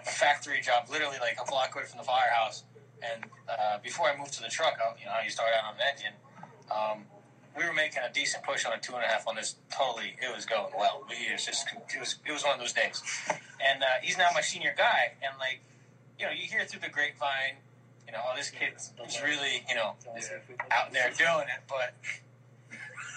a 0.00 0.04
factory 0.04 0.60
job 0.60 0.88
literally 0.90 1.18
like 1.20 1.38
a 1.40 1.48
block 1.48 1.74
away 1.74 1.84
from 1.84 1.98
the 1.98 2.04
firehouse, 2.04 2.64
and 3.02 3.24
uh, 3.48 3.78
before 3.82 4.08
I 4.08 4.16
moved 4.16 4.32
to 4.34 4.42
the 4.42 4.48
truck, 4.48 4.78
I, 4.80 4.98
you 4.98 5.06
know, 5.06 5.12
how 5.12 5.22
you 5.22 5.30
start 5.30 5.50
out 5.56 5.72
on 5.72 5.74
an 5.74 5.82
engine. 5.92 6.14
Um, 6.70 7.04
we 7.56 7.64
were 7.66 7.72
making 7.72 8.00
a 8.02 8.12
decent 8.12 8.44
push 8.44 8.64
on 8.64 8.72
a 8.72 8.78
two 8.78 8.94
and 8.94 9.04
a 9.04 9.06
half 9.06 9.28
on 9.28 9.36
this. 9.36 9.56
Totally, 9.70 10.16
it 10.20 10.34
was 10.34 10.46
going 10.46 10.72
well. 10.76 11.04
We 11.08 11.16
it 11.26 11.32
was 11.32 11.44
just 11.44 11.66
it 11.68 12.00
was 12.00 12.16
it 12.26 12.32
was 12.32 12.42
one 12.44 12.54
of 12.54 12.60
those 12.60 12.72
days, 12.72 13.02
and 13.60 13.82
uh, 13.82 14.00
he's 14.00 14.16
now 14.16 14.28
my 14.34 14.40
senior 14.40 14.74
guy. 14.76 15.12
And 15.22 15.38
like, 15.38 15.60
you 16.18 16.24
know, 16.24 16.32
you 16.32 16.48
hear 16.48 16.64
through 16.64 16.80
the 16.80 16.88
grapevine, 16.88 17.60
you 18.06 18.12
know, 18.12 18.20
oh, 18.24 18.36
this 18.36 18.50
kid's 18.50 18.92
is 19.06 19.20
really 19.22 19.64
you 19.68 19.74
know 19.74 19.94
out 20.70 20.92
there 20.92 21.10
doing 21.16 21.48
it. 21.52 21.62
But 21.68 21.94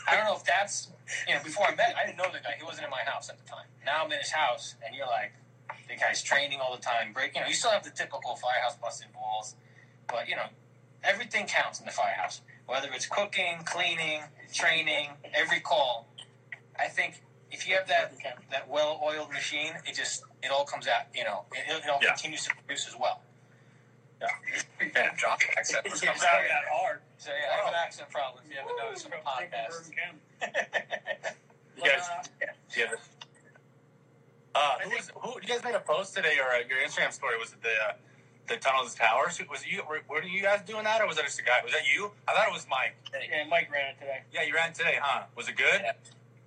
I 0.08 0.15
don't 0.15 0.26
know 0.26 0.36
if 0.36 0.44
that's 0.44 0.89
you 1.28 1.34
know. 1.36 1.41
Before 1.44 1.68
I 1.68 1.76
met, 1.76 1.96
I 2.02 2.06
didn't 2.06 2.18
know 2.18 2.32
the 2.32 2.39
guy. 2.39 2.56
He 2.58 2.63
wasn't 2.63 2.86
in 2.86 2.91
my 2.91 3.02
house 3.06 3.30
at 3.30 3.38
the 3.38 3.46
time. 3.50 3.65
Now 3.86 4.04
I'm 4.06 4.12
in 4.12 4.20
his 4.20 4.32
house, 4.32 4.76
and 4.86 4.96
you're 4.96 5.08
like, 5.08 5.34
the 5.88 5.96
guy's 5.96 6.22
training 6.24 6.60
all 6.62 6.76
the 6.76 6.82
time. 6.82 7.13
Break, 7.13 7.36
you 7.36 7.41
know, 7.41 7.48
you 7.48 7.54
still 7.54 7.72
have 7.72 7.84
the 7.84 7.89
typical 7.91 8.36
firehouse 8.36 8.76
busting 8.82 9.10
balls, 9.13 9.56
but 10.08 10.28
you 10.30 10.36
know, 10.36 10.48
everything 11.04 11.46
counts 11.48 11.80
in 11.80 11.86
the 11.86 11.91
firehouse. 11.91 12.41
Whether 12.68 12.89
it's 12.94 13.06
cooking, 13.08 13.60
cleaning, 13.65 14.22
training, 14.54 15.10
every 15.34 15.60
call. 15.60 16.08
I 16.80 16.88
think 16.88 17.22
if 17.52 17.68
you 17.68 17.76
have 17.76 17.88
that 17.88 18.13
that 18.52 18.70
well-oiled 18.70 19.32
machine, 19.32 19.74
it 19.88 19.96
just 19.96 20.24
it 20.44 20.52
all 20.52 20.65
comes 20.65 20.88
out. 20.88 21.04
You 21.15 21.24
know, 21.24 21.46
it, 21.54 21.65
it 21.86 21.89
all 21.89 22.00
Yeah. 22.02 22.10
continues 22.10 22.46
to 22.46 22.56
produce 22.56 22.88
as 22.88 22.96
well. 23.00 23.22
Yeah. 24.82 25.16
Josh 25.16 25.40
accent. 25.58 25.86
It's 25.86 26.04
not 26.04 26.16
that 26.20 26.66
hard. 26.72 27.00
So 27.18 27.32
yeah, 27.32 27.54
I 27.54 27.56
have 27.58 27.68
an 27.70 27.74
accent 27.86 28.10
problem. 28.10 28.44
If 28.46 28.52
you 28.52 28.58
haven't 28.60 28.78
noticed 28.78 29.06
on 29.06 29.12
the 29.12 29.24
podcast. 29.24 29.92
You 31.78 31.84
guys, 31.84 32.08
yeah. 32.78 32.86
Uh, 34.56 34.76
who, 34.84 34.90
was, 34.92 35.12
who, 35.14 35.32
you 35.42 35.48
guys 35.48 35.62
made 35.64 35.76
a 35.76 35.80
post 35.82 36.16
today 36.16 36.38
or 36.40 36.48
uh, 36.56 36.60
your 36.70 36.80
Instagram 36.80 37.12
story? 37.12 37.38
Was 37.38 37.52
it 37.52 37.62
the 37.62 37.68
uh, 37.68 37.94
the 38.48 38.56
tunnels 38.56 38.96
towers? 38.96 39.42
Was 39.50 39.64
it 39.64 39.68
you? 39.68 39.82
Were, 39.88 40.00
were 40.10 40.24
you 40.24 40.42
guys 40.42 40.62
doing 40.66 40.86
that, 40.86 41.02
or 41.02 41.08
was 41.08 41.18
that 41.18 41.26
just 41.26 41.40
a 41.40 41.44
guy? 41.44 41.60
Was 41.64 41.74
that 41.74 41.82
you? 41.94 42.12
I 42.28 42.34
thought 42.34 42.48
it 42.48 42.54
was 42.54 42.66
Mike. 42.70 42.96
Yeah, 43.12 43.44
Mike 43.50 43.70
ran 43.72 43.92
it 43.92 44.00
today. 44.00 44.22
Yeah, 44.32 44.44
you 44.44 44.54
ran 44.56 44.70
it 44.70 44.76
today, 44.76 44.96
huh? 45.02 45.24
Was 45.36 45.50
it 45.50 45.58
good? 45.58 45.82
Yeah. 45.84 45.92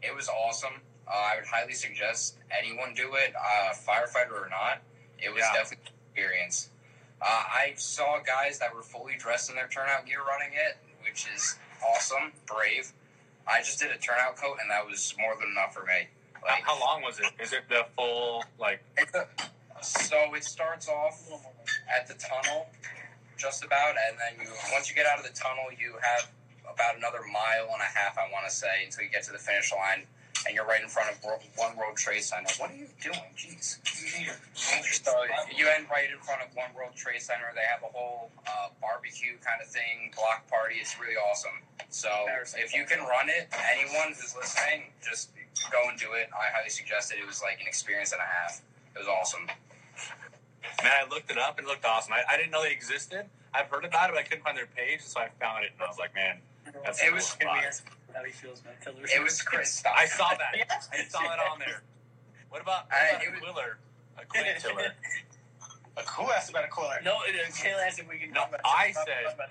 It 0.02 0.16
was 0.16 0.28
awesome. 0.30 0.80
Uh, 1.06 1.10
I 1.10 1.36
would 1.36 1.46
highly 1.46 1.74
suggest 1.74 2.36
anyone 2.56 2.94
do 2.94 3.14
it, 3.14 3.34
uh, 3.36 3.74
firefighter 3.74 4.32
or 4.32 4.48
not. 4.48 4.78
It 5.18 5.28
was 5.28 5.42
Yeah. 5.42 5.52
definitely 5.60 5.86
an 5.88 5.92
experience. 6.14 6.70
Uh, 7.20 7.24
I 7.26 7.72
saw 7.76 8.18
guys 8.20 8.58
that 8.60 8.74
were 8.74 8.82
fully 8.82 9.16
dressed 9.18 9.50
in 9.50 9.56
their 9.56 9.68
turnout 9.68 10.06
gear 10.06 10.20
running 10.26 10.54
it, 10.54 10.76
which 11.04 11.26
is 11.34 11.56
awesome, 11.86 12.32
brave. 12.46 12.92
I 13.46 13.60
just 13.60 13.78
did 13.80 13.90
a 13.90 13.98
turnout 13.98 14.36
coat, 14.36 14.58
and 14.60 14.70
that 14.70 14.86
was 14.86 15.14
more 15.18 15.34
than 15.40 15.50
enough 15.50 15.74
for 15.74 15.84
me. 15.84 16.08
Like, 16.44 16.62
How, 16.62 16.78
long 16.78 17.02
was 17.02 17.18
it? 17.18 17.26
Is 17.42 17.52
it 17.52 17.64
the 17.68 17.86
full 17.96 18.44
like? 18.58 18.84
so 19.82 20.34
it 20.34 20.44
starts 20.44 20.88
off 20.88 21.28
at 21.88 22.06
the 22.06 22.14
tunnel, 22.14 22.66
just 23.36 23.64
about, 23.64 23.94
and 24.08 24.16
then 24.18 24.46
you 24.46 24.52
once 24.72 24.88
you 24.88 24.94
get 24.94 25.06
out 25.06 25.18
of 25.18 25.24
the 25.24 25.34
tunnel, 25.34 25.64
you 25.76 25.94
have 26.02 26.30
about 26.72 26.96
another 26.96 27.20
mile 27.32 27.68
and 27.72 27.82
a 27.82 27.98
half, 27.98 28.18
I 28.18 28.30
want 28.30 28.46
to 28.46 28.54
say, 28.54 28.84
until 28.84 29.04
you 29.04 29.10
get 29.10 29.24
to 29.24 29.32
the 29.32 29.38
finish 29.38 29.72
line, 29.72 30.06
and 30.48 30.56
you're 30.56 30.64
right 30.64 30.82
in 30.82 30.88
front 30.88 31.12
of 31.12 31.20
One 31.56 31.76
World 31.76 31.96
Trade 31.96 32.24
Center. 32.24 32.48
What 32.56 32.70
are 32.70 32.80
you 32.80 32.88
doing? 33.04 33.20
Jeez. 33.36 33.76
So 35.04 35.12
you 35.54 35.68
end 35.68 35.86
right 35.92 36.08
in 36.10 36.18
front 36.24 36.40
of 36.40 36.48
One 36.56 36.72
World 36.74 36.96
Trade 36.96 37.20
Center. 37.20 37.52
They 37.54 37.68
have 37.68 37.84
a 37.84 37.92
whole 37.92 38.30
uh, 38.48 38.72
barbecue 38.80 39.36
kind 39.44 39.60
of 39.60 39.68
thing, 39.68 40.10
block 40.16 40.48
party. 40.48 40.76
It's 40.80 40.98
really 40.98 41.16
awesome. 41.16 41.60
So 41.90 42.08
if 42.56 42.74
you 42.74 42.86
can 42.86 43.00
run 43.00 43.28
it, 43.28 43.52
anyone 43.76 44.16
who's 44.16 44.34
listening, 44.34 44.88
just 45.04 45.30
go 45.70 45.88
and 45.88 45.98
do 45.98 46.16
it. 46.16 46.30
I 46.32 46.48
highly 46.56 46.70
suggest 46.70 47.12
it. 47.12 47.18
It 47.20 47.26
was 47.26 47.42
like 47.42 47.60
an 47.60 47.68
experience 47.68 48.12
and 48.12 48.20
a 48.20 48.24
half. 48.24 48.62
It 48.96 48.98
was 48.98 49.08
awesome. 49.08 49.46
Man, 50.82 50.92
I 50.92 51.08
looked 51.12 51.30
it 51.30 51.38
up 51.38 51.58
and 51.58 51.66
it 51.66 51.70
looked 51.70 51.84
awesome. 51.84 52.14
I, 52.14 52.22
I 52.32 52.36
didn't 52.36 52.52
know 52.52 52.62
they 52.62 52.72
existed. 52.72 53.26
I've 53.52 53.66
heard 53.66 53.84
about 53.84 54.08
it, 54.08 54.12
but 54.16 54.20
I 54.20 54.22
couldn't 54.22 54.44
find 54.44 54.56
their 54.56 54.66
page, 54.66 55.00
so 55.02 55.20
I 55.20 55.28
found 55.40 55.64
it 55.64 55.72
and 55.76 55.82
I 55.82 55.88
was 55.88 55.98
like, 55.98 56.14
man, 56.14 56.38
that's 56.84 57.02
It 57.02 57.12
was. 57.12 57.36
How 58.14 58.24
he 58.24 58.32
feels 58.32 58.60
about 58.60 58.74
Tiller. 58.82 58.96
It 59.04 59.22
was 59.22 59.40
Chris. 59.42 59.82
I 59.86 60.06
saw 60.06 60.28
that. 60.30 60.54
I 60.92 61.04
saw 61.04 61.22
it 61.22 61.38
on 61.52 61.58
there. 61.58 61.82
What 62.48 62.62
about, 62.62 62.86
what 62.86 62.94
I- 62.96 63.08
about 63.10 63.22
it 63.24 63.30
was- 63.32 63.40
Quiller? 63.40 63.78
A 64.20 64.24
quick 64.26 64.58
tiller. 64.60 64.94
Like, 65.96 66.08
who 66.16 66.24
asked 66.32 66.50
about 66.50 66.64
a 66.64 66.68
cooler? 66.68 66.96
No, 67.04 67.18
it 67.28 67.34
is. 67.36 67.54
Kayla 67.56 67.86
asked 67.86 68.00
if 68.00 68.08
we 68.08 68.18
can 68.18 68.30
No, 68.32 68.40
talk 68.40 68.48
about 68.48 68.60
I 68.64 68.92
said- 68.92 69.32
about 69.34 69.48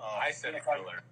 Oh. 0.00 0.18
I 0.20 0.32
said 0.32 0.54
a 0.54 0.60
Quiller. 0.60 1.02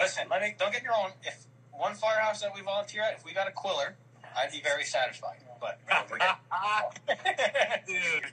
Listen, 0.00 0.24
let 0.30 0.42
me 0.42 0.54
don't 0.58 0.72
get 0.72 0.82
me 0.82 0.88
wrong. 0.88 1.12
If 1.22 1.44
one 1.72 1.94
firehouse 1.94 2.40
that 2.42 2.52
we 2.54 2.62
volunteer 2.62 3.02
at, 3.02 3.14
if 3.14 3.24
we 3.24 3.32
got 3.32 3.46
a 3.46 3.52
quiller, 3.52 3.94
I'd 4.36 4.50
be 4.50 4.60
very 4.60 4.82
satisfied. 4.84 5.36
But 5.60 5.78
Dude, 7.86 8.24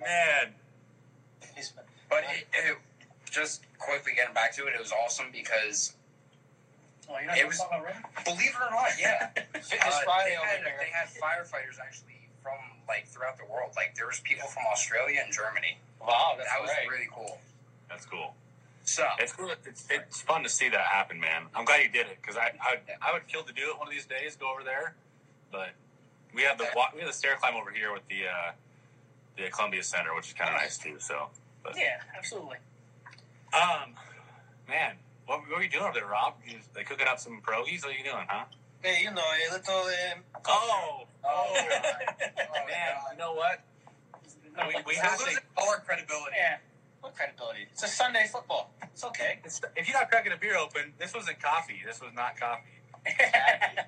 man. 0.00 0.54
But 2.08 2.24
it, 2.24 2.46
it, 2.52 2.76
just 3.30 3.62
quickly 3.78 4.12
getting 4.16 4.34
back 4.34 4.52
to 4.56 4.66
it, 4.66 4.74
it 4.74 4.80
was 4.80 4.92
awesome 4.92 5.26
because, 5.30 5.94
You're 7.18 7.26
not 7.28 7.38
It 7.38 7.46
was- 7.46 7.60
about 7.60 7.82
running? 7.84 8.02
believe 8.24 8.52
it 8.54 8.60
or 8.62 8.70
not, 8.70 8.90
yeah, 8.98 9.28
Fitness 9.54 9.72
uh, 9.72 10.00
Friday 10.04 10.36
they, 10.38 10.46
had, 10.46 10.58
here. 10.60 10.76
they 10.78 10.90
had 10.92 11.08
firefighters 11.08 11.78
actually 11.80 12.28
from 12.42 12.58
like 12.88 13.06
throughout 13.08 13.36
the 13.38 13.44
world. 13.50 13.72
Like 13.76 13.94
there 13.96 14.06
was 14.06 14.20
people 14.20 14.48
from 14.48 14.62
Australia 14.72 15.20
and 15.24 15.32
Germany. 15.32 15.78
Wow, 16.00 16.34
that's 16.36 16.48
that 16.50 16.60
was 16.62 16.70
great. 16.76 16.90
really 16.90 17.08
cool. 17.12 17.38
That's 17.88 18.06
cool. 18.06 18.34
So 18.84 19.04
It's 19.18 19.32
cool. 19.32 19.50
It's, 19.66 19.86
it's 19.90 20.22
fun 20.22 20.42
to 20.42 20.48
see 20.48 20.68
that 20.70 20.80
happen, 20.80 21.20
man. 21.20 21.44
I'm 21.54 21.64
glad 21.64 21.82
you 21.82 21.88
did 21.90 22.06
it 22.06 22.18
because 22.20 22.36
I, 22.36 22.52
I 22.60 22.78
I 23.02 23.12
would 23.12 23.26
kill 23.28 23.42
to 23.44 23.52
do 23.52 23.62
it 23.70 23.78
one 23.78 23.86
of 23.86 23.92
these 23.92 24.06
days. 24.06 24.34
Go 24.36 24.50
over 24.50 24.64
there, 24.64 24.94
but 25.52 25.70
we 26.34 26.42
have 26.42 26.58
the 26.58 26.66
we 26.94 27.00
have 27.00 27.08
the 27.08 27.12
stair 27.14 27.36
climb 27.36 27.54
over 27.54 27.70
here 27.70 27.92
with 27.92 28.02
the 28.08 28.26
uh, 28.26 28.52
the 29.36 29.50
Columbia 29.50 29.82
Center, 29.84 30.14
which 30.16 30.28
is 30.28 30.32
kind 30.32 30.50
of 30.54 30.60
nice 30.60 30.78
too. 30.78 30.96
So, 30.98 31.28
but 31.62 31.76
Yeah, 31.76 32.00
absolutely. 32.16 32.56
um, 33.54 33.94
man, 34.68 34.94
what, 35.30 35.46
what 35.48 35.58
were 35.58 35.62
you 35.62 35.70
doing 35.70 35.84
over 35.84 35.94
there, 35.94 36.06
Rob? 36.06 36.34
You, 36.44 36.56
they 36.74 36.82
cooking 36.82 37.06
up 37.06 37.20
some 37.20 37.40
pierogies? 37.40 37.84
What 37.86 37.94
are 37.94 37.98
you 37.98 38.02
doing, 38.02 38.26
huh? 38.28 38.44
Hey, 38.82 39.02
you 39.04 39.10
know, 39.12 39.22
a 39.22 39.52
little. 39.52 39.74
Um, 39.74 40.24
Oh, 40.46 41.04
Oh, 41.22 41.28
oh, 41.28 41.54
God. 41.54 42.26
man! 42.66 42.96
You 43.12 43.18
know 43.18 43.34
what? 43.34 43.62
We, 44.66 44.74
we 44.74 44.82
We're 44.86 45.02
have 45.02 45.18
to. 45.18 45.40
all 45.56 45.68
our 45.70 45.78
credibility. 45.80 46.32
Yeah. 46.36 46.56
what 47.00 47.14
credibility? 47.14 47.68
It's 47.70 47.84
a 47.84 47.86
Sunday 47.88 48.26
football. 48.32 48.72
It's 48.82 49.04
okay. 49.04 49.38
It's, 49.44 49.60
if 49.76 49.86
you're 49.86 49.96
not 49.96 50.10
cracking 50.10 50.32
a 50.32 50.36
beer 50.36 50.56
open, 50.56 50.92
this 50.98 51.14
wasn't 51.14 51.40
coffee. 51.40 51.80
This 51.86 52.00
was 52.00 52.10
not 52.14 52.36
coffee. 52.38 52.80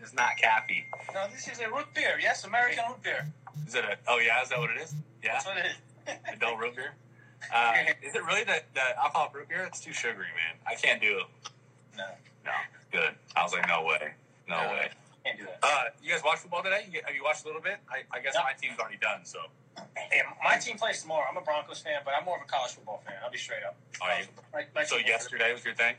It's 0.00 0.14
not 0.14 0.30
coffee. 0.42 0.86
No, 1.12 1.26
this 1.32 1.48
is 1.48 1.58
a 1.60 1.68
root 1.68 1.86
beer. 1.94 2.18
Yes, 2.22 2.44
American 2.44 2.84
root 2.88 3.02
beer. 3.02 3.26
Is 3.66 3.74
it 3.74 3.84
a? 3.84 3.96
Oh 4.06 4.18
yeah, 4.24 4.40
is 4.42 4.48
that 4.48 4.58
what 4.58 4.70
it 4.70 4.80
is? 4.80 4.94
Yeah, 5.22 5.32
That's 5.34 5.46
what 5.46 5.56
it 5.58 5.66
is. 5.66 6.14
adult 6.34 6.58
root 6.58 6.76
beer. 6.76 6.94
Uh, 7.54 7.74
is 8.02 8.14
it 8.14 8.24
really 8.24 8.44
the 8.44 8.62
the 8.74 8.98
alcohol 8.98 9.30
root 9.34 9.48
beer? 9.48 9.64
It's 9.64 9.80
too 9.80 9.92
sugary, 9.92 10.26
man. 10.36 10.56
I 10.66 10.74
can't 10.74 11.00
do 11.00 11.18
it. 11.18 11.26
No, 11.96 12.04
No, 12.44 12.52
good. 12.92 13.14
I 13.36 13.42
was 13.42 13.52
like, 13.52 13.66
no 13.68 13.82
way, 13.84 14.12
no 14.48 14.56
No. 14.62 14.70
way. 14.72 14.90
can't 15.24 15.38
do 15.38 15.44
that. 15.46 15.58
Uh, 15.62 15.84
you 16.02 16.10
guys 16.12 16.22
watch 16.24 16.38
football 16.38 16.62
today? 16.62 16.86
You, 16.90 17.00
have 17.06 17.14
you 17.14 17.22
watched 17.24 17.44
a 17.44 17.46
little 17.46 17.62
bit? 17.62 17.78
I, 17.90 18.02
I 18.16 18.20
guess 18.20 18.34
Yeah. 18.34 18.42
my 18.44 18.52
team's 18.54 18.78
already 18.78 18.98
done. 18.98 19.24
So, 19.24 19.40
Hey, 19.96 20.22
my 20.42 20.56
team 20.58 20.76
plays 20.76 21.00
tomorrow. 21.02 21.26
I'm 21.30 21.36
a 21.36 21.40
Broncos 21.40 21.78
fan, 21.80 22.00
but 22.04 22.12
I'm 22.18 22.24
more 22.24 22.36
of 22.36 22.42
a 22.42 22.46
college 22.50 22.72
football 22.72 23.00
fan. 23.06 23.14
I'll 23.22 23.30
be 23.30 23.38
straight 23.38 23.62
up. 23.62 23.76
are 24.02 24.18
you? 24.20 24.26
My, 24.52 24.64
my 24.74 24.84
So 24.84 24.96
yesterday 24.96 25.52
was 25.52 25.64
your 25.64 25.74
thing. 25.74 25.94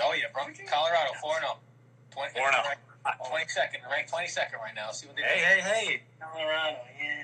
Oh 0.00 0.12
yeah, 0.14 0.26
Bron- 0.32 0.54
Colorado 0.54 1.12
four 1.20 1.34
and 1.36 1.42
zero. 1.44 1.58
20, 2.12 2.34
4-0. 2.38 2.74
Twenty 3.28 3.48
second, 3.48 3.80
ranked 3.90 4.10
twenty 4.10 4.28
second 4.28 4.58
right 4.62 4.74
now. 4.74 4.90
See 4.90 5.06
what 5.06 5.16
they 5.16 5.22
Hey, 5.22 5.38
do. 5.56 5.62
hey, 5.62 5.86
hey! 5.86 6.02
Colorado, 6.20 6.76
yeah. 7.00 7.22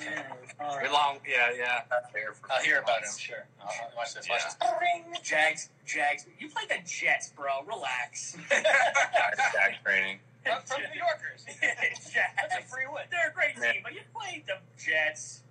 Yeah, 0.00 0.22
Colorado. 0.58 0.82
Good 0.86 0.92
long, 0.92 1.18
yeah, 1.28 1.50
yeah. 1.56 1.80
Not 1.90 2.12
fair 2.12 2.32
for 2.32 2.50
I'll 2.52 2.62
hear 2.62 2.78
about 2.80 2.98
it. 3.02 3.08
I'm 3.12 3.18
sure. 3.18 3.46
I'll, 3.60 3.68
I'll 3.68 3.96
watch 3.96 4.14
this. 4.14 4.28
Watch 4.28 4.40
Yeah. 4.60 5.02
this. 5.10 5.20
Jags, 5.20 5.68
Jags. 5.86 6.26
You 6.38 6.48
played 6.50 6.68
the 6.68 6.78
Jets, 6.84 7.30
bro. 7.30 7.62
Relax. 7.66 8.36
Back 8.50 9.82
training. 9.84 10.18
From, 10.44 10.62
from 10.64 10.80
New 10.82 10.98
Yorkers. 10.98 11.44
Jags. 11.60 12.10
That's 12.36 12.54
a 12.58 12.62
free 12.68 12.84
win. 12.92 13.04
They're 13.10 13.30
a 13.30 13.34
great 13.34 13.58
Man. 13.58 13.74
team, 13.74 13.82
but 13.82 13.92
you 13.94 14.00
played 14.14 14.44
the 14.46 14.58
Jets. 14.82 15.42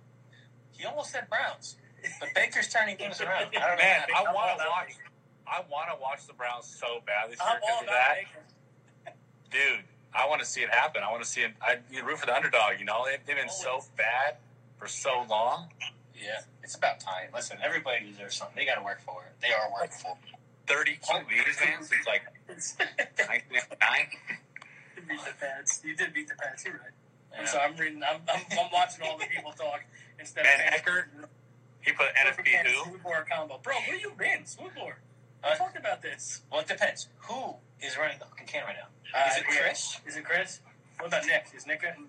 He 0.72 0.84
almost 0.86 1.10
said 1.10 1.28
Browns, 1.28 1.76
but 2.20 2.28
Baker's 2.34 2.68
turning 2.68 2.96
things 2.96 3.20
around. 3.22 3.50
I 3.50 3.50
don't 3.50 3.54
know. 3.54 3.82
Man, 3.82 4.00
what 4.08 4.14
I 4.14 4.18
happened. 4.18 4.34
want 4.34 4.58
to 4.60 4.66
watch. 4.70 4.92
I 5.48 5.60
want 5.70 5.88
to 5.90 5.96
watch 6.00 6.26
the 6.26 6.34
Browns 6.34 6.66
so 6.66 7.00
bad 7.06 7.30
I'm 7.40 7.58
all 7.62 7.80
about 7.82 7.86
that. 7.86 8.14
Baker. 8.20 9.16
Dude, 9.50 9.84
I 10.14 10.26
want 10.28 10.40
to 10.40 10.46
see 10.46 10.62
it 10.62 10.70
happen. 10.70 11.02
I 11.02 11.10
want 11.10 11.22
to 11.22 11.28
see 11.28 11.42
it. 11.42 11.52
I 11.60 11.78
you 11.90 12.04
root 12.04 12.18
for 12.18 12.26
the 12.26 12.34
underdog. 12.34 12.78
You 12.78 12.84
know, 12.84 13.04
they've, 13.04 13.18
they've 13.26 13.36
been 13.36 13.48
so 13.48 13.80
bad 13.96 14.36
for 14.78 14.88
so 14.88 15.24
long. 15.28 15.68
Yeah, 16.14 16.40
it's 16.62 16.74
about 16.74 17.00
time. 17.00 17.28
Listen, 17.34 17.58
everybody 17.62 18.06
deserves 18.10 18.36
something. 18.36 18.56
They 18.56 18.64
got 18.64 18.76
to 18.76 18.82
work 18.84 19.00
for 19.00 19.22
it. 19.26 19.32
They 19.40 19.52
are 19.52 19.70
working 19.72 19.96
for 20.02 20.16
it. 20.26 20.34
Thirty 20.66 20.98
QBs, 21.02 21.64
man, 21.64 21.82
since 21.82 22.06
like 22.06 22.22
you 22.48 22.54
beat 25.08 25.20
the 25.24 25.32
Pats. 25.40 25.80
You 25.84 25.96
did 25.96 26.12
beat 26.12 26.28
the 26.28 26.34
Pats. 26.34 26.64
You're 26.64 26.74
right. 26.74 26.92
Yeah. 27.32 27.60
I'm. 27.62 27.72
I'm 27.72 27.76
reading. 27.78 28.02
I'm, 28.02 28.20
I'm, 28.28 28.42
I'm 28.58 28.70
watching 28.72 29.06
all 29.06 29.18
the 29.18 29.26
people 29.26 29.52
talk 29.52 29.80
instead 30.18 30.44
Ben 30.44 30.68
of 30.68 30.74
Eckert, 30.74 31.08
He 31.80 31.92
put 31.92 32.08
NFP 32.14 32.66
who? 32.66 32.84
Smoothbore 32.90 33.26
combo. 33.30 33.58
Bro, 33.62 33.74
where 33.86 33.96
you 33.98 34.12
been? 34.18 34.44
Smoothbore. 34.44 34.98
Uh, 35.42 35.50
We 35.52 35.58
talked 35.58 35.78
about 35.78 36.02
this. 36.02 36.42
Well, 36.50 36.60
it 36.60 36.68
depends. 36.68 37.08
Who 37.28 37.54
is 37.82 37.96
running 37.96 38.18
the 38.18 38.24
fucking 38.26 38.46
can 38.46 38.64
right 38.64 38.76
now? 38.76 38.88
Uh, 39.18 39.28
Is 39.30 39.36
it 39.38 39.44
yeah. 39.50 39.60
Chris? 39.62 40.00
Is 40.06 40.16
it 40.16 40.24
Chris? 40.24 40.60
What 40.98 41.06
about 41.08 41.24
Nick? 41.26 41.46
Is 41.56 41.66
Nick? 41.66 41.82
in? 41.82 42.04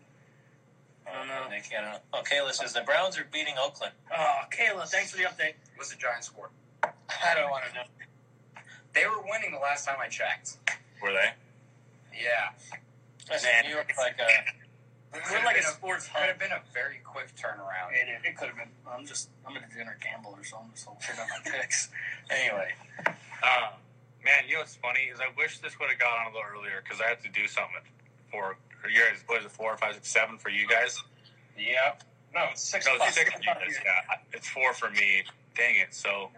I 1.07 1.17
don't 1.17 1.27
know. 1.27 1.47
Nick, 1.49 1.65
I 1.77 1.81
don't 1.81 1.91
know. 1.91 1.99
Oh, 2.13 2.21
Kayla 2.21 2.51
says 2.53 2.73
the 2.73 2.81
Browns 2.81 3.17
are 3.17 3.25
beating 3.31 3.55
Oakland. 3.61 3.93
Oh, 4.15 4.41
Kayla, 4.51 4.87
thanks 4.87 5.11
for 5.11 5.17
the 5.17 5.23
update. 5.23 5.53
What's 5.75 5.89
the 5.91 5.97
Giants 5.97 6.27
score? 6.27 6.49
I 6.83 7.33
don't 7.35 7.49
want 7.49 7.63
to 7.69 7.73
know. 7.73 7.83
They 8.93 9.05
were 9.05 9.21
winning 9.29 9.51
the 9.51 9.59
last 9.59 9.85
time 9.85 9.97
I 10.01 10.07
checked. 10.07 10.57
Were 11.01 11.11
they? 11.11 11.31
Yeah. 12.13 12.51
Listen, 13.29 13.49
Man. 13.53 13.65
New 13.65 13.71
York 13.75 13.91
like 13.97 14.17
a. 14.19 14.27
We're 15.11 15.43
like 15.43 15.57
a 15.57 15.63
sports 15.63 16.05
Could 16.05 16.17
hub. 16.21 16.27
have 16.29 16.39
been 16.39 16.51
a 16.51 16.61
very 16.73 16.99
quick 17.03 17.33
turnaround. 17.35 17.93
It, 17.93 18.07
it 18.27 18.37
could 18.37 18.49
have 18.49 18.57
been. 18.57 18.69
I'm 18.87 19.05
just. 19.05 19.29
I'm 19.47 19.55
a 19.55 19.59
dinner 19.75 19.97
gambler, 20.03 20.43
so 20.43 20.57
I'm 20.61 20.69
just 20.71 20.85
holding 20.85 21.01
shit 21.01 21.17
on 21.19 21.27
my 21.29 21.51
picks. 21.51 21.89
Anyway, 22.29 22.69
Um, 23.07 23.73
man, 24.29 24.45
you 24.47 24.53
know 24.53 24.61
what's 24.61 24.77
funny 24.77 25.09
is 25.09 25.19
I 25.19 25.33
wish 25.33 25.57
this 25.59 25.79
would 25.79 25.89
have 25.89 25.97
got 25.97 26.13
on 26.21 26.31
a 26.31 26.35
little 26.37 26.45
earlier 26.45 26.85
because 26.85 27.01
I 27.01 27.09
have 27.09 27.21
to 27.25 27.31
do 27.33 27.47
something 27.49 27.81
for 28.29 28.57
for 28.77 28.89
you 28.89 29.01
guys. 29.01 29.25
What 29.25 29.39
is 29.41 29.45
it? 29.45 29.51
Four, 29.51 29.75
five, 29.77 29.95
six, 29.95 30.07
seven 30.07 30.37
for 30.37 30.49
you 30.49 30.67
guys? 30.67 31.01
yeah. 31.57 31.97
No, 32.33 32.45
it's 32.53 32.61
six 32.61 32.85
No, 32.85 32.93
it's 33.01 33.15
six 33.15 33.33
for 33.33 33.41
you 33.41 33.45
guys. 33.45 33.75
Yeah, 33.83 34.17
it's 34.37 34.47
four 34.47 34.73
for 34.73 34.91
me. 34.91 35.25
Dang 35.57 35.75
it! 35.75 35.93
So, 35.93 36.29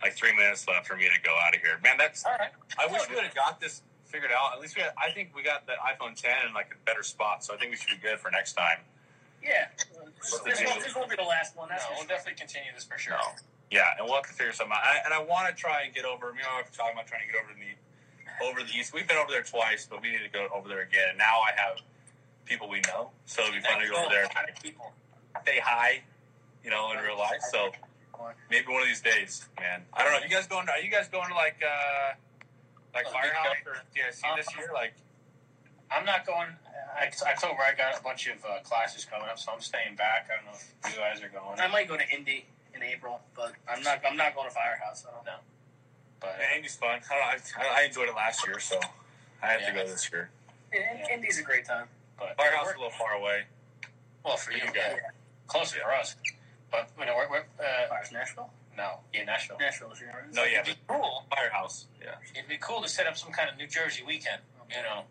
like 0.00 0.16
three 0.16 0.34
minutes 0.34 0.66
left 0.66 0.88
for 0.88 0.96
me 0.96 1.04
to 1.04 1.20
go 1.22 1.36
out 1.44 1.54
of 1.54 1.60
here. 1.60 1.78
Man, 1.84 1.96
that's. 1.98 2.24
All 2.24 2.32
right. 2.38 2.50
I 2.80 2.90
wish 2.90 3.04
we 3.08 3.14
would 3.14 3.24
have 3.24 3.34
got 3.34 3.60
this 3.60 3.82
figured 4.06 4.32
out. 4.32 4.56
At 4.56 4.60
least 4.60 4.74
we. 4.74 4.82
Had, 4.82 4.92
I 4.96 5.12
think 5.12 5.36
we 5.36 5.42
got 5.42 5.66
the 5.66 5.76
iPhone 5.84 6.16
10 6.16 6.48
in 6.48 6.54
like 6.54 6.72
a 6.72 6.80
better 6.86 7.02
spot. 7.02 7.44
So 7.44 7.54
I 7.54 7.58
think 7.58 7.70
we 7.70 7.76
should 7.76 8.00
be 8.00 8.00
good 8.00 8.18
for 8.18 8.30
next 8.30 8.54
time. 8.54 8.80
Yeah. 9.44 9.68
This, 9.76 10.40
this, 10.40 10.62
won't, 10.66 10.82
this 10.82 10.96
won't 10.96 11.10
be 11.10 11.16
the 11.16 11.22
last 11.22 11.56
one. 11.56 11.68
No, 11.68 11.74
That's 11.74 11.84
for 11.84 11.92
we'll 11.92 12.00
sure. 12.00 12.08
definitely 12.08 12.40
continue 12.40 12.72
this 12.74 12.84
for 12.84 12.98
sure. 12.98 13.14
No. 13.14 13.38
Yeah, 13.70 13.84
and 13.98 14.06
we'll 14.06 14.16
have 14.16 14.26
to 14.26 14.32
figure 14.32 14.52
something 14.52 14.72
out. 14.72 14.82
I, 14.82 15.04
and 15.04 15.12
I 15.12 15.20
want 15.20 15.48
to 15.48 15.54
try 15.54 15.82
and 15.84 15.94
get 15.94 16.04
over. 16.04 16.32
You 16.32 16.42
know, 16.42 16.56
I've 16.56 16.72
talking 16.72 16.94
about 16.94 17.06
trying 17.06 17.26
to 17.26 17.32
get 17.32 17.36
over 17.36 17.52
the 17.52 17.72
over 18.44 18.62
the 18.62 18.72
east. 18.72 18.94
We've 18.94 19.06
been 19.06 19.18
over 19.18 19.30
there 19.30 19.42
twice, 19.42 19.86
but 19.88 20.00
we 20.00 20.10
need 20.10 20.24
to 20.24 20.32
go 20.32 20.48
over 20.54 20.68
there 20.68 20.82
again. 20.82 21.10
And 21.10 21.18
now 21.18 21.40
I 21.44 21.52
have 21.56 21.78
people 22.44 22.68
we 22.68 22.80
know, 22.88 23.10
so 23.26 23.42
it'd 23.42 23.54
be 23.54 23.60
fun 23.60 23.80
to 23.80 23.88
go 23.88 24.00
over 24.00 24.08
there 24.10 24.24
and 24.24 24.34
kind 24.34 24.48
of 24.48 24.56
people. 24.62 24.92
say 25.44 25.60
hi, 25.62 26.02
you 26.64 26.70
know, 26.70 26.92
in 26.92 26.98
real 27.04 27.18
life. 27.18 27.44
So 27.52 27.70
maybe 28.50 28.72
one 28.72 28.82
of 28.82 28.88
these 28.88 29.02
days, 29.02 29.46
man. 29.60 29.82
I 29.92 30.02
don't 30.02 30.12
know. 30.12 30.20
You 30.24 30.30
guys 30.30 30.46
going? 30.46 30.66
To, 30.66 30.72
are 30.72 30.80
you 30.80 30.90
guys 30.90 31.08
going 31.08 31.28
to 31.28 31.34
like 31.34 31.60
uh 31.60 32.14
like 32.94 33.06
Oh, 33.08 33.12
Firehouse 33.12 33.54
big 33.60 33.68
or 33.68 33.76
DIC 33.94 34.36
this 34.36 34.48
year? 34.56 34.70
Like, 34.72 34.94
I'm 35.90 36.04
not 36.04 36.26
going. 36.26 36.48
I, 36.98 37.12
October, 37.30 37.60
I 37.60 37.74
got 37.76 37.98
a 37.98 38.02
bunch 38.02 38.26
of 38.26 38.42
uh, 38.44 38.60
classes 38.64 39.04
coming 39.04 39.28
up, 39.28 39.38
so 39.38 39.52
I'm 39.52 39.60
staying 39.60 39.94
back. 39.96 40.28
I 40.32 40.36
don't 40.36 40.46
know 40.46 40.58
if 40.58 40.94
you 40.94 40.98
guys 40.98 41.22
are 41.22 41.28
going. 41.28 41.60
I 41.60 41.68
might 41.68 41.86
go 41.86 41.96
to 41.96 42.08
Indy 42.08 42.46
in 42.82 42.88
April, 42.88 43.20
but 43.36 43.52
I'm 43.70 43.82
not. 43.82 44.00
I'm 44.08 44.16
not 44.16 44.34
going 44.34 44.48
to 44.48 44.54
Firehouse. 44.54 45.04
I 45.08 45.14
don't 45.14 45.24
know. 45.26 45.38
But 46.20 46.36
man, 46.38 46.56
Indy's 46.56 46.76
fun. 46.76 47.00
I, 47.10 47.36
I, 47.58 47.82
I 47.82 47.84
enjoyed 47.84 48.08
it 48.08 48.14
last 48.14 48.46
year, 48.46 48.58
so 48.58 48.78
I 49.42 49.46
have 49.52 49.66
to 49.66 49.72
go 49.72 49.86
this 49.86 50.10
year. 50.12 50.30
In, 50.72 50.80
Yeah. 50.80 51.14
Indy's 51.14 51.38
a 51.38 51.42
great 51.42 51.64
time. 51.64 51.86
but 52.18 52.36
Firehouse 52.36 52.68
is 52.68 52.74
a 52.74 52.78
little 52.78 52.90
far 52.98 53.12
away. 53.14 53.42
well 54.24 54.36
for 54.36 54.50
you, 54.52 54.58
You 54.58 54.72
yeah. 54.74 54.90
got 54.90 54.98
closer 55.46 55.78
for 55.82 55.92
us. 55.92 56.16
But 56.70 56.88
you 56.98 57.06
know, 57.06 57.14
we're, 57.16 57.30
we're 57.30 57.38
uh, 57.64 57.88
Firehouse, 57.88 58.12
Nashville. 58.12 58.50
no, 58.76 58.98
yeah, 59.14 59.24
Nashville. 59.24 59.56
Nashville 59.60 59.92
is 59.92 59.98
here. 60.00 60.10
right? 60.12 60.34
No, 60.34 60.44
yeah, 60.44 60.60
It'd 60.62 60.74
be 60.74 60.80
cool. 60.88 61.24
Firehouse. 61.34 61.86
Yeah. 62.02 62.14
It'd 62.34 62.48
be 62.48 62.58
cool 62.58 62.82
to 62.82 62.88
set 62.88 63.06
up 63.06 63.16
some 63.16 63.32
kind 63.32 63.48
of 63.48 63.56
New 63.56 63.66
Jersey 63.68 64.02
weekend. 64.06 64.42
You 64.68 64.82
know, 64.82 65.04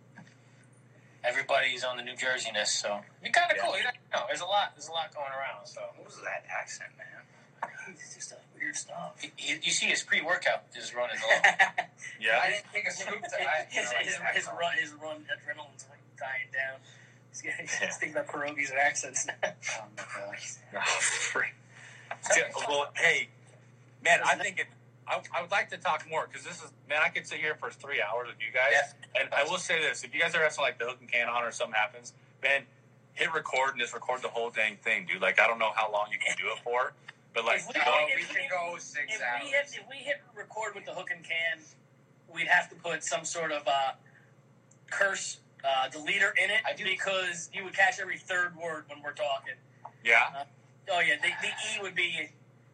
everybody's 1.24 1.84
on 1.84 1.98
the 1.98 2.04
New 2.04 2.14
Jerseyness, 2.14 2.68
so 2.68 3.00
it'd 3.22 3.24
be 3.24 3.30
kind 3.32 3.50
of 3.50 3.58
Yeah. 3.58 3.64
cool. 3.64 3.78
You 3.78 3.84
know, 4.14 4.24
there's 4.28 4.42
a 4.42 4.46
lot. 4.46 4.74
There's 4.76 4.88
a 4.88 4.92
lot 4.92 5.14
going 5.16 5.32
around. 5.32 5.66
So 5.66 5.82
What 5.96 6.06
was 6.06 6.22
that 6.24 6.46
accent, 6.50 6.92
man? 6.98 7.17
It's 7.90 8.16
just 8.16 8.32
a 8.32 8.38
weird 8.60 8.76
stuff. 8.76 9.14
he, 9.22 9.32
he, 9.36 9.54
you 9.62 9.72
see 9.72 9.88
his 9.88 10.04
pre-workout 10.04 10.72
just 10.74 10.94
running 10.96 11.18
along. 11.18 11.42
Yeah. 12.20 12.40
I 12.42 12.50
didn't 12.50 12.66
take 12.74 12.88
a 12.88 12.92
scoop 12.92 13.22
to 13.22 13.42
I, 13.42 13.66
his, 13.70 13.92
know, 13.92 13.98
his, 14.00 14.14
didn't 14.16 14.36
his 14.36 14.48
run, 14.48 14.74
his 14.80 14.94
run, 14.94 15.18
adrenaline's 15.30 15.86
like 15.90 16.00
dying 16.18 16.50
down. 16.52 16.80
He's, 17.30 17.42
getting, 17.44 17.68
he's 17.68 17.98
thinking 17.98 18.18
about 18.18 18.28
pierogies 18.28 18.72
and 18.72 18.80
accents 18.80 19.28
now. 19.28 19.34
oh 19.44 19.86
my 19.98 20.04
gosh. 20.34 20.56
Oh, 20.76 20.80
freak. 20.82 21.54
Yeah, 22.36 22.44
well, 22.68 22.88
hey, 22.96 23.30
man, 24.04 24.20
I 24.26 24.36
think 24.36 24.60
it. 24.60 24.68
I, 25.08 25.22
I 25.36 25.42
would 25.42 25.52
like 25.52 25.70
to 25.70 25.78
talk 25.78 26.06
more 26.10 26.28
because 26.28 26.44
this 26.46 26.58
is 26.64 26.72
man. 26.90 27.00
I 27.04 27.10
could 27.10 27.28
sit 27.28 27.40
here 27.40 27.56
for 27.56 27.70
three 27.70 28.02
hours 28.02 28.28
with 28.28 28.38
you 28.40 28.52
guys, 28.54 28.72
Yeah. 28.74 29.22
and 29.22 29.34
I 29.34 29.44
will 29.50 29.60
say 29.60 29.80
this: 29.82 30.04
if 30.04 30.14
you 30.14 30.20
guys 30.22 30.34
ever 30.34 30.44
have 30.44 30.54
something 30.54 30.72
like 30.72 30.80
the 30.80 30.86
hook 30.86 30.98
and 31.00 31.12
can 31.12 31.30
on, 31.30 31.44
or 31.44 31.52
something 31.52 31.76
happens, 31.76 32.14
man, 32.42 32.64
hit 33.14 33.32
record 33.34 33.72
and 33.72 33.80
just 33.80 33.94
record 33.94 34.22
the 34.22 34.28
whole 34.30 34.50
dang 34.50 34.76
thing, 34.78 35.06
dude. 35.12 35.22
Like 35.22 35.40
I 35.40 35.48
don't 35.48 35.60
know 35.60 35.72
how 35.76 35.92
long 35.92 36.08
you 36.12 36.18
can 36.18 36.36
do 36.38 36.46
it 36.52 36.60
for, 36.64 36.94
but 37.38 37.46
like, 37.46 37.60
If 37.60 37.68
we- 37.68 37.74
go- 37.74 37.82
No, 37.86 38.08
if 38.10 38.30
we 38.30 38.36
can 38.36 38.50
go 38.50 38.78
six 38.80 39.14
If 39.16 39.22
hours. 39.22 39.42
we, 39.44 39.50
hit, 39.50 39.66
if 39.78 39.84
we 39.90 39.96
hit 39.98 40.22
record 40.36 40.74
with 40.74 40.86
the 40.86 40.92
hook 40.94 41.10
and 41.14 41.24
can, 41.24 41.60
we'd 42.34 42.48
have 42.48 42.68
to 42.70 42.76
put 42.76 43.04
some 43.04 43.24
sort 43.24 43.52
of 43.52 43.68
uh, 43.68 43.92
curse 44.90 45.38
uh, 45.64 45.88
deleter 45.90 46.32
in 46.42 46.50
it 46.50 46.62
I 46.66 46.74
do. 46.74 46.84
because 46.84 47.50
you 47.54 47.64
would 47.64 47.74
catch 47.76 48.00
every 48.00 48.18
third 48.18 48.56
word 48.56 48.86
when 48.90 49.04
we're 49.04 49.14
talking. 49.14 49.54
yeah, 50.04 50.44
Oh 50.92 51.00
yeah, 51.00 51.16
the, 51.22 51.28
the 51.42 51.48
E 51.50 51.82
would 51.82 51.94
be 51.96 52.30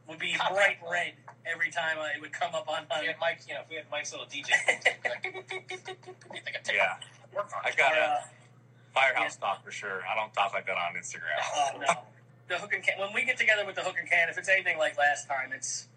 would 0.08 0.20
be 0.20 0.34
Copy. 0.34 0.54
bright 0.54 0.78
red 0.90 1.14
every 1.46 1.72
time 1.72 1.98
uh, 2.00 2.04
it 2.16 2.22
would 2.22 2.32
come 2.32 2.54
up 2.56 2.70
on. 2.70 2.84
If 2.84 2.92
on 2.92 3.02
we 3.02 3.08
had 3.08 3.16
Mike, 3.20 3.40
you 3.48 3.56
know, 3.56 3.62
if 3.62 3.70
we 3.70 3.76
had 3.78 3.86
Mike's 3.92 4.12
little 4.12 4.28
DJ, 4.28 4.52
like, 5.04 5.26
yeah. 6.74 6.96
Work 7.36 7.50
on 7.56 7.62
I 7.66 7.70
it. 7.70 7.78
got 7.78 7.94
uh, 7.98 8.18
a 8.22 8.24
firehouse 8.94 9.36
talk 9.38 9.64
for 9.66 9.72
sure. 9.72 10.02
I 10.06 10.16
don't 10.16 10.32
talk 10.34 10.54
like 10.54 10.66
that 10.68 10.78
on 10.78 10.94
Instagram. 10.96 11.42
oh 11.56 11.70
no, 11.80 11.94
the 12.54 12.62
hook 12.62 12.74
and 12.74 12.84
can. 12.84 12.99
When 13.01 13.12
we 13.14 13.26
get 13.26 13.38
together 13.38 13.66
with 13.66 13.76
the 13.76 13.82
hook 13.82 13.97
and 13.99 14.08
can, 14.10 14.30
if 14.30 14.38
it's 14.38 14.49
anything 14.49 14.78
like 14.78 14.97
last 14.97 15.28
time, 15.28 15.49
it's 15.51 15.88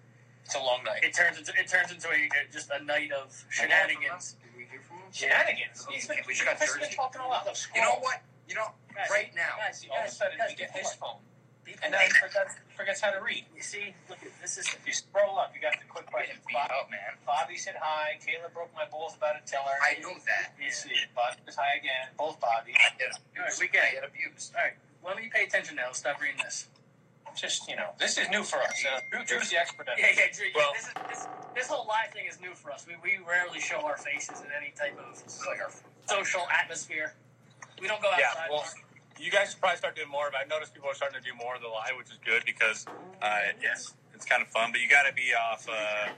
It's 0.45 0.55
a 0.57 0.61
long 0.61 0.81
night. 0.85 1.05
it 1.05 1.13
turns 1.15 1.37
into 1.39 1.53
it 1.53 1.69
turns 1.69 1.93
into 1.93 2.09
a 2.09 2.29
just 2.53 2.71
a 2.73 2.83
night 2.83 3.13
of 3.13 3.29
shenanigans. 3.51 4.37
Did 4.43 4.57
we 4.57 4.65
hear 4.71 4.81
from 4.81 4.99
him? 4.99 5.13
Shenanigans. 5.13 5.87
He's 5.91 6.09
been, 6.09 6.19
We 6.27 6.33
just 6.35 6.45
got 6.49 6.57
he's 6.59 6.73
been 6.73 6.83
Jersey. 6.89 6.97
talking 6.97 7.21
a 7.21 7.29
lot. 7.29 7.45
You 7.75 7.83
know 7.83 8.01
what? 8.01 8.23
You 8.49 8.55
know, 8.55 8.71
Guys, 8.95 9.11
right 9.11 9.31
now, 9.37 9.59
guys, 9.61 9.85
All 9.91 9.99
of 10.01 10.07
a 10.07 10.11
sudden, 10.11 10.39
guys, 10.39 10.51
we 10.51 10.57
get 10.57 10.71
hold 10.71 10.85
his 10.87 10.95
phone. 10.97 11.21
Be 11.67 11.75
and 11.83 11.91
then 11.93 11.99
he 12.07 12.15
forgets, 12.23 12.55
forgets 12.79 13.01
how 13.03 13.11
to 13.11 13.19
read. 13.21 13.43
You 13.53 13.61
see, 13.61 13.91
look 14.09 14.23
at 14.23 14.31
this 14.41 14.55
is 14.57 14.71
If 14.71 14.87
you 14.87 14.95
scroll 14.95 15.35
up, 15.37 15.51
you 15.53 15.61
got 15.61 15.75
the 15.83 15.85
quick 15.91 16.07
question. 16.07 16.39
beat 16.47 16.55
Bobby, 16.55 16.71
up, 16.79 16.87
man. 16.89 17.19
Bobby 17.27 17.59
said 17.59 17.75
hi. 17.83 18.17
Kayla 18.23 18.55
broke 18.55 18.71
my 18.73 18.87
balls 18.87 19.19
about 19.19 19.35
a 19.35 19.43
teller. 19.51 19.75
I 19.83 19.99
know 20.01 20.15
that. 20.31 20.55
You 20.63 20.71
see, 20.71 20.95
Bobby 21.13 21.43
says 21.45 21.59
hi 21.59 21.75
again. 21.77 22.15
Both 22.17 22.39
Bobby. 22.39 22.71
I 22.79 22.95
get 22.97 23.19
abused. 23.19 23.59
we 23.61 23.67
get 23.69 23.83
I 23.83 23.87
it. 23.89 23.95
get 23.99 24.05
abused. 24.07 24.55
all 24.55 24.63
right. 24.63 24.79
Let 25.07 25.17
me 25.17 25.31
pay 25.33 25.45
attention 25.45 25.77
now. 25.77 25.93
Stop 25.93 26.21
reading 26.21 26.41
this. 26.43 26.67
Just 27.37 27.69
you 27.69 27.77
know, 27.77 27.91
this 27.99 28.17
is 28.19 28.29
new 28.31 28.43
for 28.43 28.59
us. 28.63 28.85
Uh, 28.85 28.99
Drew, 29.13 29.25
Drew's 29.25 29.51
the 29.51 29.59
expert 29.59 29.89
at 29.89 29.99
Yeah, 29.99 30.07
yeah. 30.17 30.33
Drew, 30.33 30.47
Well- 30.55 30.73
this, 30.75 30.87
is, 30.87 30.93
this, 31.09 31.29
this 31.55 31.67
whole 31.69 31.87
live 31.87 32.13
thing 32.13 32.27
is 32.29 32.41
new 32.41 32.55
for 32.55 32.73
us. 32.73 32.87
We, 32.87 32.95
we 33.03 33.23
rarely 33.25 33.61
show 33.61 33.81
our 33.85 33.97
faces 33.97 34.41
in 34.41 34.49
any 34.57 34.73
type 34.77 34.99
of 34.99 35.23
like 35.47 35.61
our 35.61 35.71
social 36.09 36.43
atmosphere. 36.51 37.15
We 37.81 37.89
don't 37.89 38.01
go 38.01 38.09
outside. 38.09 38.21
Yeah, 38.21 38.51
well, 38.51 38.65
you 39.21 39.31
guys 39.31 39.51
should 39.51 39.61
probably 39.61 39.77
start 39.77 39.97
doing 39.97 40.09
more 40.09 40.29
of 40.29 40.35
it. 40.35 40.39
I've 40.43 40.49
noticed 40.49 40.75
people 40.75 40.89
are 40.89 40.95
starting 40.95 41.21
to 41.21 41.25
do 41.25 41.35
more 41.37 41.55
of 41.55 41.61
the 41.63 41.69
live, 41.69 41.93
which 41.97 42.11
is 42.11 42.19
good 42.25 42.43
because, 42.47 42.87
uh, 43.21 43.53
yes, 43.61 43.95
it's 44.15 44.25
kind 44.25 44.41
of 44.43 44.49
fun. 44.49 44.73
But 44.73 44.81
you 44.81 44.89
got 44.89 45.05
to 45.05 45.13
be 45.15 45.33
off. 45.37 45.69
Uh, 45.69 46.09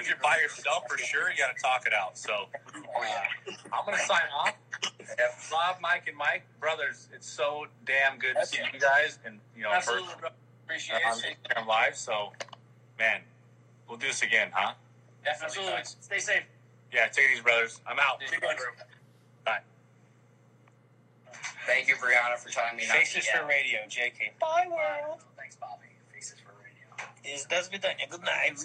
if 0.00 0.08
you're 0.08 0.16
by 0.22 0.36
yourself, 0.42 0.84
for 0.88 0.98
sure, 0.98 1.30
you 1.30 1.36
got 1.36 1.54
to 1.54 1.62
talk 1.62 1.86
it 1.86 1.92
out. 1.92 2.16
So, 2.18 2.46
Oh 2.74 3.02
yeah. 3.02 3.54
I'm 3.72 3.84
gonna 3.84 3.98
sign 3.98 4.22
off. 4.36 4.54
Yep. 4.82 5.38
Rob, 5.52 5.76
Mike, 5.80 6.04
and 6.08 6.16
Mike, 6.16 6.44
brothers, 6.60 7.08
it's 7.14 7.28
so 7.28 7.66
damn 7.84 8.18
good 8.18 8.36
to 8.40 8.46
see 8.46 8.58
you 8.72 8.78
guys, 8.80 9.18
and 9.24 9.38
you 9.56 9.62
know, 9.62 9.70
Absolutely, 9.70 10.08
first 10.08 10.20
bro. 10.20 10.30
Appreciate 10.64 11.00
on 11.04 11.18
it. 11.18 11.36
Instagram 11.42 11.66
live. 11.66 11.96
So, 11.96 12.32
man, 12.98 13.20
we'll 13.88 13.98
do 13.98 14.06
this 14.06 14.22
again, 14.22 14.50
huh? 14.54 14.72
Definitely. 15.24 15.46
Absolutely. 15.46 15.72
guys. 15.72 15.96
Stay 16.00 16.18
safe. 16.18 16.42
Yeah, 16.92 17.06
take 17.08 17.28
these 17.34 17.42
brothers. 17.42 17.80
I'm 17.86 17.98
out. 17.98 18.20
See 18.26 18.36
you. 18.36 18.40
Bye. 19.44 19.58
Thank 21.66 21.88
you, 21.88 21.94
Brianna, 21.96 22.38
for 22.38 22.48
telling 22.50 22.76
me 22.76 22.86
not 22.86 22.96
Faces 22.96 23.26
to 23.26 23.32
for 23.32 23.38
yell. 23.38 23.48
radio, 23.48 23.78
JK. 23.88 24.38
Bye, 24.40 24.66
world. 24.68 25.20
Thanks, 25.36 25.56
Bobby. 25.56 25.86
Faces 26.12 26.36
for 26.40 26.52
radio. 26.62 27.34
Is 27.34 27.44
does 27.44 27.68
Good 27.68 28.22
night. 28.22 28.64